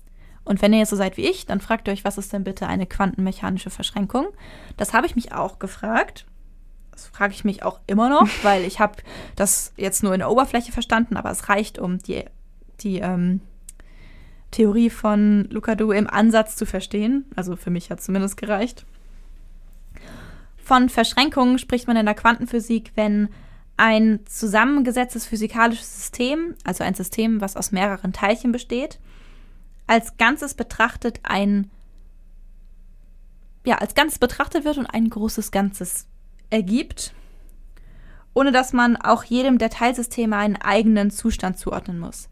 und 0.46 0.62
wenn 0.62 0.72
ihr 0.72 0.78
jetzt 0.78 0.90
so 0.90 0.96
seid 0.96 1.16
wie 1.16 1.28
ich, 1.28 1.44
dann 1.44 1.60
fragt 1.60 1.88
ihr 1.88 1.92
euch, 1.92 2.04
was 2.04 2.18
ist 2.18 2.32
denn 2.32 2.44
bitte 2.44 2.68
eine 2.68 2.86
quantenmechanische 2.86 3.68
Verschränkung? 3.68 4.28
Das 4.76 4.94
habe 4.94 5.06
ich 5.06 5.16
mich 5.16 5.32
auch 5.32 5.58
gefragt. 5.58 6.24
Das 6.92 7.08
frage 7.08 7.34
ich 7.34 7.44
mich 7.44 7.64
auch 7.64 7.80
immer 7.88 8.08
noch, 8.08 8.28
weil 8.44 8.62
ich 8.62 8.78
habe 8.78 8.94
das 9.34 9.72
jetzt 9.76 10.04
nur 10.04 10.14
in 10.14 10.20
der 10.20 10.30
Oberfläche 10.30 10.70
verstanden, 10.70 11.16
aber 11.16 11.32
es 11.32 11.48
reicht, 11.48 11.80
um 11.80 11.98
die, 11.98 12.24
die 12.80 13.00
ähm, 13.00 13.40
Theorie 14.52 14.88
von 14.88 15.48
Lucadou 15.50 15.90
im 15.90 16.08
Ansatz 16.08 16.54
zu 16.54 16.64
verstehen. 16.64 17.24
Also 17.34 17.56
für 17.56 17.70
mich 17.70 17.90
hat 17.90 17.98
es 17.98 18.04
zumindest 18.04 18.36
gereicht. 18.36 18.86
Von 20.56 20.88
Verschränkungen 20.88 21.58
spricht 21.58 21.88
man 21.88 21.96
in 21.96 22.06
der 22.06 22.14
Quantenphysik, 22.14 22.92
wenn 22.94 23.30
ein 23.76 24.20
zusammengesetztes 24.26 25.26
physikalisches 25.26 25.92
System, 25.96 26.54
also 26.62 26.84
ein 26.84 26.94
System, 26.94 27.40
was 27.40 27.56
aus 27.56 27.72
mehreren 27.72 28.12
Teilchen 28.12 28.52
besteht, 28.52 29.00
als 29.86 30.16
Ganzes 30.16 30.54
betrachtet 30.54 31.20
ein 31.22 31.70
ja, 33.66 33.78
als 33.78 33.94
Ganzes 33.94 34.20
betrachtet 34.20 34.64
wird 34.64 34.78
und 34.78 34.86
ein 34.86 35.10
großes 35.10 35.50
Ganzes 35.50 36.06
ergibt, 36.50 37.12
ohne 38.32 38.52
dass 38.52 38.72
man 38.72 38.96
auch 38.96 39.24
jedem 39.24 39.58
der 39.58 39.70
Teilsysteme 39.70 40.36
einen 40.36 40.56
eigenen 40.56 41.10
Zustand 41.10 41.58
zuordnen 41.58 41.98
muss. 41.98 42.28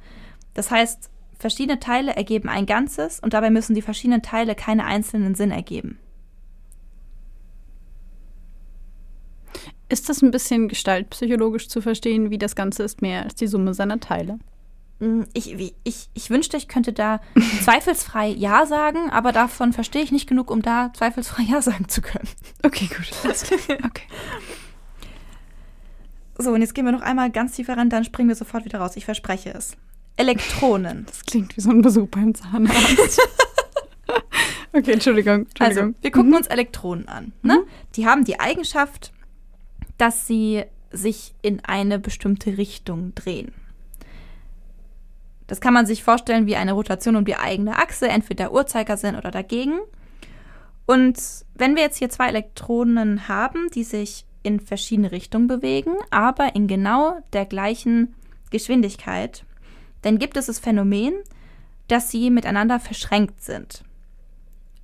Das 0.54 0.70
heißt, 0.70 1.10
verschiedene 1.36 1.80
Teile 1.80 2.14
ergeben 2.14 2.48
ein 2.48 2.66
Ganzes 2.66 3.18
und 3.18 3.34
dabei 3.34 3.50
müssen 3.50 3.74
die 3.74 3.82
verschiedenen 3.82 4.22
Teile 4.22 4.54
keine 4.54 4.84
einzelnen 4.84 5.34
Sinn 5.34 5.50
ergeben. 5.50 5.98
Ist 9.88 10.08
das 10.08 10.22
ein 10.22 10.30
bisschen 10.30 10.68
gestaltpsychologisch 10.68 11.68
zu 11.68 11.80
verstehen, 11.80 12.30
wie 12.30 12.38
das 12.38 12.54
Ganze 12.54 12.84
ist 12.84 13.02
mehr 13.02 13.24
als 13.24 13.34
die 13.34 13.48
Summe 13.48 13.74
seiner 13.74 13.98
Teile? 13.98 14.38
Mm, 15.04 15.24
Ich, 15.34 15.54
ich, 15.84 16.08
ich 16.14 16.30
wünschte, 16.30 16.56
ich 16.56 16.68
könnte 16.68 16.92
da 16.92 17.20
zweifelsfrei 17.62 18.28
Ja 18.28 18.66
sagen, 18.66 19.10
aber 19.10 19.32
davon 19.32 19.72
verstehe 19.72 20.02
ich 20.02 20.12
nicht 20.12 20.28
genug, 20.28 20.50
um 20.50 20.62
da 20.62 20.92
zweifelsfrei 20.96 21.42
Ja 21.42 21.60
sagen 21.62 21.88
zu 21.88 22.00
können. 22.02 22.28
Okay, 22.62 22.86
gut. 22.88 23.12
Okay. 23.84 24.02
So, 26.38 26.50
und 26.50 26.60
jetzt 26.62 26.74
gehen 26.74 26.84
wir 26.84 26.92
noch 26.92 27.02
einmal 27.02 27.30
ganz 27.30 27.52
tiefer 27.52 27.76
ran, 27.76 27.90
dann 27.90 28.04
springen 28.04 28.28
wir 28.28 28.36
sofort 28.36 28.64
wieder 28.64 28.80
raus. 28.80 28.96
Ich 28.96 29.04
verspreche 29.04 29.50
es. 29.54 29.76
Elektronen. 30.16 31.06
Das 31.06 31.24
klingt 31.24 31.56
wie 31.56 31.60
so 31.60 31.70
ein 31.70 31.82
Besuch 31.82 32.08
beim 32.08 32.34
Zahnarzt. 32.34 33.20
okay, 34.72 34.92
Entschuldigung. 34.92 35.46
Also, 35.58 35.80
Entschuldigung. 35.80 35.94
wir 36.02 36.10
gucken 36.10 36.30
Mhm. 36.30 36.36
uns 36.36 36.46
Elektronen 36.48 37.08
an. 37.08 37.32
Ne? 37.42 37.62
Die 37.96 38.06
haben 38.06 38.24
die 38.24 38.40
Eigenschaft, 38.40 39.12
dass 39.98 40.26
sie 40.26 40.64
sich 40.90 41.34
in 41.42 41.60
eine 41.64 41.98
bestimmte 41.98 42.56
Richtung 42.58 43.14
drehen. 43.14 43.52
Das 45.46 45.60
kann 45.60 45.74
man 45.74 45.86
sich 45.86 46.02
vorstellen 46.02 46.46
wie 46.46 46.56
eine 46.56 46.72
Rotation 46.72 47.16
um 47.16 47.24
die 47.24 47.36
eigene 47.36 47.76
Achse, 47.76 48.08
entweder 48.08 48.52
Uhrzeigersinn 48.52 49.16
oder 49.16 49.30
dagegen. 49.30 49.78
Und 50.86 51.18
wenn 51.54 51.76
wir 51.76 51.82
jetzt 51.82 51.98
hier 51.98 52.10
zwei 52.10 52.28
Elektronen 52.28 53.28
haben, 53.28 53.68
die 53.74 53.84
sich 53.84 54.26
in 54.42 54.60
verschiedene 54.60 55.12
Richtungen 55.12 55.46
bewegen, 55.46 55.92
aber 56.10 56.54
in 56.54 56.66
genau 56.66 57.18
der 57.32 57.46
gleichen 57.46 58.14
Geschwindigkeit, 58.50 59.44
dann 60.02 60.18
gibt 60.18 60.36
es 60.36 60.46
das 60.46 60.58
Phänomen, 60.58 61.14
dass 61.88 62.10
sie 62.10 62.30
miteinander 62.30 62.80
verschränkt 62.80 63.42
sind. 63.42 63.82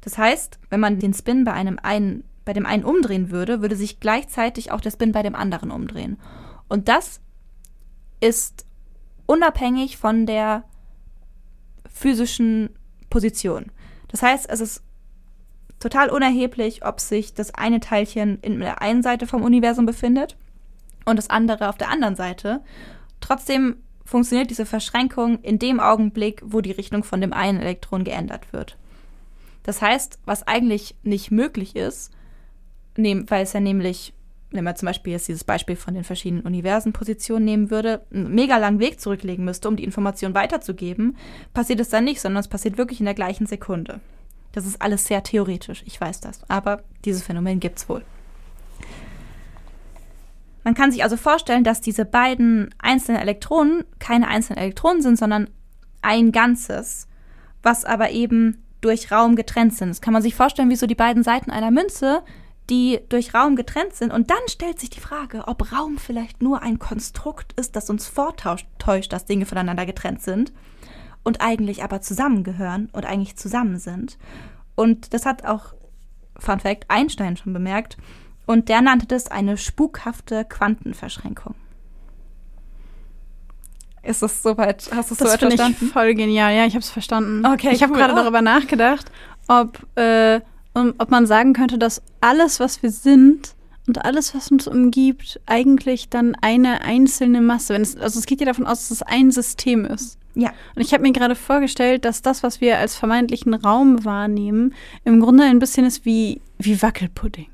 Das 0.00 0.16
heißt, 0.16 0.58
wenn 0.70 0.80
man 0.80 0.98
den 0.98 1.12
Spin 1.12 1.44
bei 1.44 1.52
einem 1.52 1.78
einen, 1.82 2.24
bei 2.44 2.54
dem 2.54 2.66
einen 2.66 2.84
umdrehen 2.84 3.30
würde, 3.30 3.60
würde 3.60 3.76
sich 3.76 4.00
gleichzeitig 4.00 4.72
auch 4.72 4.80
der 4.80 4.90
Spin 4.90 5.12
bei 5.12 5.22
dem 5.22 5.34
anderen 5.34 5.70
umdrehen. 5.70 6.18
Und 6.68 6.88
das 6.88 7.20
ist 8.20 8.66
unabhängig 9.30 9.96
von 9.96 10.26
der 10.26 10.64
physischen 11.88 12.70
Position. 13.10 13.70
Das 14.08 14.22
heißt, 14.22 14.50
es 14.50 14.60
ist 14.60 14.82
total 15.78 16.10
unerheblich, 16.10 16.84
ob 16.84 16.98
sich 16.98 17.32
das 17.32 17.54
eine 17.54 17.78
Teilchen 17.78 18.40
in 18.40 18.58
der 18.58 18.82
einen 18.82 19.04
Seite 19.04 19.28
vom 19.28 19.44
Universum 19.44 19.86
befindet 19.86 20.36
und 21.04 21.14
das 21.14 21.30
andere 21.30 21.68
auf 21.68 21.78
der 21.78 21.90
anderen 21.90 22.16
Seite. 22.16 22.60
Trotzdem 23.20 23.76
funktioniert 24.04 24.50
diese 24.50 24.66
Verschränkung 24.66 25.40
in 25.42 25.60
dem 25.60 25.78
Augenblick, 25.78 26.42
wo 26.44 26.60
die 26.60 26.72
Richtung 26.72 27.04
von 27.04 27.20
dem 27.20 27.32
einen 27.32 27.60
Elektron 27.60 28.02
geändert 28.02 28.52
wird. 28.52 28.76
Das 29.62 29.80
heißt, 29.80 30.18
was 30.24 30.44
eigentlich 30.48 30.96
nicht 31.04 31.30
möglich 31.30 31.76
ist, 31.76 32.10
weil 32.96 33.44
es 33.44 33.52
ja 33.52 33.60
nämlich, 33.60 34.12
wenn 34.52 34.64
man 34.64 34.76
zum 34.76 34.86
Beispiel 34.86 35.12
jetzt 35.12 35.28
dieses 35.28 35.44
Beispiel 35.44 35.76
von 35.76 35.94
den 35.94 36.04
verschiedenen 36.04 36.44
Universenpositionen 36.44 37.44
nehmen 37.44 37.70
würde, 37.70 38.04
einen 38.12 38.34
mega 38.34 38.56
langen 38.56 38.80
Weg 38.80 39.00
zurücklegen 39.00 39.44
müsste, 39.44 39.68
um 39.68 39.76
die 39.76 39.84
Information 39.84 40.34
weiterzugeben, 40.34 41.16
passiert 41.54 41.80
es 41.80 41.88
dann 41.88 42.04
nicht, 42.04 42.20
sondern 42.20 42.40
es 42.40 42.48
passiert 42.48 42.76
wirklich 42.76 43.00
in 43.00 43.06
der 43.06 43.14
gleichen 43.14 43.46
Sekunde. 43.46 44.00
Das 44.52 44.66
ist 44.66 44.82
alles 44.82 45.04
sehr 45.04 45.22
theoretisch, 45.22 45.84
ich 45.86 46.00
weiß 46.00 46.20
das, 46.20 46.40
aber 46.48 46.82
dieses 47.04 47.22
Phänomen 47.22 47.60
gibt 47.60 47.78
es 47.78 47.88
wohl. 47.88 48.02
Man 50.64 50.74
kann 50.74 50.92
sich 50.92 51.02
also 51.04 51.16
vorstellen, 51.16 51.64
dass 51.64 51.80
diese 51.80 52.04
beiden 52.04 52.74
einzelnen 52.78 53.20
Elektronen 53.20 53.84
keine 53.98 54.28
einzelnen 54.28 54.58
Elektronen 54.58 55.00
sind, 55.00 55.18
sondern 55.18 55.48
ein 56.02 56.32
Ganzes, 56.32 57.06
was 57.62 57.84
aber 57.84 58.10
eben 58.10 58.62
durch 58.80 59.12
Raum 59.12 59.36
getrennt 59.36 59.74
sind. 59.74 59.90
Das 59.90 60.00
kann 60.00 60.12
man 60.12 60.22
sich 60.22 60.34
vorstellen 60.34 60.70
wie 60.70 60.76
so 60.76 60.86
die 60.86 60.94
beiden 60.94 61.22
Seiten 61.22 61.50
einer 61.50 61.70
Münze, 61.70 62.22
die 62.70 63.00
durch 63.08 63.34
Raum 63.34 63.56
getrennt 63.56 63.94
sind. 63.94 64.12
Und 64.12 64.30
dann 64.30 64.38
stellt 64.48 64.78
sich 64.78 64.90
die 64.90 65.00
Frage, 65.00 65.48
ob 65.48 65.72
Raum 65.72 65.98
vielleicht 65.98 66.40
nur 66.42 66.62
ein 66.62 66.78
Konstrukt 66.78 67.52
ist, 67.58 67.76
das 67.76 67.90
uns 67.90 68.06
vortäuscht, 68.06 69.12
dass 69.12 69.26
Dinge 69.26 69.44
voneinander 69.44 69.86
getrennt 69.86 70.22
sind 70.22 70.52
und 71.22 71.40
eigentlich 71.40 71.82
aber 71.82 72.00
zusammengehören 72.00 72.88
und 72.92 73.04
eigentlich 73.04 73.36
zusammen 73.36 73.78
sind. 73.78 74.18
Und 74.76 75.12
das 75.12 75.26
hat 75.26 75.44
auch, 75.44 75.74
Fun 76.38 76.60
Fact, 76.60 76.86
Einstein 76.88 77.36
schon 77.36 77.52
bemerkt. 77.52 77.98
Und 78.46 78.68
der 78.68 78.80
nannte 78.80 79.06
das 79.06 79.30
eine 79.30 79.56
spukhafte 79.56 80.44
Quantenverschränkung. 80.44 81.54
Ist 84.02 84.22
das 84.22 84.42
soweit? 84.42 84.90
Hast 84.94 85.10
du 85.10 85.14
es 85.14 85.18
soweit 85.18 85.38
finde 85.38 85.54
ich 85.54 85.60
verstanden? 85.60 85.92
voll 85.92 86.14
genial. 86.14 86.54
Ja, 86.54 86.64
ich 86.64 86.72
habe 86.72 86.82
es 86.82 86.90
verstanden. 86.90 87.44
Okay, 87.44 87.70
ich 87.72 87.82
habe 87.82 87.92
cool. 87.92 87.98
gerade 87.98 88.14
darüber 88.14 88.40
nachgedacht, 88.40 89.10
ob, 89.46 89.78
äh, 89.96 90.40
um, 90.74 90.94
ob 90.98 91.10
man 91.10 91.26
sagen 91.26 91.52
könnte, 91.52 91.78
dass 91.78 92.02
alles, 92.20 92.60
was 92.60 92.82
wir 92.82 92.90
sind 92.90 93.54
und 93.86 94.04
alles, 94.04 94.34
was 94.34 94.50
uns 94.50 94.68
umgibt, 94.68 95.40
eigentlich 95.46 96.08
dann 96.08 96.36
eine 96.40 96.82
einzelne 96.82 97.40
Masse, 97.40 97.74
wenn 97.74 97.82
es, 97.82 97.96
also 97.96 98.18
es 98.18 98.26
geht 98.26 98.40
ja 98.40 98.46
davon 98.46 98.66
aus, 98.66 98.88
dass 98.88 98.90
es 98.90 99.02
ein 99.02 99.30
System 99.30 99.84
ist. 99.84 100.18
Ja. 100.34 100.52
Und 100.76 100.82
ich 100.82 100.92
habe 100.92 101.02
mir 101.02 101.12
gerade 101.12 101.34
vorgestellt, 101.34 102.04
dass 102.04 102.22
das, 102.22 102.42
was 102.42 102.60
wir 102.60 102.78
als 102.78 102.96
vermeintlichen 102.96 103.54
Raum 103.54 104.04
wahrnehmen, 104.04 104.74
im 105.04 105.20
Grunde 105.20 105.44
ein 105.44 105.58
bisschen 105.58 105.84
ist 105.86 106.04
wie, 106.04 106.40
wie 106.58 106.80
Wackelpudding, 106.80 107.48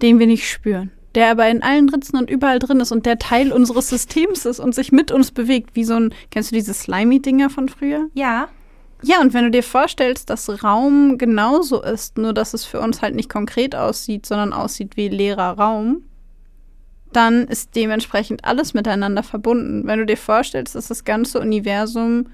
den 0.00 0.18
wir 0.18 0.26
nicht 0.26 0.48
spüren, 0.48 0.90
der 1.14 1.30
aber 1.30 1.48
in 1.50 1.62
allen 1.62 1.88
Ritzen 1.90 2.18
und 2.18 2.30
überall 2.30 2.58
drin 2.58 2.80
ist 2.80 2.92
und 2.92 3.04
der 3.04 3.18
Teil 3.18 3.52
unseres 3.52 3.90
Systems 3.90 4.46
ist 4.46 4.58
und 4.58 4.74
sich 4.74 4.90
mit 4.90 5.12
uns 5.12 5.32
bewegt, 5.32 5.76
wie 5.76 5.84
so 5.84 5.94
ein, 5.94 6.14
kennst 6.30 6.50
du 6.50 6.56
diese 6.56 6.72
Slimy-Dinger 6.72 7.50
von 7.50 7.68
früher? 7.68 8.08
Ja. 8.14 8.48
Ja, 9.02 9.20
und 9.20 9.32
wenn 9.32 9.44
du 9.44 9.50
dir 9.50 9.62
vorstellst, 9.62 10.30
dass 10.30 10.62
Raum 10.62 11.16
genauso 11.18 11.82
ist, 11.82 12.18
nur 12.18 12.34
dass 12.34 12.54
es 12.54 12.64
für 12.64 12.80
uns 12.80 13.02
halt 13.02 13.14
nicht 13.14 13.30
konkret 13.30 13.74
aussieht, 13.74 14.26
sondern 14.26 14.52
aussieht 14.52 14.96
wie 14.96 15.08
leerer 15.08 15.58
Raum, 15.58 16.02
dann 17.12 17.46
ist 17.46 17.74
dementsprechend 17.74 18.44
alles 18.44 18.74
miteinander 18.74 19.22
verbunden. 19.22 19.86
Wenn 19.86 19.98
du 19.98 20.06
dir 20.06 20.16
vorstellst, 20.16 20.74
dass 20.74 20.88
das 20.88 21.04
ganze 21.04 21.40
Universum 21.40 22.26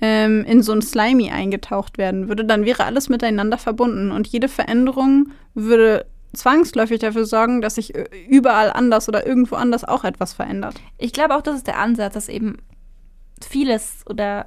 ähm, 0.00 0.44
in 0.44 0.62
so 0.62 0.72
ein 0.72 0.82
Slimy 0.82 1.30
eingetaucht 1.30 1.98
werden 1.98 2.28
würde, 2.28 2.44
dann 2.44 2.64
wäre 2.64 2.84
alles 2.84 3.08
miteinander 3.08 3.58
verbunden 3.58 4.10
und 4.10 4.26
jede 4.26 4.48
Veränderung 4.48 5.28
würde 5.54 6.06
zwangsläufig 6.32 7.00
dafür 7.00 7.26
sorgen, 7.26 7.60
dass 7.60 7.74
sich 7.74 7.94
äh, 7.94 8.06
überall 8.28 8.70
anders 8.72 9.08
oder 9.08 9.26
irgendwo 9.26 9.56
anders 9.56 9.84
auch 9.84 10.04
etwas 10.04 10.32
verändert. 10.32 10.74
Ich 10.98 11.12
glaube 11.12 11.36
auch, 11.36 11.42
das 11.42 11.56
ist 11.56 11.66
der 11.66 11.78
Ansatz, 11.78 12.14
dass 12.14 12.28
eben 12.28 12.56
vieles 13.40 14.04
oder 14.08 14.46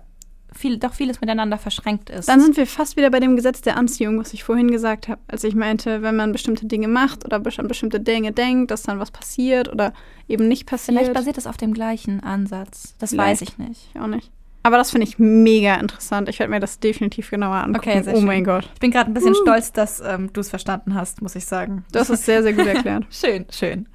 viel, 0.57 0.77
doch 0.77 0.93
vieles 0.93 1.21
miteinander 1.21 1.57
verschränkt 1.57 2.09
ist. 2.09 2.27
Dann 2.27 2.41
sind 2.41 2.57
wir 2.57 2.67
fast 2.67 2.97
wieder 2.97 3.09
bei 3.09 3.19
dem 3.19 3.35
Gesetz 3.35 3.61
der 3.61 3.77
Anziehung, 3.77 4.19
was 4.19 4.33
ich 4.33 4.43
vorhin 4.43 4.71
gesagt 4.71 5.07
habe, 5.07 5.21
als 5.27 5.43
ich 5.43 5.55
meinte, 5.55 6.01
wenn 6.01 6.15
man 6.15 6.31
bestimmte 6.31 6.65
Dinge 6.65 6.87
macht 6.87 7.25
oder 7.25 7.37
an 7.37 7.67
bestimmte 7.67 7.99
Dinge 7.99 8.31
denkt, 8.31 8.71
dass 8.71 8.83
dann 8.83 8.99
was 8.99 9.11
passiert 9.11 9.71
oder 9.71 9.93
eben 10.27 10.47
nicht 10.47 10.65
passiert. 10.65 10.97
Vielleicht 10.97 11.13
basiert 11.13 11.37
es 11.37 11.47
auf 11.47 11.57
dem 11.57 11.73
gleichen 11.73 12.21
Ansatz. 12.21 12.95
Das 12.99 13.11
Vielleicht. 13.11 13.41
weiß 13.41 13.49
ich 13.49 13.57
nicht. 13.57 13.89
ich 13.93 14.01
auch 14.01 14.07
nicht. 14.07 14.31
Aber 14.63 14.77
das 14.77 14.89
finde 14.89 15.05
ich 15.05 15.19
mega 15.19 15.75
interessant. 15.75 16.27
Ich 16.27 16.39
werde 16.39 16.49
mir 16.49 16.59
das 16.59 16.79
definitiv 16.79 17.29
genauer 17.29 17.57
angucken. 17.57 17.87
Okay, 17.87 18.03
oh 18.07 18.15
schön. 18.15 18.25
mein 18.25 18.43
Gott. 18.43 18.67
Ich 18.73 18.79
bin 18.79 18.89
gerade 18.89 19.11
ein 19.11 19.13
bisschen 19.13 19.33
Uh. 19.33 19.41
stolz, 19.43 19.71
dass 19.71 20.01
ähm, 20.01 20.33
du 20.33 20.41
es 20.41 20.49
verstanden 20.49 20.95
hast, 20.95 21.21
muss 21.21 21.35
ich 21.35 21.45
sagen. 21.45 21.85
Du 21.91 21.99
hast 21.99 22.09
es 22.09 22.25
sehr, 22.25 22.41
sehr 22.41 22.53
gut 22.53 22.65
erklärt. 22.65 23.05
Schön, 23.11 23.45
schön. 23.51 23.87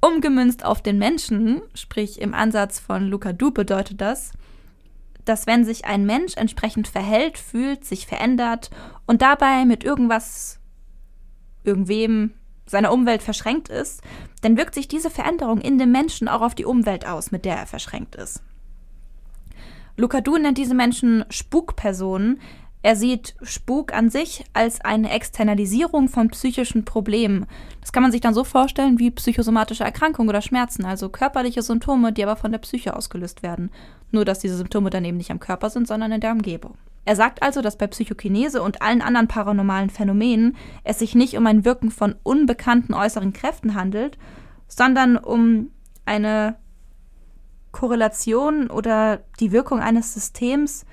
Umgemünzt 0.00 0.64
auf 0.64 0.80
den 0.80 0.98
Menschen, 0.98 1.60
sprich 1.74 2.20
im 2.20 2.34
Ansatz 2.34 2.78
von 2.78 3.08
Luca 3.08 3.32
Du, 3.32 3.50
bedeutet 3.50 4.00
das, 4.00 4.32
dass 5.24 5.46
wenn 5.46 5.64
sich 5.64 5.84
ein 5.84 6.06
Mensch 6.06 6.36
entsprechend 6.36 6.88
verhält, 6.88 7.38
fühlt, 7.38 7.84
sich 7.84 8.06
verändert 8.06 8.70
und 9.06 9.22
dabei 9.22 9.64
mit 9.64 9.84
irgendwas, 9.84 10.60
irgendwem 11.64 12.34
seiner 12.66 12.92
Umwelt 12.92 13.22
verschränkt 13.22 13.68
ist, 13.68 14.02
dann 14.42 14.56
wirkt 14.56 14.74
sich 14.74 14.88
diese 14.88 15.10
Veränderung 15.10 15.60
in 15.60 15.78
dem 15.78 15.92
Menschen 15.92 16.28
auch 16.28 16.40
auf 16.40 16.54
die 16.54 16.64
Umwelt 16.64 17.06
aus, 17.06 17.30
mit 17.30 17.44
der 17.44 17.56
er 17.56 17.66
verschränkt 17.66 18.14
ist. 18.14 18.42
Luca 19.96 20.20
Du 20.20 20.36
nennt 20.36 20.58
diese 20.58 20.74
Menschen 20.74 21.24
Spukpersonen. 21.30 22.40
Er 22.84 22.96
sieht 22.96 23.34
Spuk 23.40 23.94
an 23.94 24.10
sich 24.10 24.44
als 24.52 24.82
eine 24.82 25.10
Externalisierung 25.10 26.10
von 26.10 26.28
psychischen 26.28 26.84
Problemen. 26.84 27.46
Das 27.80 27.94
kann 27.94 28.02
man 28.02 28.12
sich 28.12 28.20
dann 28.20 28.34
so 28.34 28.44
vorstellen 28.44 28.98
wie 28.98 29.10
psychosomatische 29.10 29.84
Erkrankungen 29.84 30.28
oder 30.28 30.42
Schmerzen, 30.42 30.84
also 30.84 31.08
körperliche 31.08 31.62
Symptome, 31.62 32.12
die 32.12 32.22
aber 32.22 32.36
von 32.36 32.52
der 32.52 32.58
Psyche 32.58 32.94
ausgelöst 32.94 33.42
werden. 33.42 33.70
Nur 34.10 34.26
dass 34.26 34.40
diese 34.40 34.58
Symptome 34.58 34.90
dann 34.90 35.06
eben 35.06 35.16
nicht 35.16 35.30
am 35.30 35.40
Körper 35.40 35.70
sind, 35.70 35.88
sondern 35.88 36.12
in 36.12 36.20
der 36.20 36.32
Umgebung. 36.32 36.74
Er 37.06 37.16
sagt 37.16 37.42
also, 37.42 37.62
dass 37.62 37.78
bei 37.78 37.86
Psychokinese 37.86 38.60
und 38.60 38.82
allen 38.82 39.00
anderen 39.00 39.28
paranormalen 39.28 39.88
Phänomenen 39.88 40.54
es 40.84 40.98
sich 40.98 41.14
nicht 41.14 41.38
um 41.38 41.46
ein 41.46 41.64
Wirken 41.64 41.90
von 41.90 42.16
unbekannten 42.22 42.92
äußeren 42.92 43.32
Kräften 43.32 43.74
handelt, 43.74 44.18
sondern 44.68 45.16
um 45.16 45.70
eine 46.04 46.56
Korrelation 47.72 48.68
oder 48.68 49.22
die 49.40 49.52
Wirkung 49.52 49.80
eines 49.80 50.12
Systems, 50.12 50.84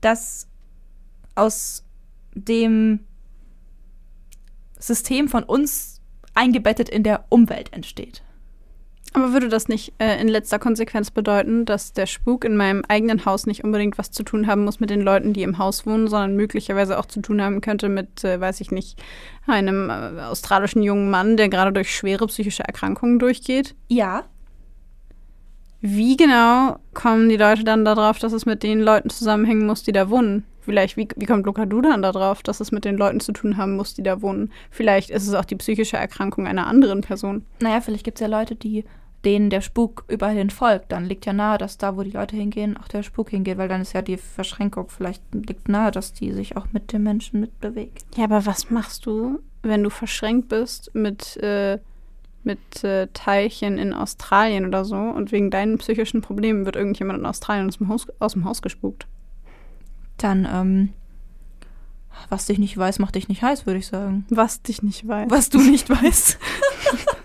das 0.00 0.48
aus 1.36 1.84
dem 2.34 3.00
System 4.78 5.28
von 5.28 5.42
uns 5.42 6.00
eingebettet 6.34 6.88
in 6.88 7.02
der 7.02 7.24
Umwelt 7.28 7.72
entsteht. 7.72 8.22
Aber 9.14 9.32
würde 9.32 9.48
das 9.48 9.68
nicht 9.68 9.94
äh, 9.98 10.20
in 10.20 10.28
letzter 10.28 10.58
Konsequenz 10.58 11.10
bedeuten, 11.10 11.64
dass 11.64 11.94
der 11.94 12.04
Spuk 12.04 12.44
in 12.44 12.56
meinem 12.56 12.82
eigenen 12.86 13.24
Haus 13.24 13.46
nicht 13.46 13.64
unbedingt 13.64 13.96
was 13.96 14.10
zu 14.10 14.24
tun 14.24 14.46
haben 14.46 14.64
muss 14.64 14.78
mit 14.78 14.90
den 14.90 15.00
Leuten, 15.00 15.32
die 15.32 15.42
im 15.42 15.56
Haus 15.56 15.86
wohnen, 15.86 16.08
sondern 16.08 16.36
möglicherweise 16.36 16.98
auch 16.98 17.06
zu 17.06 17.22
tun 17.22 17.40
haben 17.40 17.62
könnte 17.62 17.88
mit, 17.88 18.24
äh, 18.24 18.38
weiß 18.38 18.60
ich 18.60 18.70
nicht, 18.72 19.02
einem 19.46 19.88
äh, 19.88 20.20
australischen 20.20 20.82
jungen 20.82 21.08
Mann, 21.08 21.38
der 21.38 21.48
gerade 21.48 21.72
durch 21.72 21.96
schwere 21.96 22.26
psychische 22.26 22.64
Erkrankungen 22.64 23.18
durchgeht? 23.18 23.74
Ja, 23.88 24.24
Wie 25.80 26.16
genau 26.16 26.78
kommen 26.94 27.28
die 27.28 27.36
Leute 27.36 27.62
dann 27.64 27.84
darauf, 27.84 28.18
dass 28.18 28.32
es 28.32 28.44
mit 28.44 28.62
den 28.62 28.80
Leuten 28.80 29.08
zusammenhängen 29.10 29.66
muss, 29.66 29.82
die 29.82 29.92
da 29.92 30.10
wohnen? 30.10 30.44
Vielleicht, 30.66 30.96
wie, 30.96 31.06
wie 31.14 31.26
kommt 31.26 31.46
Luca 31.46 31.64
Du 31.64 31.80
dann 31.80 32.02
darauf, 32.02 32.42
dass 32.42 32.58
es 32.58 32.72
mit 32.72 32.84
den 32.84 32.96
Leuten 32.96 33.20
zu 33.20 33.30
tun 33.30 33.56
haben 33.56 33.76
muss, 33.76 33.94
die 33.94 34.02
da 34.02 34.20
wohnen? 34.20 34.50
Vielleicht 34.68 35.10
ist 35.10 35.28
es 35.28 35.34
auch 35.34 35.44
die 35.44 35.54
psychische 35.54 35.96
Erkrankung 35.96 36.48
einer 36.48 36.66
anderen 36.66 37.02
Person. 37.02 37.44
naja, 37.60 37.80
vielleicht 37.80 38.04
gibt 38.04 38.18
es 38.18 38.20
ja 38.20 38.26
Leute, 38.26 38.56
die 38.56 38.84
denen 39.24 39.48
der 39.48 39.60
Spuk 39.60 40.04
überall 40.08 40.50
folgt. 40.50 40.90
Dann 40.90 41.04
liegt 41.04 41.24
ja 41.24 41.32
nahe, 41.32 41.56
dass 41.56 41.78
da, 41.78 41.96
wo 41.96 42.02
die 42.02 42.10
Leute 42.10 42.34
hingehen, 42.34 42.76
auch 42.76 42.88
der 42.88 43.04
Spuk 43.04 43.30
hingeht, 43.30 43.58
weil 43.58 43.68
dann 43.68 43.80
ist 43.80 43.92
ja 43.92 44.02
die 44.02 44.16
Verschränkung 44.16 44.88
vielleicht 44.88 45.22
liegt 45.32 45.68
nahe, 45.68 45.92
dass 45.92 46.12
die 46.12 46.32
sich 46.32 46.56
auch 46.56 46.66
mit 46.72 46.92
dem 46.92 47.04
Menschen 47.04 47.40
mitbewegt. 47.40 48.04
Ja, 48.16 48.24
aber 48.24 48.44
was 48.44 48.70
machst 48.70 49.06
du, 49.06 49.38
wenn 49.62 49.84
du 49.84 49.90
verschränkt 49.90 50.48
bist 50.48 50.92
mit, 50.94 51.36
äh, 51.38 51.78
mit 52.42 52.82
äh, 52.82 53.06
Teilchen 53.14 53.78
in 53.78 53.92
Australien 53.92 54.66
oder 54.66 54.84
so 54.84 54.96
und 54.96 55.30
wegen 55.30 55.52
deinen 55.52 55.78
psychischen 55.78 56.22
Problemen 56.22 56.64
wird 56.66 56.74
irgendjemand 56.74 57.20
in 57.20 57.26
Australien 57.26 57.68
aus 57.68 57.78
dem 57.78 57.88
Haus, 57.88 58.06
aus 58.18 58.32
dem 58.32 58.44
Haus 58.44 58.62
gespukt? 58.62 59.06
Dann, 60.18 60.48
ähm, 60.50 60.92
was 62.28 62.46
dich 62.46 62.58
nicht 62.58 62.76
weiß, 62.76 62.98
macht 62.98 63.14
dich 63.14 63.28
nicht 63.28 63.42
heiß, 63.42 63.66
würde 63.66 63.78
ich 63.78 63.86
sagen. 63.86 64.24
Was 64.30 64.62
dich 64.62 64.82
nicht 64.82 65.06
weiß. 65.06 65.30
Was 65.30 65.50
du 65.50 65.60
nicht 65.60 65.90
weißt. 65.90 66.38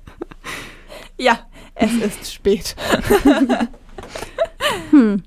ja, 1.18 1.40
es 1.76 1.94
ist 1.94 2.34
spät. 2.34 2.76
Hm. 4.92 5.24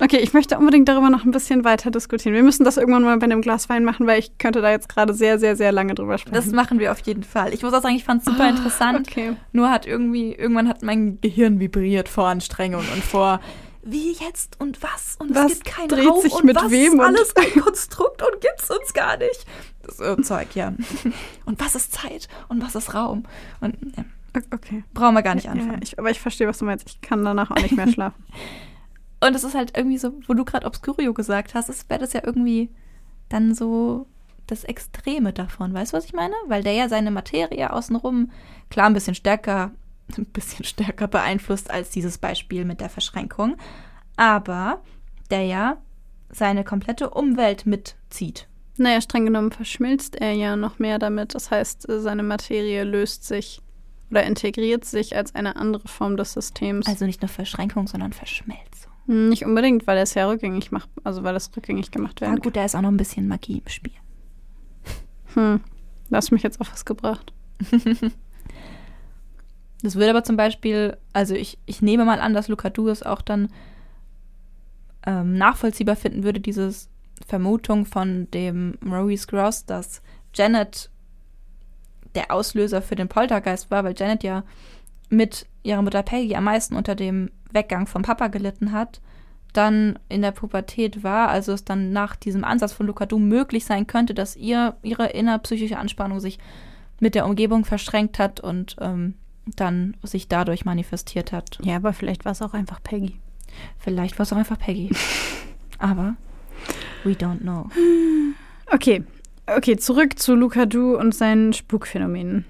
Okay, 0.00 0.18
ich 0.18 0.32
möchte 0.32 0.58
unbedingt 0.58 0.88
darüber 0.88 1.08
noch 1.08 1.24
ein 1.24 1.30
bisschen 1.30 1.62
weiter 1.64 1.90
diskutieren. 1.92 2.34
Wir 2.34 2.42
müssen 2.42 2.64
das 2.64 2.76
irgendwann 2.76 3.04
mal 3.04 3.16
bei 3.18 3.24
einem 3.26 3.42
Glas 3.42 3.68
Wein 3.68 3.84
machen, 3.84 4.08
weil 4.08 4.18
ich 4.18 4.38
könnte 4.38 4.60
da 4.60 4.70
jetzt 4.70 4.88
gerade 4.88 5.14
sehr, 5.14 5.38
sehr, 5.38 5.54
sehr 5.54 5.70
lange 5.70 5.94
drüber 5.94 6.18
sprechen. 6.18 6.34
Das 6.34 6.46
machen 6.50 6.80
wir 6.80 6.90
auf 6.90 6.98
jeden 7.00 7.22
Fall. 7.22 7.54
Ich 7.54 7.62
muss 7.62 7.72
auch 7.72 7.80
sagen, 7.80 7.94
ich 7.94 8.02
fand 8.02 8.20
es 8.20 8.24
super 8.24 8.44
Ah, 8.44 8.48
interessant. 8.50 9.06
Okay. 9.08 9.36
Nur 9.52 9.70
hat 9.70 9.86
irgendwie, 9.86 10.32
irgendwann 10.32 10.68
hat 10.68 10.82
mein 10.82 11.20
Gehirn 11.20 11.60
vibriert 11.60 12.08
vor 12.08 12.26
Anstrengung 12.26 12.82
und 12.92 13.04
vor 13.04 13.40
wie 13.86 14.12
jetzt 14.12 14.60
und 14.60 14.82
was 14.82 15.16
und 15.18 15.34
Was 15.34 15.52
es 15.52 15.58
gibt 15.62 15.76
keinen 15.76 15.88
dreht 15.88 16.08
Raum 16.08 16.20
sich 16.22 16.32
und 16.32 16.44
mit 16.44 16.56
was 16.56 16.70
wem 16.70 16.94
ist 16.94 17.00
alles 17.00 17.36
ein 17.54 17.60
Konstrukt 17.62 18.22
und 18.22 18.40
gibt's 18.40 18.70
uns 18.70 18.92
gar 18.94 19.16
nicht. 19.16 19.44
Das 19.82 20.00
äh, 20.00 20.20
Zeug, 20.22 20.54
ja. 20.54 20.72
Und 21.44 21.60
was 21.60 21.74
ist 21.74 21.92
Zeit 21.92 22.28
und 22.48 22.62
was 22.62 22.74
ist 22.74 22.94
Raum? 22.94 23.24
Und 23.60 23.76
ja, 23.96 24.04
Okay. 24.50 24.82
brauchen 24.94 25.14
wir 25.14 25.22
gar 25.22 25.34
nicht 25.34 25.44
Ja, 25.44 25.52
anfangen. 25.52 25.80
ich, 25.82 25.98
aber 25.98 26.10
ich 26.10 26.20
verstehe, 26.20 26.48
was 26.48 26.58
du 26.58 26.64
meinst. 26.64 26.88
Ich 26.88 27.00
kann 27.02 27.22
danach 27.24 27.50
auch 27.50 27.56
nicht 27.62 27.76
mehr 27.76 27.86
schlafen. 27.92 28.24
Und 29.20 29.36
es 29.36 29.44
ist 29.44 29.54
halt 29.54 29.76
irgendwie 29.76 29.98
so, 29.98 30.12
wo 30.26 30.34
du 30.34 30.44
gerade 30.44 30.66
Obscurio 30.66 31.12
gesagt 31.14 31.54
hast, 31.54 31.68
es 31.68 31.88
wäre 31.88 32.00
das 32.00 32.14
ja 32.14 32.22
irgendwie 32.24 32.70
dann 33.28 33.54
so 33.54 34.06
das 34.46 34.64
Extreme 34.64 35.32
davon. 35.32 35.72
Weißt 35.74 35.92
du, 35.92 35.96
was 35.98 36.04
ich 36.06 36.12
meine? 36.14 36.34
Weil 36.46 36.62
der 36.62 36.72
ja 36.72 36.88
seine 36.88 37.10
Materie 37.10 37.72
außenrum 37.72 38.30
klar 38.70 38.86
ein 38.86 38.94
bisschen 38.94 39.14
stärker, 39.14 39.70
ein 40.16 40.26
bisschen 40.26 40.64
stärker 40.64 41.08
beeinflusst 41.08 41.70
als 41.70 41.90
dieses 41.90 42.18
Beispiel 42.18 42.64
mit 42.64 42.80
der 42.80 42.90
Verschränkung. 42.90 43.56
Aber 44.16 44.82
der 45.30 45.44
ja 45.44 45.78
seine 46.30 46.64
komplette 46.64 47.10
Umwelt 47.10 47.66
mitzieht. 47.66 48.48
Naja, 48.76 49.00
streng 49.00 49.24
genommen 49.24 49.52
verschmilzt 49.52 50.16
er 50.16 50.32
ja 50.32 50.56
noch 50.56 50.78
mehr 50.78 50.98
damit. 50.98 51.34
Das 51.34 51.50
heißt, 51.50 51.86
seine 51.88 52.22
Materie 52.24 52.82
löst 52.84 53.24
sich 53.24 53.60
oder 54.10 54.24
integriert 54.24 54.84
sich 54.84 55.16
als 55.16 55.34
eine 55.34 55.56
andere 55.56 55.86
Form 55.88 56.16
des 56.16 56.32
Systems. 56.32 56.86
Also 56.86 57.04
nicht 57.06 57.22
nur 57.22 57.28
Verschränkung, 57.28 57.86
sondern 57.86 58.12
Verschmelzung. 58.12 58.92
Hm, 59.06 59.28
Nicht 59.28 59.44
unbedingt, 59.44 59.86
weil 59.86 59.96
er 59.96 60.02
es 60.04 60.14
ja 60.14 60.26
rückgängig 60.28 60.72
macht, 60.72 60.88
also 61.04 61.22
weil 61.22 61.36
es 61.36 61.50
rückgängig 61.56 61.90
gemacht 61.90 62.20
werden 62.20 62.40
gut, 62.40 62.56
da 62.56 62.64
ist 62.64 62.74
auch 62.74 62.80
noch 62.80 62.90
ein 62.90 62.96
bisschen 62.96 63.28
Magie 63.28 63.58
im 63.58 63.68
Spiel. 63.68 63.92
kann. 65.34 65.54
Hm. 65.54 65.60
Du 66.10 66.16
hast 66.16 66.30
mich 66.32 66.42
jetzt 66.42 66.60
auf 66.60 66.70
was 66.72 66.84
gebracht. 66.84 67.32
Das 69.84 69.96
würde 69.96 70.10
aber 70.10 70.24
zum 70.24 70.38
Beispiel, 70.38 70.96
also 71.12 71.34
ich, 71.34 71.58
ich 71.66 71.82
nehme 71.82 72.06
mal 72.06 72.18
an, 72.18 72.32
dass 72.32 72.48
Luca 72.48 72.70
Du 72.70 72.88
es 72.88 73.02
auch 73.02 73.20
dann 73.20 73.50
ähm, 75.06 75.36
nachvollziehbar 75.36 75.94
finden 75.94 76.24
würde, 76.24 76.40
diese 76.40 76.72
Vermutung 77.26 77.84
von 77.84 78.30
dem 78.30 78.78
Maurice 78.80 79.26
Gross, 79.26 79.66
dass 79.66 80.00
Janet 80.32 80.88
der 82.14 82.32
Auslöser 82.32 82.80
für 82.80 82.96
den 82.96 83.08
Poltergeist 83.08 83.70
war, 83.70 83.84
weil 83.84 83.94
Janet 83.94 84.22
ja 84.22 84.44
mit 85.10 85.46
ihrer 85.62 85.82
Mutter 85.82 86.02
Peggy 86.02 86.34
am 86.34 86.44
meisten 86.44 86.76
unter 86.76 86.94
dem 86.94 87.30
Weggang 87.52 87.86
vom 87.86 88.00
Papa 88.00 88.28
gelitten 88.28 88.72
hat, 88.72 89.02
dann 89.52 89.98
in 90.08 90.22
der 90.22 90.32
Pubertät 90.32 91.02
war, 91.02 91.28
also 91.28 91.52
es 91.52 91.66
dann 91.66 91.92
nach 91.92 92.16
diesem 92.16 92.42
Ansatz 92.42 92.72
von 92.72 92.86
Lukadu 92.86 93.18
möglich 93.18 93.66
sein 93.66 93.86
könnte, 93.86 94.14
dass 94.14 94.34
ihr 94.34 94.76
ihre 94.82 95.08
innerpsychische 95.08 95.76
Anspannung 95.76 96.20
sich 96.20 96.38
mit 97.00 97.14
der 97.14 97.26
Umgebung 97.26 97.66
verschränkt 97.66 98.18
hat 98.18 98.40
und 98.40 98.76
ähm, 98.80 99.16
dann 99.46 99.96
sich 100.02 100.28
dadurch 100.28 100.64
manifestiert 100.64 101.32
hat. 101.32 101.58
Ja, 101.62 101.76
aber 101.76 101.92
vielleicht 101.92 102.24
war 102.24 102.32
es 102.32 102.42
auch 102.42 102.54
einfach 102.54 102.82
Peggy. 102.82 103.18
Vielleicht 103.78 104.18
war 104.18 104.24
es 104.24 104.32
auch 104.32 104.36
einfach 104.36 104.58
Peggy. 104.58 104.90
aber 105.78 106.16
we 107.04 107.12
don't 107.12 107.40
know. 107.40 107.68
Okay, 108.70 109.04
okay, 109.46 109.76
zurück 109.76 110.18
zu 110.18 110.34
Lukadu 110.34 110.96
und 110.96 111.14
seinen 111.14 111.52
Spukphänomenen. 111.52 112.46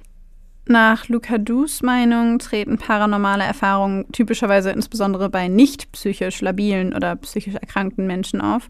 Nach 0.67 1.09
Lukadus 1.09 1.83
Meinung 1.83 2.39
treten 2.39 2.79
paranormale 2.79 3.45
Erfahrungen 3.45 4.11
typischerweise 4.13 4.71
insbesondere 4.71 5.29
bei 5.29 5.49
nicht 5.49 5.93
psychisch 5.93 6.41
labilen 6.41 6.95
oder 6.95 7.17
psychisch 7.17 7.55
erkrankten 7.55 8.07
Menschen 8.07 8.41
auf. 8.41 8.69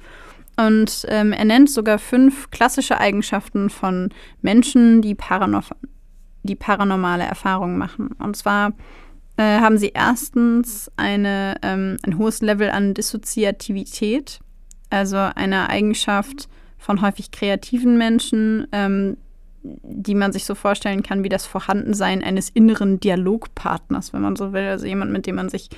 Und 0.57 1.07
ähm, 1.09 1.33
er 1.33 1.45
nennt 1.45 1.71
sogar 1.71 1.99
fünf 1.99 2.51
klassische 2.51 2.99
Eigenschaften 2.99 3.71
von 3.71 4.11
Menschen, 4.41 5.03
die, 5.03 5.15
parano 5.15 5.63
die 6.45 6.55
paranormale 6.55 7.25
Erfahrungen 7.25 7.77
machen. 7.77 8.11
Und 8.19 8.37
zwar 8.37 8.73
äh, 9.37 9.59
haben 9.61 9.79
sie 9.79 9.93
erstens 9.95 10.91
eine, 10.97 11.57
ähm, 11.63 11.97
ein 12.07 12.19
hohes 12.19 12.41
Level 12.41 12.71
an 12.71 12.95
Dissoziativität, 12.95 14.39
also 14.91 15.17
eine 15.17 15.69
Eigenschaft 15.69 16.49
von 16.79 17.03
häufig 17.03 17.33
kreativen 17.33 17.99
Menschen, 17.99 18.69
ähm, 18.71 19.17
die 19.63 20.15
man 20.15 20.33
sich 20.33 20.45
so 20.45 20.55
vorstellen 20.55 21.03
kann 21.03 21.25
wie 21.25 21.31
das 21.31 21.47
Vorhandensein 21.47 22.23
eines 22.23 22.51
inneren 22.51 23.01
Dialogpartners, 23.01 24.13
wenn 24.13 24.21
man 24.21 24.37
so 24.37 24.53
will, 24.53 24.65
also 24.65 24.87
jemand, 24.87 25.11
mit 25.11 25.27
dem 25.27 25.37
man 25.37 25.49
sich 25.49 25.71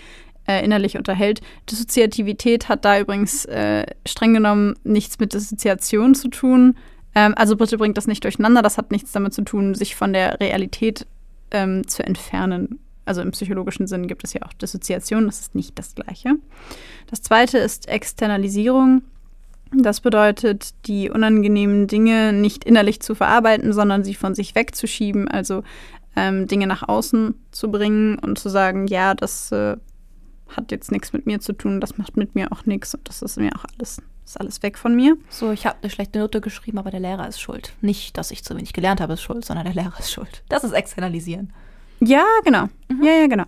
äh, 0.47 0.64
innerlich 0.64 0.97
unterhält. 0.97 1.41
Dissoziativität 1.71 2.69
hat 2.69 2.85
da 2.85 2.99
übrigens 3.01 3.45
äh, 3.47 3.87
streng 4.07 4.35
genommen 4.35 4.75
nichts 4.85 5.19
mit 5.19 5.33
Dissoziation 5.33 6.14
zu 6.14 6.29
tun. 6.29 6.77
Ähm, 7.17 7.33
also 7.37 7.57
bitte 7.57 7.79
bringt 7.79 7.97
das 7.97 8.07
nicht 8.07 8.23
durcheinander. 8.23 8.62
Das 8.62 8.79
hat 8.79 8.93
nichts 8.93 9.11
damit 9.11 9.35
zu 9.35 9.43
tun, 9.43 9.75
sich 9.75 9.97
von 9.97 10.12
der 10.12 10.39
Realität 10.39 11.07
ähm, 11.51 11.89
zu 11.89 12.05
entfernen. 12.05 12.79
Also 13.07 13.23
im 13.23 13.31
psychologischen 13.31 13.87
Sinn 13.87 14.07
gibt 14.07 14.23
es 14.23 14.35
ja 14.35 14.43
auch 14.43 14.53
Dissoziation, 14.53 15.27
das 15.27 15.41
ist 15.41 15.55
nicht 15.55 15.79
das 15.79 15.95
Gleiche. 15.95 16.35
Das 17.09 17.23
zweite 17.23 17.59
ist 17.59 17.89
Externalisierung. 17.89 19.03
Das 19.73 20.01
bedeutet, 20.01 20.75
die 20.87 21.11
unangenehmen 21.11 21.87
Dinge 21.87 22.33
nicht 22.33 22.64
innerlich 22.64 23.01
zu 23.01 23.14
verarbeiten, 23.14 23.73
sondern 23.73 24.05
sie 24.05 24.14
von 24.14 24.35
sich 24.35 24.55
wegzuschieben, 24.55 25.29
also 25.29 25.62
ähm, 26.17 26.47
Dinge 26.47 26.67
nach 26.67 26.89
außen 26.89 27.35
zu 27.51 27.71
bringen 27.71 28.19
und 28.19 28.39
zu 28.39 28.49
sagen, 28.49 28.87
ja, 28.89 29.14
das 29.14 29.51
äh, 29.53 29.77
hat 30.49 30.71
jetzt 30.71 30.93
nichts 30.93 31.12
mit 31.12 31.27
mir 31.27 31.41
zu 31.41 31.53
tun, 31.53 31.81
das 31.81 31.99
macht 31.99 32.17
mit 32.17 32.35
mir 32.35 32.53
auch 32.53 32.67
nichts 32.67 32.95
und 32.95 33.09
das 33.09 33.23
ist 33.23 33.39
mir 33.39 33.51
auch 33.57 33.64
alles, 33.77 34.03
ist 34.27 34.41
alles 34.41 34.62
weg 34.62 34.77
von 34.77 34.95
mir. 34.95 35.16
So, 35.31 35.53
ich 35.53 35.66
habe 35.66 35.79
eine 35.81 35.91
schlechte 35.91 36.18
Note 36.18 36.41
geschrieben, 36.41 36.79
aber 36.79 36.91
der 36.91 37.01
Lehrer 37.01 37.29
ist 37.29 37.41
schuld. 37.41 37.72
Nicht, 37.81 38.18
dass 38.18 38.31
ich 38.31 38.45
zu 38.45 38.57
wenig 38.57 38.72
gelernt 38.72 39.01
habe, 39.01 39.14
ist 39.14 39.22
schuld, 39.22 39.45
sondern 39.45 39.64
der 39.64 39.74
Lehrer 39.74 39.99
ist 39.99 40.12
schuld. 40.12 40.43
Das 40.49 40.64
ist 40.64 40.72
externalisieren. 40.72 41.53
Ja, 42.01 42.24
genau. 42.45 42.64
Mhm. 42.89 43.03
Ja, 43.03 43.12
ja, 43.12 43.27
genau. 43.29 43.45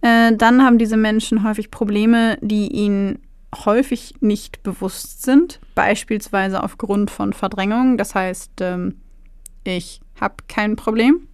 Äh, 0.00 0.34
dann 0.36 0.64
haben 0.64 0.78
diese 0.78 0.96
Menschen 0.96 1.44
häufig 1.44 1.70
Probleme, 1.70 2.38
die 2.40 2.68
ihnen 2.68 3.18
häufig 3.64 4.14
nicht 4.20 4.62
bewusst 4.62 5.22
sind, 5.22 5.60
beispielsweise 5.74 6.62
aufgrund 6.62 7.10
von 7.10 7.32
Verdrängung. 7.32 7.96
Das 7.96 8.14
heißt, 8.14 8.52
ähm, 8.60 9.00
ich 9.64 10.00
habe 10.20 10.36
kein 10.48 10.76
Problem, 10.76 11.28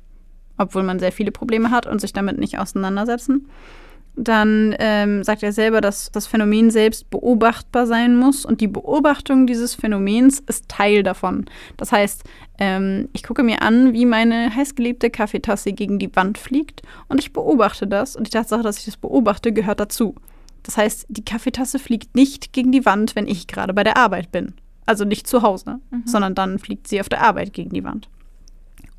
obwohl 0.59 0.83
man 0.83 0.99
sehr 0.99 1.13
viele 1.13 1.33
Probleme 1.33 1.71
hat 1.71 1.87
und 1.87 2.01
sich 2.01 2.13
damit 2.13 2.39
nicht 2.39 2.59
auseinandersetzen. 2.59 3.49
Dann 4.15 4.75
ähm, 4.79 5.25
sagt 5.25 5.43
er 5.43 5.53
selber, 5.53 5.81
dass 5.81 6.11
das 6.11 6.27
Phänomen 6.27 6.71
selbst 6.71 7.09
beobachtbar 7.09 7.87
sein 7.87 8.17
muss 8.17 8.45
und 8.45 8.61
die 8.61 8.69
Beobachtung 8.69 9.47
dieses 9.47 9.75
Phänomens 9.75 10.41
ist 10.41 10.69
Teil 10.69 11.03
davon. 11.03 11.47
Das 11.79 11.93
heißt, 11.93 12.25
ähm, 12.59 13.09
ich 13.15 13.23
gucke 13.23 13.43
mir 13.43 13.63
an, 13.63 13.95
wie 13.95 14.05
meine 14.05 14.55
heißgeliebte 14.55 15.09
Kaffeetasse 15.09 15.73
gegen 15.73 15.99
die 15.99 16.15
Wand 16.15 16.37
fliegt 16.37 16.83
und 17.09 17.21
ich 17.21 17.33
beobachte 17.33 17.87
das 17.87 18.15
und 18.15 18.27
die 18.27 18.31
Tatsache, 18.31 18.63
dass 18.63 18.79
ich 18.79 18.85
das 18.85 18.99
beobachte, 18.99 19.53
gehört 19.53 19.81
dazu. 19.81 20.15
Das 20.63 20.77
heißt, 20.77 21.07
die 21.09 21.25
Kaffeetasse 21.25 21.79
fliegt 21.79 22.15
nicht 22.15 22.53
gegen 22.53 22.71
die 22.71 22.85
Wand, 22.85 23.17
wenn 23.17 23.27
ich 23.27 23.47
gerade 23.47 23.73
bei 23.73 23.83
der 23.83 23.97
Arbeit 23.97 24.31
bin. 24.31 24.55
Also 24.85 25.05
nicht 25.05 25.27
zu 25.27 25.43
Hause, 25.43 25.81
mhm. 25.91 26.03
sondern 26.07 26.35
dann 26.35 26.59
fliegt 26.59 26.87
sie 26.87 27.01
auf 27.01 27.09
der 27.09 27.23
Arbeit 27.23 27.53
gegen 27.53 27.71
die 27.71 27.85
Wand. 27.85 28.09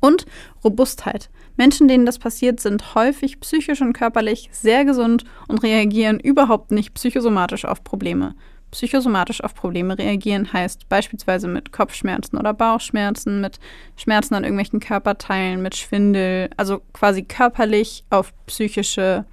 Und 0.04 0.26
Robustheit. 0.62 1.30
Menschen, 1.56 1.88
denen 1.88 2.04
das 2.04 2.18
passiert, 2.18 2.60
sind 2.60 2.94
häufig 2.94 3.40
psychisch 3.40 3.80
und 3.80 3.94
körperlich 3.94 4.50
sehr 4.52 4.84
gesund 4.84 5.24
und 5.48 5.62
reagieren 5.62 6.20
überhaupt 6.20 6.72
nicht 6.72 6.92
psychosomatisch 6.92 7.64
auf 7.64 7.82
Probleme. 7.84 8.34
Psychosomatisch 8.70 9.42
auf 9.42 9.54
Probleme 9.54 9.96
reagieren 9.96 10.52
heißt 10.52 10.90
beispielsweise 10.90 11.48
mit 11.48 11.72
Kopfschmerzen 11.72 12.36
oder 12.36 12.52
Bauchschmerzen, 12.52 13.40
mit 13.40 13.58
Schmerzen 13.96 14.34
an 14.34 14.44
irgendwelchen 14.44 14.80
Körperteilen, 14.80 15.62
mit 15.62 15.74
Schwindel, 15.74 16.50
also 16.58 16.82
quasi 16.92 17.22
körperlich 17.22 18.04
auf 18.10 18.34
psychische 18.44 19.24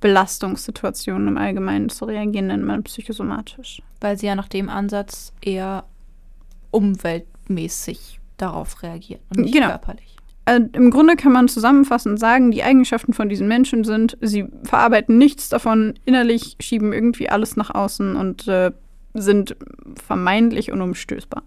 Belastungssituationen 0.00 1.28
im 1.28 1.36
Allgemeinen 1.36 1.90
zu 1.90 2.06
reagieren, 2.06 2.46
nennt 2.46 2.64
man 2.64 2.84
psychosomatisch. 2.84 3.82
Weil 4.00 4.18
sie 4.18 4.28
ja 4.28 4.34
nach 4.34 4.48
dem 4.48 4.70
Ansatz 4.70 5.34
eher 5.42 5.84
umweltmäßig 6.70 8.20
darauf 8.36 8.82
reagieren 8.82 9.20
und 9.30 9.42
nicht 9.42 9.54
genau. 9.54 9.68
körperlich. 9.68 10.16
Äh, 10.46 10.60
Im 10.72 10.90
Grunde 10.90 11.16
kann 11.16 11.32
man 11.32 11.48
zusammenfassend 11.48 12.18
sagen, 12.18 12.50
die 12.50 12.62
Eigenschaften 12.62 13.12
von 13.12 13.28
diesen 13.28 13.48
Menschen 13.48 13.84
sind, 13.84 14.16
sie 14.20 14.46
verarbeiten 14.62 15.18
nichts 15.18 15.48
davon 15.48 15.94
innerlich, 16.04 16.56
schieben 16.60 16.92
irgendwie 16.92 17.28
alles 17.28 17.56
nach 17.56 17.74
außen 17.74 18.14
und 18.16 18.46
äh, 18.46 18.70
sind 19.14 19.56
vermeintlich 20.06 20.70
unumstößbar. 20.70 21.42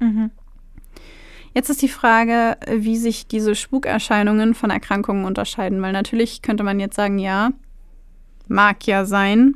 Mhm. 0.00 0.30
Jetzt 1.54 1.70
ist 1.70 1.80
die 1.80 1.88
Frage, 1.88 2.58
wie 2.70 2.98
sich 2.98 3.26
diese 3.26 3.54
Spukerscheinungen 3.54 4.54
von 4.54 4.70
Erkrankungen 4.70 5.24
unterscheiden, 5.24 5.80
weil 5.80 5.92
natürlich 5.92 6.42
könnte 6.42 6.62
man 6.62 6.78
jetzt 6.78 6.96
sagen, 6.96 7.18
ja, 7.18 7.50
mag 8.46 8.86
ja 8.86 9.06
sein, 9.06 9.54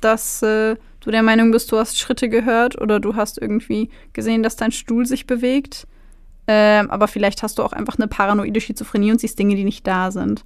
dass 0.00 0.42
äh, 0.42 0.76
du 1.00 1.10
der 1.10 1.22
Meinung 1.22 1.50
bist, 1.50 1.70
du 1.70 1.76
hast 1.76 1.98
Schritte 1.98 2.28
gehört 2.28 2.80
oder 2.80 3.00
du 3.00 3.16
hast 3.16 3.38
irgendwie 3.38 3.90
gesehen, 4.14 4.42
dass 4.42 4.56
dein 4.56 4.72
Stuhl 4.72 5.06
sich 5.06 5.26
bewegt. 5.26 5.86
Ähm, 6.48 6.90
aber 6.90 7.08
vielleicht 7.08 7.42
hast 7.42 7.58
du 7.58 7.62
auch 7.62 7.72
einfach 7.72 7.98
eine 7.98 8.08
paranoide 8.08 8.60
Schizophrenie 8.60 9.12
und 9.12 9.20
siehst 9.20 9.38
Dinge, 9.38 9.56
die 9.56 9.64
nicht 9.64 9.86
da 9.86 10.10
sind. 10.10 10.44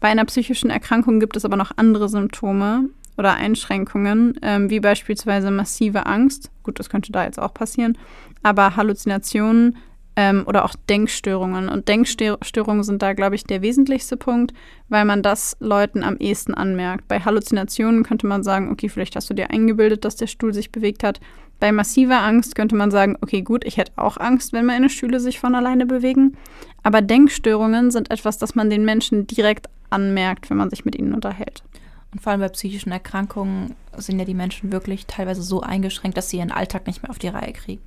Bei 0.00 0.08
einer 0.08 0.24
psychischen 0.24 0.70
Erkrankung 0.70 1.20
gibt 1.20 1.36
es 1.36 1.44
aber 1.44 1.56
noch 1.56 1.72
andere 1.76 2.08
Symptome 2.08 2.88
oder 3.16 3.34
Einschränkungen, 3.34 4.38
ähm, 4.42 4.70
wie 4.70 4.80
beispielsweise 4.80 5.50
massive 5.50 6.06
Angst. 6.06 6.50
Gut, 6.62 6.78
das 6.78 6.88
könnte 6.88 7.12
da 7.12 7.24
jetzt 7.24 7.38
auch 7.38 7.52
passieren. 7.52 7.98
Aber 8.42 8.76
Halluzinationen, 8.76 9.76
ähm, 10.18 10.42
oder 10.46 10.64
auch 10.64 10.74
Denkstörungen. 10.88 11.68
Und 11.68 11.86
Denkstörungen 11.86 12.82
sind 12.82 13.02
da, 13.02 13.12
glaube 13.12 13.36
ich, 13.36 13.44
der 13.44 13.62
wesentlichste 13.62 14.16
Punkt, 14.16 14.52
weil 14.88 15.04
man 15.04 15.22
das 15.22 15.56
Leuten 15.60 16.02
am 16.02 16.16
ehesten 16.16 16.54
anmerkt. 16.54 17.06
Bei 17.06 17.20
Halluzinationen 17.20 18.02
könnte 18.02 18.26
man 18.26 18.42
sagen, 18.42 18.72
okay, 18.72 18.88
vielleicht 18.88 19.14
hast 19.14 19.30
du 19.30 19.34
dir 19.34 19.50
eingebildet, 19.50 20.04
dass 20.04 20.16
der 20.16 20.26
Stuhl 20.26 20.52
sich 20.52 20.72
bewegt 20.72 21.04
hat. 21.04 21.20
Bei 21.60 21.72
massiver 21.72 22.22
Angst 22.22 22.54
könnte 22.54 22.76
man 22.76 22.90
sagen, 22.90 23.16
okay, 23.20 23.42
gut, 23.42 23.64
ich 23.64 23.76
hätte 23.76 23.92
auch 23.96 24.16
Angst, 24.16 24.52
wenn 24.52 24.66
meine 24.66 24.88
Stühle 24.88 25.18
sich 25.18 25.40
von 25.40 25.54
alleine 25.54 25.86
bewegen. 25.86 26.36
Aber 26.82 27.02
Denkstörungen 27.02 27.90
sind 27.90 28.10
etwas, 28.10 28.38
das 28.38 28.54
man 28.54 28.70
den 28.70 28.84
Menschen 28.84 29.26
direkt 29.26 29.68
anmerkt, 29.90 30.50
wenn 30.50 30.56
man 30.56 30.70
sich 30.70 30.84
mit 30.84 30.96
ihnen 30.96 31.14
unterhält. 31.14 31.64
Und 32.12 32.22
vor 32.22 32.32
allem 32.32 32.40
bei 32.40 32.48
psychischen 32.48 32.92
Erkrankungen 32.92 33.74
sind 33.96 34.18
ja 34.18 34.24
die 34.24 34.34
Menschen 34.34 34.72
wirklich 34.72 35.06
teilweise 35.06 35.42
so 35.42 35.60
eingeschränkt, 35.60 36.16
dass 36.16 36.30
sie 36.30 36.38
ihren 36.38 36.52
Alltag 36.52 36.86
nicht 36.86 37.02
mehr 37.02 37.10
auf 37.10 37.18
die 37.18 37.28
Reihe 37.28 37.52
kriegen. 37.52 37.82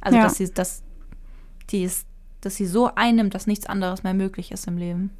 Also 0.00 0.16
ja. 0.16 0.24
dass 0.24 0.36
sie 0.36 0.50
das 0.52 0.82
die 1.70 1.84
ist, 1.84 2.06
dass 2.40 2.56
sie 2.56 2.66
so 2.66 2.90
einnimmt, 2.94 3.34
dass 3.34 3.46
nichts 3.46 3.66
anderes 3.66 4.02
mehr 4.02 4.14
möglich 4.14 4.50
ist 4.50 4.66
im 4.66 4.78
Leben. 4.78 5.10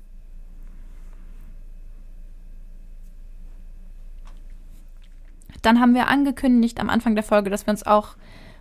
Dann 5.62 5.80
haben 5.80 5.94
wir 5.94 6.08
angekündigt 6.08 6.80
am 6.80 6.90
Anfang 6.90 7.14
der 7.14 7.24
Folge, 7.24 7.50
dass 7.50 7.66
wir 7.66 7.72
uns 7.72 7.86
auch 7.86 8.16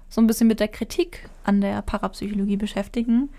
so 0.09 0.21
ein 0.21 0.27
bisschen 0.27 0.47
mit 0.47 0.59
der 0.59 0.67
Kritik 0.67 1.29
an 1.43 1.61
der 1.61 1.81
Parapsychologie 1.81 2.57
beschäftigen. 2.57 3.29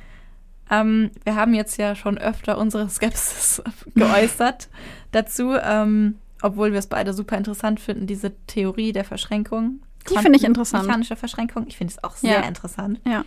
Ähm, 0.71 1.11
wir 1.25 1.35
haben 1.35 1.53
jetzt 1.55 1.77
ja 1.79 1.95
schon 1.95 2.19
öfter 2.19 2.59
unsere 2.59 2.89
Skepsis 2.91 3.63
geäußert 3.95 4.69
dazu, 5.11 5.55
ähm, 5.61 6.19
obwohl 6.43 6.73
wir 6.73 6.79
es 6.79 6.87
beide 6.87 7.13
super 7.13 7.37
interessant 7.37 7.81
finden, 7.81 8.07
diese 8.07 8.33
Theorie 8.47 8.93
der 8.93 9.05
Verschränkung. 9.05 9.81
Die 10.09 10.17
finde 10.17 10.39
ich 10.39 10.45
interessant. 10.45 10.87
Mechanische 10.87 11.17
Verschränkung. 11.17 11.67
Ich 11.69 11.77
finde 11.77 11.93
es 11.93 12.03
auch 12.03 12.17
sehr 12.17 12.41
ja. 12.41 12.49
interessant. 12.49 13.01
Ja 13.05 13.25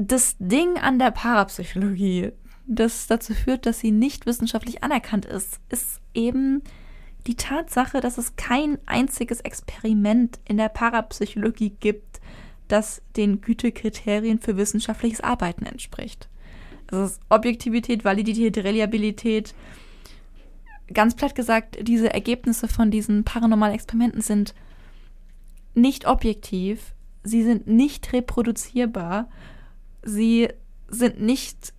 das 0.00 0.36
Ding 0.38 0.78
an 0.78 0.98
der 0.98 1.10
Parapsychologie, 1.10 2.32
das 2.66 3.06
dazu 3.06 3.34
führt, 3.34 3.66
dass 3.66 3.80
sie 3.80 3.90
nicht 3.90 4.26
wissenschaftlich 4.26 4.82
anerkannt 4.82 5.26
ist, 5.26 5.60
ist 5.68 6.00
eben 6.14 6.62
die 7.26 7.36
Tatsache, 7.36 8.00
dass 8.00 8.18
es 8.18 8.36
kein 8.36 8.78
einziges 8.86 9.40
Experiment 9.40 10.38
in 10.46 10.56
der 10.56 10.68
Parapsychologie 10.68 11.70
gibt, 11.80 12.20
das 12.68 13.02
den 13.16 13.40
Gütekriterien 13.40 14.38
für 14.38 14.56
wissenschaftliches 14.56 15.20
Arbeiten 15.20 15.66
entspricht. 15.66 16.28
Ist 16.90 17.20
Objektivität, 17.28 18.04
Validität, 18.04 18.58
Reliabilität, 18.58 19.54
ganz 20.92 21.14
platt 21.14 21.34
gesagt, 21.34 21.78
diese 21.82 22.12
Ergebnisse 22.12 22.68
von 22.68 22.90
diesen 22.90 23.24
paranormalen 23.24 23.74
Experimenten 23.74 24.22
sind 24.22 24.54
nicht 25.74 26.06
objektiv, 26.06 26.94
sie 27.22 27.42
sind 27.42 27.66
nicht 27.66 28.12
reproduzierbar, 28.12 29.28
sie 30.02 30.48
sind 30.88 31.20
nicht 31.20 31.72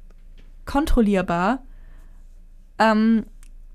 kontrollierbar. 0.66 1.64
Ähm, 2.80 3.26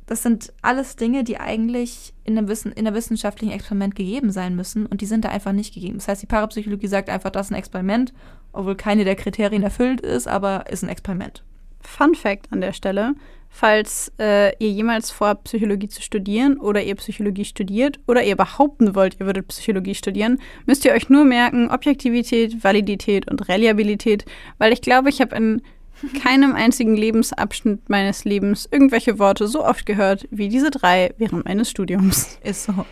das 0.07 0.23
sind 0.23 0.53
alles 0.63 0.97
Dinge, 0.97 1.25
die 1.25 1.39
eigentlich 1.39 2.15
in 2.25 2.39
einem, 2.39 2.49
Wissen, 2.49 2.73
in 2.73 2.87
einem 2.87 2.97
wissenschaftlichen 2.97 3.53
Experiment 3.53 3.97
gegeben 3.97 4.31
sein 4.31 4.55
müssen 4.55 4.87
und 4.87 5.01
die 5.01 5.07
sind 5.07 5.25
da 5.25 5.31
einfach 5.31 5.53
nicht 5.53 5.75
gegeben. 5.75 5.97
Das 5.97 6.09
heißt, 6.09 6.23
die 6.23 6.27
Parapsychologie 6.27 6.87
sagt 6.87 7.11
einfach, 7.11 7.31
das 7.31 7.47
ist 7.47 7.53
ein 7.53 7.59
Experiment, 7.59 8.13
obwohl 8.53 8.77
keine 8.77 9.05
der 9.05 9.17
Kriterien 9.17 9.63
erfüllt 9.63 10.01
ist, 10.01 10.29
aber 10.29 10.65
ist 10.71 10.83
ein 10.83 10.89
Experiment. 10.89 11.43
Fun 11.81 12.15
Fact 12.15 12.53
an 12.53 12.61
der 12.61 12.73
Stelle: 12.73 13.15
Falls 13.49 14.13
äh, 14.19 14.53
ihr 14.59 14.71
jemals 14.71 15.11
vorhabt, 15.11 15.45
Psychologie 15.45 15.89
zu 15.89 16.03
studieren 16.03 16.59
oder 16.59 16.83
ihr 16.83 16.95
Psychologie 16.97 17.45
studiert 17.45 18.01
oder 18.07 18.23
ihr 18.23 18.37
behaupten 18.37 18.95
wollt, 18.95 19.21
ihr 19.21 19.27
würdet 19.27 19.49
Psychologie 19.49 19.95
studieren, 19.95 20.41
müsst 20.67 20.85
ihr 20.85 20.93
euch 20.93 21.09
nur 21.09 21.25
merken: 21.25 21.71
Objektivität, 21.71 22.63
Validität 22.65 23.31
und 23.31 23.49
Reliabilität, 23.49 24.25
weil 24.59 24.73
ich 24.73 24.83
glaube, 24.83 25.09
ich 25.09 25.21
habe 25.21 25.37
in 25.37 25.63
keinem 26.23 26.55
einzigen 26.55 26.97
Lebensabschnitt 26.97 27.89
meines 27.89 28.25
Lebens 28.25 28.69
irgendwelche 28.71 29.19
Worte 29.19 29.49
so 29.49 29.65
oft 29.65 29.87
gehört 29.87 30.27
wie 30.31 30.49
diese 30.49 30.71
drei 30.71 31.15
während 31.19 31.45
meines 31.45 31.71
Studiums. 31.71 32.39
Ist 32.43 32.65
so. 32.65 32.85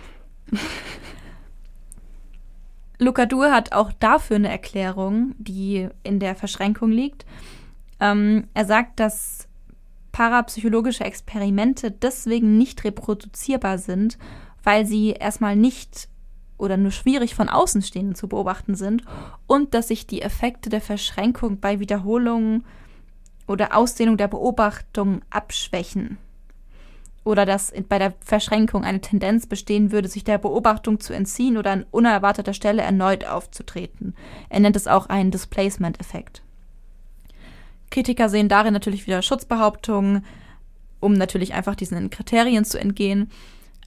Luca 2.99 3.27
Dur 3.27 3.53
hat 3.53 3.73
auch 3.73 3.93
dafür 3.93 4.37
eine 4.37 4.49
Erklärung, 4.49 5.35
die 5.39 5.89
in 6.03 6.21
der 6.21 6.35
Verschränkung 6.37 6.91
liegt. 6.91 7.27
Ähm, 8.01 8.49
er 8.55 8.65
sagt, 8.65 9.01
dass 9.01 9.49
parapsychologische 10.13 11.05
Experimente 11.05 11.91
deswegen 11.91 12.57
nicht 12.57 12.85
reproduzierbar 12.85 13.79
sind, 13.79 14.17
weil 14.63 14.87
sie 14.87 15.11
erstmal 15.11 15.57
nicht 15.57 16.09
oder 16.57 16.77
nur 16.77 16.93
schwierig 16.93 17.35
von 17.35 17.49
Außenstehenden 17.49 18.15
zu 18.15 18.29
beobachten 18.29 18.77
sind 18.77 19.03
und 19.47 19.75
dass 19.75 19.89
sich 19.89 20.07
die 20.07 20.23
Effekte 20.23 20.71
der 20.71 20.81
Verschränkung 20.81 21.59
bei 21.59 21.81
Wiederholungen 21.81 22.65
oder 23.47 23.77
Ausdehnung 23.77 24.17
der 24.17 24.29
Beobachtung 24.29 25.23
abschwächen. 25.31 26.19
Oder 27.25 27.47
dass 27.47 27.73
bei 27.89 27.99
der 27.99 28.13
Verschränkung 28.21 28.85
eine 28.85 29.01
Tendenz 29.01 29.47
bestehen 29.47 29.93
würde, 29.93 30.09
sich 30.09 30.25
der 30.25 30.37
Beobachtung 30.39 31.01
zu 31.01 31.15
entziehen 31.15 31.57
oder 31.57 31.73
an 31.73 31.87
unerwarteter 31.91 32.53
Stelle 32.53 32.83
erneut 32.83 33.25
aufzutreten. 33.27 34.15
Er 34.51 34.61
nennt 34.61 34.77
es 34.77 34.87
auch 34.87 35.07
einen 35.07 35.31
Displacement-Effekt. 35.31 36.43
Kritiker 37.91 38.29
sehen 38.29 38.49
darin 38.49 38.75
natürlich 38.75 39.07
wieder 39.07 39.23
Schutzbehauptungen, 39.23 40.25
um 41.01 41.13
natürlich 41.15 41.55
einfach 41.55 41.75
diesen 41.75 42.11
Kriterien 42.11 42.65
zu 42.65 42.79
entgehen. 42.79 43.31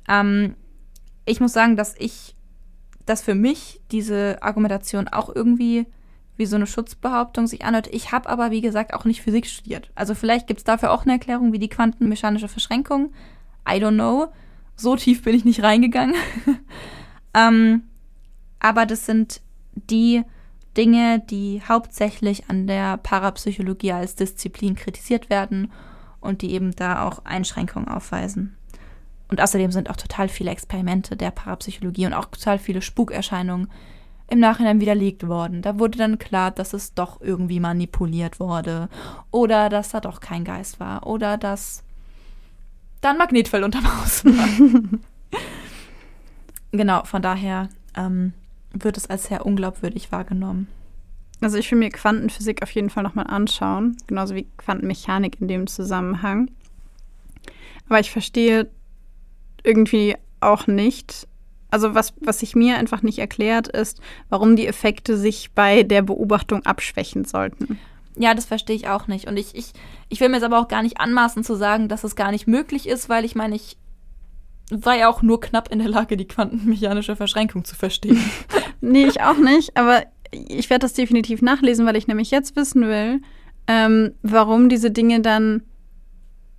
Ähm, 0.08 0.55
ich 1.26 1.39
muss 1.39 1.53
sagen, 1.53 1.76
dass 1.76 1.93
ich, 1.97 2.36
dass 3.05 3.22
für 3.22 3.36
mich 3.36 3.82
diese 3.91 4.41
Argumentation 4.41 5.08
auch 5.08 5.34
irgendwie 5.34 5.86
wie 6.38 6.45
so 6.45 6.55
eine 6.55 6.67
Schutzbehauptung 6.67 7.47
sich 7.47 7.65
anhört. 7.65 7.88
Ich 7.91 8.11
habe 8.11 8.29
aber, 8.29 8.51
wie 8.51 8.61
gesagt, 8.61 8.93
auch 8.93 9.05
nicht 9.05 9.21
Physik 9.21 9.45
studiert. 9.45 9.91
Also 9.95 10.15
vielleicht 10.15 10.47
gibt 10.47 10.59
es 10.59 10.63
dafür 10.63 10.91
auch 10.91 11.03
eine 11.03 11.13
Erklärung 11.13 11.51
wie 11.51 11.59
die 11.59 11.69
quantenmechanische 11.69 12.47
Verschränkung. 12.47 13.11
I 13.67 13.73
don't 13.73 13.95
know. 13.95 14.27
So 14.75 14.95
tief 14.95 15.23
bin 15.23 15.35
ich 15.35 15.45
nicht 15.45 15.63
reingegangen. 15.63 16.15
ähm, 17.33 17.83
aber 18.59 18.85
das 18.85 19.05
sind 19.05 19.41
die 19.73 20.23
Dinge, 20.77 21.19
die 21.19 21.61
hauptsächlich 21.67 22.49
an 22.49 22.67
der 22.67 22.97
Parapsychologie 22.97 23.91
als 23.91 24.15
Disziplin 24.15 24.75
kritisiert 24.75 25.29
werden 25.29 25.71
und 26.19 26.43
die 26.43 26.51
eben 26.51 26.75
da 26.75 27.05
auch 27.07 27.25
Einschränkungen 27.25 27.88
aufweisen. 27.88 28.55
Und 29.29 29.41
außerdem 29.41 29.71
sind 29.71 29.89
auch 29.89 29.97
total 29.97 30.29
viele 30.29 30.51
Experimente 30.51 31.17
der 31.17 31.31
Parapsychologie 31.31 32.05
und 32.05 32.13
auch 32.13 32.25
total 32.25 32.59
viele 32.59 32.81
Spukerscheinungen 32.81 33.69
im 34.30 34.39
Nachhinein 34.39 34.82
widerlegt 34.82 35.28
worden. 35.28 35.61
Da 35.61 35.80
wurde 35.80 35.97
dann 35.97 36.19
klar, 36.19 36.51
dass 36.51 36.73
es 36.73 36.93
doch 36.93 37.21
irgendwie 37.21 37.59
manipuliert 37.59 38.39
wurde 38.39 38.89
oder 39.32 39.69
dass 39.69 39.89
da 39.89 40.01
doch 40.01 40.19
kein 40.19 40.43
Geist 40.43 40.80
war 40.80 41.07
oder 41.07 41.38
dass 41.38 41.84
da 43.01 43.11
ein 43.11 43.17
Magnetfeld 43.17 43.63
unterm 43.63 43.86
Haus 43.86 44.25
war. 44.25 44.99
genau, 46.71 47.03
von 47.05 47.21
daher 47.21 47.69
ähm, 47.95 48.34
wird 48.71 48.97
es 48.97 49.09
als 49.09 49.25
sehr 49.25 49.45
unglaubwürdig 49.45 50.11
wahrgenommen. 50.11 50.67
Also 51.39 51.57
ich 51.57 51.69
will 51.71 51.78
mir 51.78 51.89
Quantenphysik 51.89 52.63
auf 52.63 52.71
jeden 52.71 52.89
Fall 52.89 53.03
nochmal 53.03 53.28
anschauen, 53.28 53.97
genauso 54.07 54.36
wie 54.36 54.47
Quantenmechanik 54.57 55.39
in 55.39 55.47
dem 55.47 55.67
Zusammenhang. 55.67 56.49
Aber 57.88 57.99
ich 57.99 58.11
verstehe 58.11 58.69
irgendwie 59.63 60.15
auch 60.39 60.67
nicht, 60.67 61.28
also 61.70 61.93
was, 61.93 62.13
was 62.22 62.39
sich 62.39 62.55
mir 62.55 62.78
einfach 62.78 63.01
nicht 63.01 63.20
erklärt, 63.20 63.68
ist, 63.68 63.99
warum 64.30 64.55
die 64.55 64.68
Effekte 64.68 65.18
sich 65.18 65.51
bei 65.53 65.84
der 65.84 66.01
Beobachtung 66.01 66.65
abschwächen 66.65 67.26
sollten. 67.26 67.80
Ja, 68.15 68.34
das 68.34 68.45
verstehe 68.45 68.76
ich 68.76 68.88
auch 68.88 69.07
nicht. 69.07 69.28
Und 69.28 69.38
ich, 69.38 69.55
ich, 69.55 69.74
ich 70.09 70.20
will 70.20 70.30
mir 70.30 70.38
jetzt 70.38 70.43
aber 70.43 70.59
auch 70.59 70.68
gar 70.68 70.82
nicht 70.82 70.99
anmaßen 70.99 71.43
zu 71.43 71.55
sagen, 71.55 71.88
dass 71.88 72.03
es 72.03 72.15
gar 72.15 72.32
nicht 72.32 72.47
möglich 72.47 72.88
ist, 72.88 73.09
weil 73.09 73.26
ich 73.26 73.36
meine, 73.36 73.55
ich 73.55 73.78
war 74.72 74.95
ja 74.95 75.07
auch 75.07 75.22
nur 75.22 75.39
knapp 75.39 75.72
in 75.72 75.80
der 75.80 75.88
Lage, 75.88 76.18
die 76.18 76.28
quantenmechanische 76.28 77.15
Verschränkung 77.15 77.63
zu 77.63 77.76
verstehen. 77.76 78.20
nee, 78.82 79.05
ich 79.05 79.22
auch 79.22 79.38
nicht, 79.38 79.78
aber 79.78 80.03
ich 80.32 80.70
werde 80.70 80.84
das 80.84 80.93
definitiv 80.93 81.41
nachlesen, 81.41 81.86
weil 81.86 81.95
ich 81.95 82.07
nämlich 82.07 82.32
jetzt 82.32 82.55
wissen 82.55 82.82
will, 82.88 83.22
ähm, 83.68 84.13
warum 84.24 84.70
diese 84.70 84.91
Dinge 84.91 85.22
dann 85.22 85.63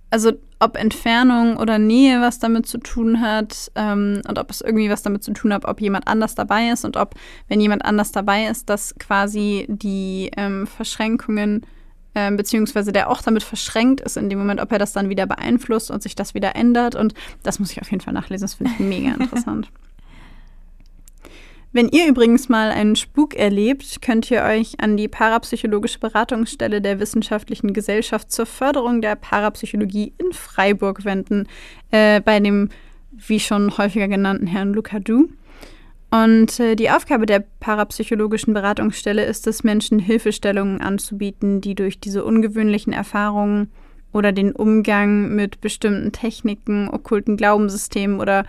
also 0.09 0.31
ob 0.59 0.75
Entfernung 0.75 1.57
oder 1.57 1.79
Nähe 1.79 2.21
was 2.21 2.39
damit 2.39 2.67
zu 2.67 2.79
tun 2.79 3.21
hat 3.21 3.71
ähm, 3.75 4.21
und 4.27 4.37
ob 4.37 4.49
es 4.49 4.61
irgendwie 4.61 4.89
was 4.89 5.03
damit 5.03 5.23
zu 5.23 5.31
tun 5.31 5.53
hat, 5.53 5.65
ob 5.65 5.79
jemand 5.81 6.07
anders 6.07 6.35
dabei 6.35 6.69
ist 6.69 6.83
und 6.83 6.97
ob, 6.97 7.15
wenn 7.47 7.61
jemand 7.61 7.85
anders 7.85 8.11
dabei 8.11 8.47
ist, 8.47 8.69
dass 8.69 8.95
quasi 8.95 9.65
die 9.69 10.31
ähm, 10.35 10.67
Verschränkungen 10.67 11.65
ähm, 12.15 12.37
beziehungsweise 12.37 12.91
der 12.91 13.09
auch 13.09 13.21
damit 13.21 13.43
verschränkt 13.43 14.01
ist 14.01 14.17
in 14.17 14.29
dem 14.29 14.39
Moment, 14.39 14.59
ob 14.59 14.71
er 14.71 14.79
das 14.79 14.93
dann 14.93 15.09
wieder 15.09 15.27
beeinflusst 15.27 15.91
und 15.91 16.01
sich 16.01 16.15
das 16.15 16.33
wieder 16.33 16.55
ändert. 16.55 16.95
Und 16.95 17.13
das 17.43 17.59
muss 17.59 17.71
ich 17.71 17.81
auf 17.81 17.91
jeden 17.91 18.01
Fall 18.01 18.13
nachlesen. 18.13 18.43
Das 18.45 18.55
finde 18.55 18.71
ich 18.73 18.79
mega 18.79 19.13
interessant. 19.19 19.69
Wenn 21.71 21.89
ihr 21.89 22.07
übrigens 22.07 22.49
mal 22.49 22.71
einen 22.71 22.95
Spuk 22.95 23.35
erlebt, 23.35 24.01
könnt 24.01 24.31
ihr 24.31 24.41
euch 24.41 24.79
an 24.79 24.97
die 24.97 25.07
Parapsychologische 25.07 25.99
Beratungsstelle 25.99 26.81
der 26.81 26.99
Wissenschaftlichen 26.99 27.73
Gesellschaft 27.73 28.31
zur 28.31 28.47
Förderung 28.47 29.01
der 29.01 29.15
Parapsychologie 29.15 30.13
in 30.17 30.33
Freiburg 30.33 31.05
wenden, 31.05 31.47
äh, 31.91 32.21
bei 32.21 32.39
dem, 32.39 32.69
wie 33.11 33.39
schon 33.39 33.77
häufiger 33.77 34.07
genannten 34.07 34.47
Herrn 34.47 34.73
Luca 34.73 34.99
Du. 34.99 35.29
Und 36.09 36.59
äh, 36.59 36.75
die 36.75 36.89
Aufgabe 36.89 37.27
der 37.27 37.43
parapsychologischen 37.59 38.55
Beratungsstelle 38.55 39.23
ist 39.23 39.45
es, 39.45 39.63
Menschen 39.63 39.99
Hilfestellungen 39.99 40.81
anzubieten, 40.81 41.61
die 41.61 41.75
durch 41.75 41.99
diese 41.99 42.25
ungewöhnlichen 42.25 42.93
Erfahrungen 42.93 43.69
oder 44.11 44.31
den 44.31 44.53
Umgang 44.53 45.35
mit 45.35 45.61
bestimmten 45.61 46.11
Techniken, 46.11 46.89
okkulten 46.89 47.37
Glaubenssystemen 47.37 48.19
oder 48.19 48.45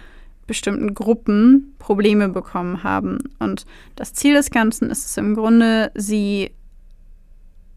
bestimmten 0.51 0.95
Gruppen 0.95 1.77
Probleme 1.79 2.29
bekommen 2.29 2.83
haben. 2.83 3.19
Und 3.39 3.67
das 3.95 4.15
Ziel 4.15 4.35
des 4.35 4.51
Ganzen 4.51 4.91
ist 4.91 5.07
es 5.07 5.17
im 5.17 5.37
Grunde, 5.37 5.93
sie 5.95 6.51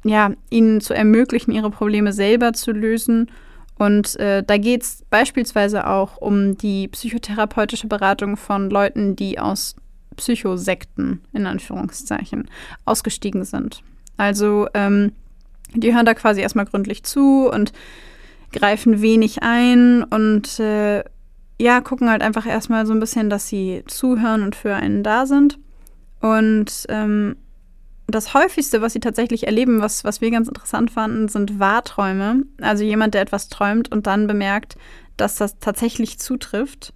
ja, 0.04 0.32
ihnen 0.50 0.82
zu 0.82 0.96
ermöglichen, 0.96 1.52
ihre 1.52 1.70
Probleme 1.70 2.14
selber 2.14 2.54
zu 2.54 2.72
lösen. 2.72 3.30
Und 3.78 4.20
äh, 4.20 4.42
da 4.44 4.58
geht 4.58 4.82
es 4.82 5.04
beispielsweise 5.12 5.86
auch 5.86 6.18
um 6.18 6.58
die 6.58 6.88
psychotherapeutische 6.88 7.86
Beratung 7.88 8.38
von 8.38 8.72
Leuten, 8.72 9.16
die 9.16 9.38
aus 9.38 9.76
Psychosekten, 10.18 11.22
in 11.32 11.46
Anführungszeichen, 11.46 12.50
ausgestiegen 12.86 13.46
sind. 13.46 13.84
Also 14.18 14.68
ähm, 14.74 15.12
die 15.76 15.94
hören 15.94 16.08
da 16.08 16.16
quasi 16.16 16.42
erstmal 16.42 16.66
gründlich 16.66 17.04
zu 17.04 17.52
und 17.52 17.72
greifen 18.52 19.04
wenig 19.04 19.44
ein 19.44 20.04
und 20.04 20.60
äh, 20.60 21.04
ja, 21.60 21.82
gucken 21.82 22.10
halt 22.10 22.22
einfach 22.22 22.46
erstmal 22.46 22.86
so 22.86 22.94
ein 22.94 23.00
bisschen, 23.00 23.30
dass 23.30 23.48
sie 23.48 23.84
zuhören 23.88 24.44
und 24.44 24.56
für 24.56 24.76
einen 24.76 25.04
da 25.04 25.26
sind. 25.26 25.60
Und 26.20 26.86
ähm, 26.90 27.36
das 28.08 28.34
häufigste, 28.34 28.82
was 28.82 28.94
sie 28.94 29.00
tatsächlich 29.00 29.46
erleben, 29.46 29.82
was, 29.82 30.04
was 30.04 30.22
wir 30.22 30.32
ganz 30.32 30.48
interessant 30.48 30.92
fanden, 30.92 31.28
sind 31.28 31.60
Wahrträume. 31.60 32.44
Also 32.62 32.84
jemand, 32.84 33.14
der 33.14 33.22
etwas 33.22 33.50
träumt 33.50 33.92
und 33.92 34.08
dann 34.08 34.28
bemerkt, 34.28 34.76
dass 35.18 35.36
das 35.36 35.60
tatsächlich 35.60 36.20
zutrifft. 36.20 36.94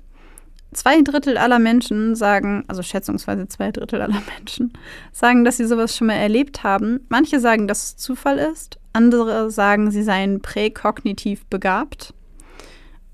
Zwei 0.74 1.02
Drittel 1.02 1.38
aller 1.38 1.60
Menschen 1.60 2.16
sagen, 2.16 2.66
also 2.68 2.84
schätzungsweise 2.84 3.48
zwei 3.48 3.72
Drittel 3.72 4.02
aller 4.02 4.22
Menschen, 4.38 4.74
sagen, 5.12 5.44
dass 5.46 5.58
sie 5.58 5.66
sowas 5.66 5.96
schon 5.96 6.08
mal 6.08 6.14
erlebt 6.14 6.64
haben. 6.64 7.06
Manche 7.10 7.40
sagen, 7.40 7.68
dass 7.68 7.86
es 7.86 7.98
Zufall 7.98 8.38
ist. 8.38 8.78
Andere 8.94 9.50
sagen, 9.50 9.92
sie 9.92 10.04
seien 10.04 10.42
präkognitiv 10.42 11.46
begabt. 11.46 12.14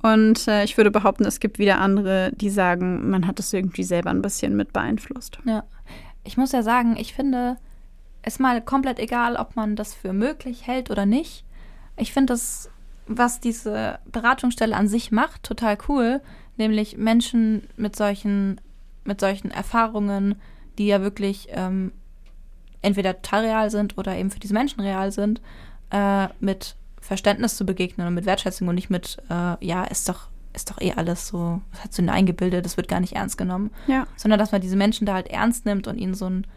Und 0.04 0.48
äh, 0.48 0.64
ich 0.64 0.78
würde 0.78 0.92
behaupten, 0.92 1.26
es 1.26 1.40
gibt 1.40 1.58
wieder 1.58 1.80
andere, 1.80 2.32
die 2.36 2.52
sagen, 2.52 3.10
man 3.10 3.26
hat 3.26 3.40
es 3.40 3.52
irgendwie 3.52 3.84
selber 3.84 4.12
ein 4.12 4.22
bisschen 4.22 4.56
mit 4.56 4.72
beeinflusst. 4.74 5.40
Ja. 5.46 5.64
Ich 6.24 6.38
muss 6.38 6.52
ja 6.52 6.62
sagen, 6.62 6.96
ich 6.98 7.14
finde 7.14 7.58
es 8.22 8.38
mal 8.38 8.62
komplett 8.62 9.00
egal, 9.00 9.36
ob 9.36 9.56
man 9.56 9.76
das 9.76 9.96
für 9.96 10.14
möglich 10.14 10.68
hält 10.68 10.92
oder 10.92 11.06
nicht. 11.06 11.44
Ich 11.98 12.14
finde 12.14 12.34
es 12.34 12.70
was 13.08 13.40
diese 13.40 14.00
Beratungsstelle 14.12 14.76
an 14.76 14.88
sich 14.88 15.12
macht, 15.12 15.44
total 15.44 15.78
cool, 15.88 16.22
nämlich 16.58 16.98
Menschen 16.98 17.68
mit 17.76 17.96
solchen, 17.96 18.62
mit 19.04 19.20
solchen 19.20 19.52
Erfahrungen, 19.52 20.36
die 20.78 20.88
ja 20.88 21.02
wirklich 21.02 21.48
ähm, 21.52 21.92
entweder 22.82 23.22
total 23.22 23.46
real 23.46 23.70
sind 23.70 23.98
oder 23.98 24.16
eben 24.16 24.32
für 24.32 24.40
diese 24.40 24.54
Menschen 24.54 24.82
real 24.82 25.12
sind, 25.12 25.42
äh, 25.92 26.28
mit 26.40 26.76
Verständnis 27.04 27.58
zu 27.58 27.66
begegnen 27.66 28.08
und 28.08 28.14
mit 28.14 28.26
Wertschätzung 28.26 28.68
und 28.70 28.76
nicht 28.76 28.90
mit, 28.90 29.18
äh, 29.30 29.66
ja, 29.66 29.84
ist 29.84 30.08
doch, 30.08 30.30
ist 30.54 30.70
doch 30.70 30.80
eh 30.80 30.94
alles 30.94 31.28
so, 31.28 31.62
was 31.72 31.84
hast 31.84 31.98
du 31.98 32.02
denn 32.02 32.10
eingebildet, 32.10 32.66
das 32.66 32.78
wird 32.78 32.88
gar 32.88 33.02
nicht 33.02 33.14
ernst 33.14 33.38
genommen. 33.38 33.72
Ja. 33.88 34.08
Sondern 34.16 34.40
dass 34.40 34.54
man 34.54 34.62
diese 34.62 34.78
Menschen 34.78 35.06
da 35.06 35.14
halt 35.14 35.28
ernst 35.28 35.66
nimmt 35.66 35.88
und 35.88 35.98
ihnen 35.98 36.14
so 36.14 36.26
einen 36.26 36.48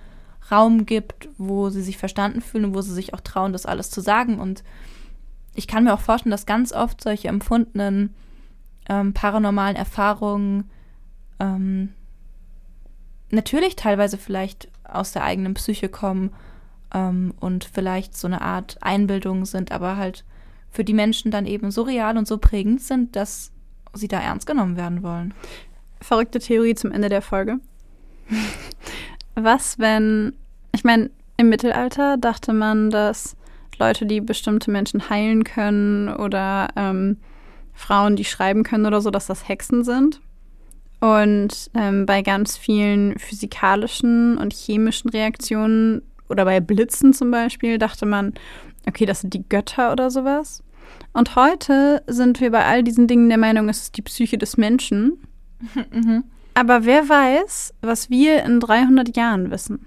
Raum 0.51 0.87
gibt, 0.87 1.29
wo 1.37 1.69
sie 1.71 1.83
sich 1.83 1.99
verstanden 1.99 2.41
fühlen 2.41 2.67
und 2.67 2.75
wo 2.75 2.81
sie 2.81 2.95
sich 2.95 3.13
auch 3.13 3.21
trauen, 3.21 3.53
das 3.53 3.67
alles 3.67 3.91
zu 3.91 4.01
sagen. 4.01 4.39
Und 4.39 4.63
ich 5.55 5.67
kann 5.67 5.83
mir 5.83 5.93
auch 5.93 6.01
vorstellen, 6.01 6.31
dass 6.31 6.47
ganz 6.47 6.73
oft 6.73 7.03
solche 7.03 7.27
empfundenen 7.27 8.15
ähm, 8.89 9.15
paranormalen 9.15 9.75
Erfahrungen 9.75 10.71
ähm, 11.41 11.93
natürlich 13.31 13.75
teilweise 13.75 14.17
vielleicht 14.17 14.69
aus 14.85 15.11
der 15.11 15.25
eigenen 15.25 15.55
Psyche 15.55 15.89
kommen 15.89 16.33
ähm, 16.95 17.35
und 17.41 17.65
vielleicht 17.65 18.17
so 18.17 18.29
eine 18.29 18.43
Art 18.43 18.79
Einbildung 18.81 19.45
sind, 19.45 19.73
aber 19.73 19.97
halt 19.97 20.25
für 20.77 20.85
die 20.85 20.93
Menschen 20.93 21.31
dann 21.31 21.47
eben 21.47 21.71
so 21.71 21.83
real 21.83 22.19
und 22.19 22.29
so 22.29 22.37
prägend 22.37 22.83
sind, 22.83 23.17
dass 23.17 23.51
sie 23.95 24.09
da 24.09 24.21
ernst 24.21 24.47
genommen 24.47 24.77
werden 24.77 25.03
wollen. 25.03 25.33
Verrückte 26.03 26.39
Theorie 26.39 26.75
zum 26.75 26.93
Ende 26.93 27.09
der 27.09 27.23
Folge. 27.23 27.61
Was, 29.35 29.79
wenn, 29.79 30.35
ich 30.73 30.85
meine, 30.85 31.11
im 31.39 31.49
Mittelalter 31.49 32.19
dachte 32.19 32.53
man, 32.53 32.91
dass 32.91 33.37
Leute, 33.79 34.05
die 34.05 34.21
bestimmte 34.21 34.71
Menschen 34.71 35.09
heilen 35.09 35.45
können 35.45 36.11
oder 36.11 36.69
ähm, 36.77 37.17
Frauen, 37.73 38.17
die 38.17 38.25
schreiben 38.25 38.63
können 38.63 38.85
oder 38.85 39.01
so, 39.01 39.11
dass 39.11 39.27
das 39.27 39.49
Hexen 39.49 39.83
sind. 39.83 40.21
Und 41.01 41.71
ähm, 41.75 42.05
bei 42.05 42.21
ganz 42.21 42.59
vielen 42.59 43.19
physikalischen 43.19 44.37
und 44.37 44.53
chemischen 44.53 45.09
Reaktionen 45.09 46.03
oder 46.29 46.45
bei 46.45 46.61
Blitzen 46.61 47.15
zum 47.15 47.31
Beispiel 47.31 47.79
dachte 47.79 48.05
man, 48.05 48.35
okay, 48.87 49.07
das 49.07 49.21
sind 49.21 49.33
die 49.33 49.47
Götter 49.49 49.93
oder 49.93 50.11
sowas. 50.11 50.63
Und 51.13 51.37
heute 51.37 52.03
sind 52.07 52.41
wir 52.41 52.51
bei 52.51 52.65
all 52.65 52.83
diesen 52.83 53.07
Dingen 53.07 53.29
der 53.29 53.39
Meinung, 53.39 53.69
es 53.69 53.83
ist 53.83 53.97
die 53.97 54.03
Psyche 54.03 54.39
des 54.39 54.57
Menschen. 54.57 55.19
mhm. 55.93 56.25
Aber 56.55 56.85
wer 56.85 57.09
weiß, 57.09 57.75
was 57.83 58.11
wir 58.11 58.43
in 58.45 58.61
300 58.61 59.17
Jahren 59.17 59.51
wissen. 59.51 59.87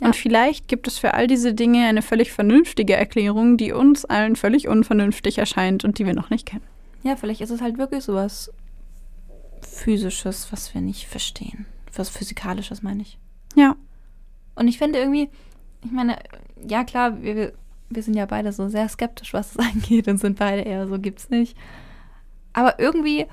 Ja. 0.00 0.06
Und 0.06 0.16
vielleicht 0.16 0.66
gibt 0.66 0.88
es 0.88 0.98
für 0.98 1.14
all 1.14 1.26
diese 1.26 1.54
Dinge 1.54 1.86
eine 1.86 2.02
völlig 2.02 2.32
vernünftige 2.32 2.94
Erklärung, 2.94 3.56
die 3.56 3.72
uns 3.72 4.04
allen 4.04 4.34
völlig 4.34 4.66
unvernünftig 4.66 5.38
erscheint 5.38 5.84
und 5.84 5.98
die 5.98 6.06
wir 6.06 6.14
noch 6.14 6.30
nicht 6.30 6.46
kennen. 6.46 6.64
Ja, 7.02 7.16
vielleicht 7.16 7.40
ist 7.40 7.50
es 7.50 7.60
halt 7.60 7.78
wirklich 7.78 8.04
sowas 8.04 8.50
Physisches, 9.62 10.52
was 10.52 10.74
wir 10.74 10.80
nicht 10.80 11.06
verstehen. 11.06 11.66
Was 11.94 12.08
Physikalisches, 12.08 12.82
meine 12.82 13.02
ich. 13.02 13.18
Ja. 13.54 13.76
Und 14.54 14.68
ich 14.68 14.78
finde 14.78 14.98
irgendwie, 14.98 15.28
ich 15.84 15.90
meine, 15.90 16.18
ja 16.66 16.84
klar, 16.84 17.22
wir, 17.22 17.52
wir 17.90 18.02
sind 18.02 18.14
ja 18.14 18.26
beide 18.26 18.52
so 18.52 18.68
sehr 18.68 18.88
skeptisch, 18.88 19.34
was 19.34 19.52
es 19.52 19.58
angeht 19.74 20.08
und 20.08 20.18
sind 20.18 20.38
beide 20.38 20.62
eher 20.62 20.86
so, 20.88 20.98
gibt's 20.98 21.28
nicht. 21.28 21.56
Aber 22.52 22.78
irgendwie 22.78 23.26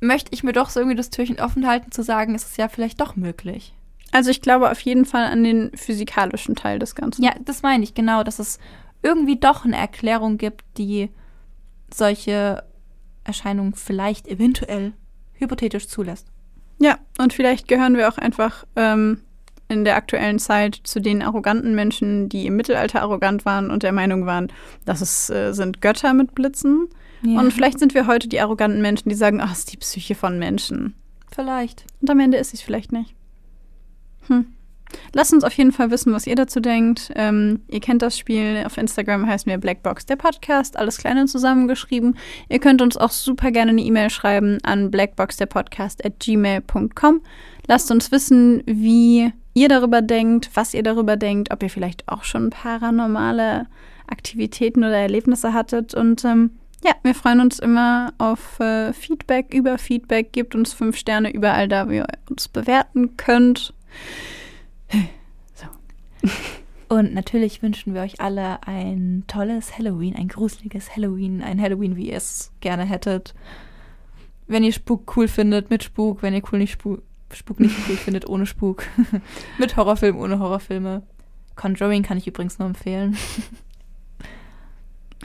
möchte 0.00 0.32
ich 0.32 0.42
mir 0.42 0.52
doch 0.52 0.70
so 0.70 0.80
irgendwie 0.80 0.96
das 0.96 1.10
Türchen 1.10 1.40
offen 1.40 1.66
halten, 1.66 1.92
zu 1.92 2.02
sagen, 2.02 2.34
es 2.34 2.44
ist 2.44 2.56
ja 2.56 2.68
vielleicht 2.68 3.00
doch 3.00 3.16
möglich. 3.16 3.74
Also 4.12 4.30
ich 4.30 4.40
glaube 4.40 4.70
auf 4.70 4.80
jeden 4.80 5.04
Fall 5.04 5.24
an 5.24 5.44
den 5.44 5.70
physikalischen 5.74 6.56
Teil 6.56 6.78
des 6.78 6.94
Ganzen. 6.94 7.22
Ja, 7.22 7.32
das 7.44 7.62
meine 7.62 7.84
ich, 7.84 7.94
genau, 7.94 8.24
dass 8.24 8.38
es 8.38 8.58
irgendwie 9.02 9.38
doch 9.38 9.64
eine 9.64 9.76
Erklärung 9.76 10.36
gibt, 10.36 10.64
die 10.78 11.10
solche 11.92 12.64
Erscheinungen 13.24 13.74
vielleicht 13.74 14.26
eventuell 14.26 14.92
hypothetisch 15.34 15.88
zulässt. 15.88 16.26
Ja, 16.78 16.98
und 17.18 17.32
vielleicht 17.32 17.68
gehören 17.68 17.96
wir 17.96 18.08
auch 18.08 18.18
einfach 18.18 18.66
ähm, 18.74 19.20
in 19.70 19.84
der 19.84 19.96
aktuellen 19.96 20.38
Zeit 20.38 20.80
zu 20.84 21.00
den 21.00 21.22
arroganten 21.22 21.74
Menschen, 21.74 22.28
die 22.28 22.46
im 22.46 22.56
Mittelalter 22.56 23.02
arrogant 23.02 23.44
waren 23.44 23.70
und 23.70 23.82
der 23.82 23.92
Meinung 23.92 24.26
waren, 24.26 24.48
dass 24.84 25.00
es 25.00 25.30
äh, 25.30 25.52
sind 25.52 25.80
Götter 25.80 26.12
mit 26.12 26.34
Blitzen. 26.34 26.88
Und 27.22 27.52
vielleicht 27.52 27.78
sind 27.78 27.94
wir 27.94 28.06
heute 28.06 28.28
die 28.28 28.40
arroganten 28.40 28.80
Menschen, 28.80 29.10
die 29.10 29.14
sagen, 29.14 29.40
ach, 29.40 29.52
es 29.52 29.60
ist 29.60 29.72
die 29.72 29.76
Psyche 29.76 30.14
von 30.14 30.38
Menschen. 30.38 30.94
vielleicht. 31.34 31.84
Und 32.00 32.10
am 32.10 32.18
Ende 32.18 32.38
ist 32.38 32.50
sie 32.50 32.56
es 32.56 32.62
vielleicht 32.62 32.92
nicht. 32.92 33.14
Hm. 34.26 34.46
Lasst 35.12 35.32
uns 35.32 35.44
auf 35.44 35.52
jeden 35.52 35.70
Fall 35.70 35.90
wissen, 35.90 36.12
was 36.12 36.26
ihr 36.26 36.34
dazu 36.34 36.60
denkt. 36.60 37.12
Ähm, 37.14 37.60
ihr 37.68 37.80
kennt 37.80 38.02
das 38.02 38.18
Spiel. 38.18 38.62
Auf 38.66 38.76
Instagram 38.76 39.26
heißen 39.26 39.48
wir 39.48 39.58
Blackbox 39.58 40.06
der 40.06 40.16
Podcast. 40.16 40.76
Alles 40.76 40.98
klein 40.98 41.18
und 41.18 41.28
zusammengeschrieben. 41.28 42.16
Ihr 42.48 42.58
könnt 42.58 42.82
uns 42.82 42.96
auch 42.96 43.10
super 43.10 43.50
gerne 43.50 43.70
eine 43.70 43.82
E-Mail 43.82 44.10
schreiben 44.10 44.58
an 44.62 44.90
blackboxderpodcast 44.90 46.04
at 46.04 46.18
gmail.com. 46.18 47.22
Lasst 47.66 47.90
uns 47.90 48.10
wissen, 48.10 48.62
wie 48.66 49.32
ihr 49.60 49.68
darüber 49.68 50.00
denkt, 50.00 50.50
was 50.54 50.72
ihr 50.72 50.82
darüber 50.82 51.16
denkt, 51.18 51.52
ob 51.52 51.62
ihr 51.62 51.68
vielleicht 51.68 52.08
auch 52.08 52.24
schon 52.24 52.48
paranormale 52.48 53.66
Aktivitäten 54.06 54.82
oder 54.82 54.96
Erlebnisse 54.96 55.52
hattet. 55.52 55.92
Und 55.92 56.24
ähm, 56.24 56.52
ja, 56.82 56.92
wir 57.02 57.14
freuen 57.14 57.40
uns 57.40 57.58
immer 57.58 58.14
auf 58.16 58.58
äh, 58.60 58.94
Feedback, 58.94 59.52
über 59.52 59.76
Feedback. 59.76 60.32
Gebt 60.32 60.54
uns 60.54 60.72
fünf 60.72 60.96
Sterne 60.96 61.30
überall 61.30 61.68
da, 61.68 61.88
wo 61.88 61.92
ihr 61.92 62.06
uns 62.30 62.48
bewerten 62.48 63.18
könnt. 63.18 63.74
Und 66.88 67.12
natürlich 67.14 67.62
wünschen 67.62 67.92
wir 67.92 68.00
euch 68.00 68.18
alle 68.20 68.66
ein 68.66 69.24
tolles 69.28 69.76
Halloween, 69.78 70.16
ein 70.16 70.26
gruseliges 70.28 70.96
Halloween, 70.96 71.42
ein 71.42 71.60
Halloween, 71.60 71.96
wie 71.96 72.10
ihr 72.10 72.16
es 72.16 72.50
gerne 72.60 72.84
hättet. 72.84 73.34
Wenn 74.48 74.64
ihr 74.64 74.72
Spuk 74.72 75.16
cool 75.16 75.28
findet, 75.28 75.68
mit 75.68 75.84
Spuk. 75.84 76.22
Wenn 76.22 76.34
ihr 76.34 76.42
cool 76.50 76.58
nicht 76.58 76.72
Spuk, 76.72 77.02
Spuk 77.32 77.60
nicht 77.60 77.76
cool 77.88 77.96
findet, 77.96 78.28
ohne 78.28 78.46
Spuk. 78.46 78.84
mit 79.58 79.76
Horrorfilm, 79.76 80.18
ohne 80.18 80.38
Horrorfilme. 80.38 81.02
Conjuring 81.56 82.02
kann 82.02 82.18
ich 82.18 82.26
übrigens 82.26 82.58
nur 82.58 82.68
empfehlen. 82.68 83.16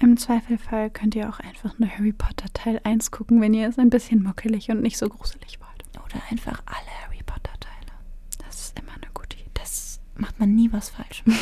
Im 0.02 0.18
Zweifelfall 0.18 0.90
könnt 0.90 1.16
ihr 1.16 1.30
auch 1.30 1.40
einfach 1.40 1.80
nur 1.80 1.90
Harry 1.90 2.12
Potter 2.12 2.48
Teil 2.54 2.82
1 2.84 3.12
gucken, 3.12 3.40
wenn 3.42 3.54
ihr 3.54 3.68
es 3.68 3.80
ein 3.80 3.90
bisschen 3.90 4.22
muckelig 4.24 4.70
und 4.70 4.82
nicht 4.82 4.98
so 4.98 5.08
gruselig 5.08 5.60
wollt. 5.62 6.06
Oder 6.06 6.22
einfach 6.30 6.62
alle 6.66 7.06
Harry 7.06 7.24
Potter 7.26 7.54
Teile. 7.60 7.98
Das 8.46 8.60
ist 8.60 8.80
immer 8.80 8.92
eine 8.92 9.12
gute 9.14 9.38
Idee. 9.38 9.50
Das 9.54 10.02
macht 10.16 10.40
man 10.40 10.54
nie 10.54 10.72
was 10.72 10.90
falsch. 10.90 11.24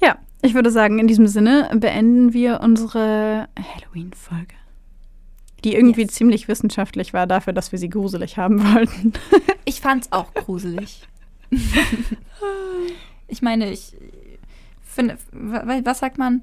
Ja, 0.00 0.18
ich 0.42 0.54
würde 0.54 0.70
sagen, 0.70 0.98
in 0.98 1.06
diesem 1.06 1.26
Sinne 1.26 1.70
beenden 1.74 2.32
wir 2.32 2.60
unsere 2.60 3.48
Halloween-Folge. 3.58 4.54
Die 5.66 5.74
irgendwie 5.74 6.02
Yes. 6.02 6.12
ziemlich 6.12 6.48
wissenschaftlich 6.48 7.12
war 7.12 7.26
dafür, 7.26 7.52
dass 7.52 7.72
wir 7.72 7.78
sie 7.78 7.90
gruselig 7.90 8.38
haben 8.38 8.62
wollten. 8.74 9.12
Ich 9.66 9.80
fand's 9.82 10.10
auch 10.12 10.32
gruselig. 10.32 11.02
ich 13.28 13.42
meine, 13.42 13.70
ich 13.70 13.94
finde, 14.84 15.18
wa- 15.32 15.64
was 15.84 15.98
sagt 15.98 16.18
man? 16.18 16.42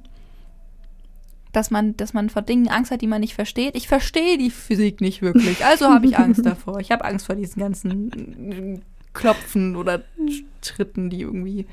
Dass 1.51 1.69
man, 1.71 1.95
dass 1.97 2.13
man 2.13 2.29
vor 2.29 2.41
Dingen 2.41 2.67
Angst 2.67 2.91
hat, 2.91 3.01
die 3.01 3.07
man 3.07 3.21
nicht 3.21 3.35
versteht. 3.35 3.75
Ich 3.75 3.87
verstehe 3.87 4.37
die 4.39 4.49
Physik 4.49 5.01
nicht 5.01 5.21
wirklich, 5.21 5.63
also 5.63 5.87
habe 5.87 6.07
ich 6.07 6.17
Angst 6.17 6.43
davor. 6.45 6.79
Ich 6.79 6.91
habe 6.91 7.05
Angst 7.05 7.27
vor 7.27 7.35
diesen 7.35 7.59
ganzen 7.59 8.81
Klopfen 9.13 9.75
oder 9.75 10.01
Schritten, 10.63 11.09
die 11.11 11.21
irgendwie 11.21 11.67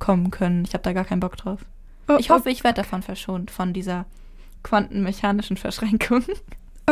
kommen 0.00 0.30
können. 0.32 0.64
Ich 0.64 0.74
habe 0.74 0.82
da 0.82 0.92
gar 0.92 1.04
keinen 1.04 1.20
Bock 1.20 1.36
drauf. 1.36 1.60
Oh, 2.08 2.16
Ich 2.18 2.30
hoffe, 2.30 2.50
ich 2.50 2.64
werde 2.64 2.82
davon 2.82 3.02
verschont, 3.02 3.50
von 3.52 3.72
dieser 3.72 4.04
quantenmechanischen 4.64 5.56
Verschränkung. 5.56 6.24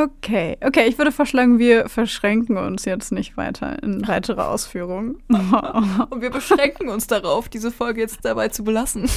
Okay, 0.04 0.56
okay, 0.60 0.86
ich 0.86 0.96
würde 0.98 1.10
vorschlagen, 1.10 1.58
wir 1.58 1.88
verschränken 1.88 2.56
uns 2.56 2.84
jetzt 2.84 3.10
nicht 3.10 3.36
weiter 3.36 3.82
in 3.82 4.06
weitere 4.06 4.42
Ausführungen. 4.42 5.22
Und 5.28 6.20
wir 6.20 6.30
beschränken 6.30 6.88
uns 6.88 7.06
darauf, 7.06 7.48
diese 7.48 7.72
Folge 7.72 8.00
jetzt 8.00 8.24
dabei 8.24 8.48
zu 8.48 8.62
belassen. 8.62 9.08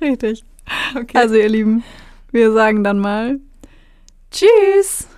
Richtig. 0.00 0.44
Okay. 0.94 1.16
Also, 1.18 1.34
ihr 1.34 1.48
Lieben, 1.48 1.82
wir 2.30 2.52
sagen 2.52 2.84
dann 2.84 2.98
mal 3.00 3.40
Tschüss! 4.30 5.08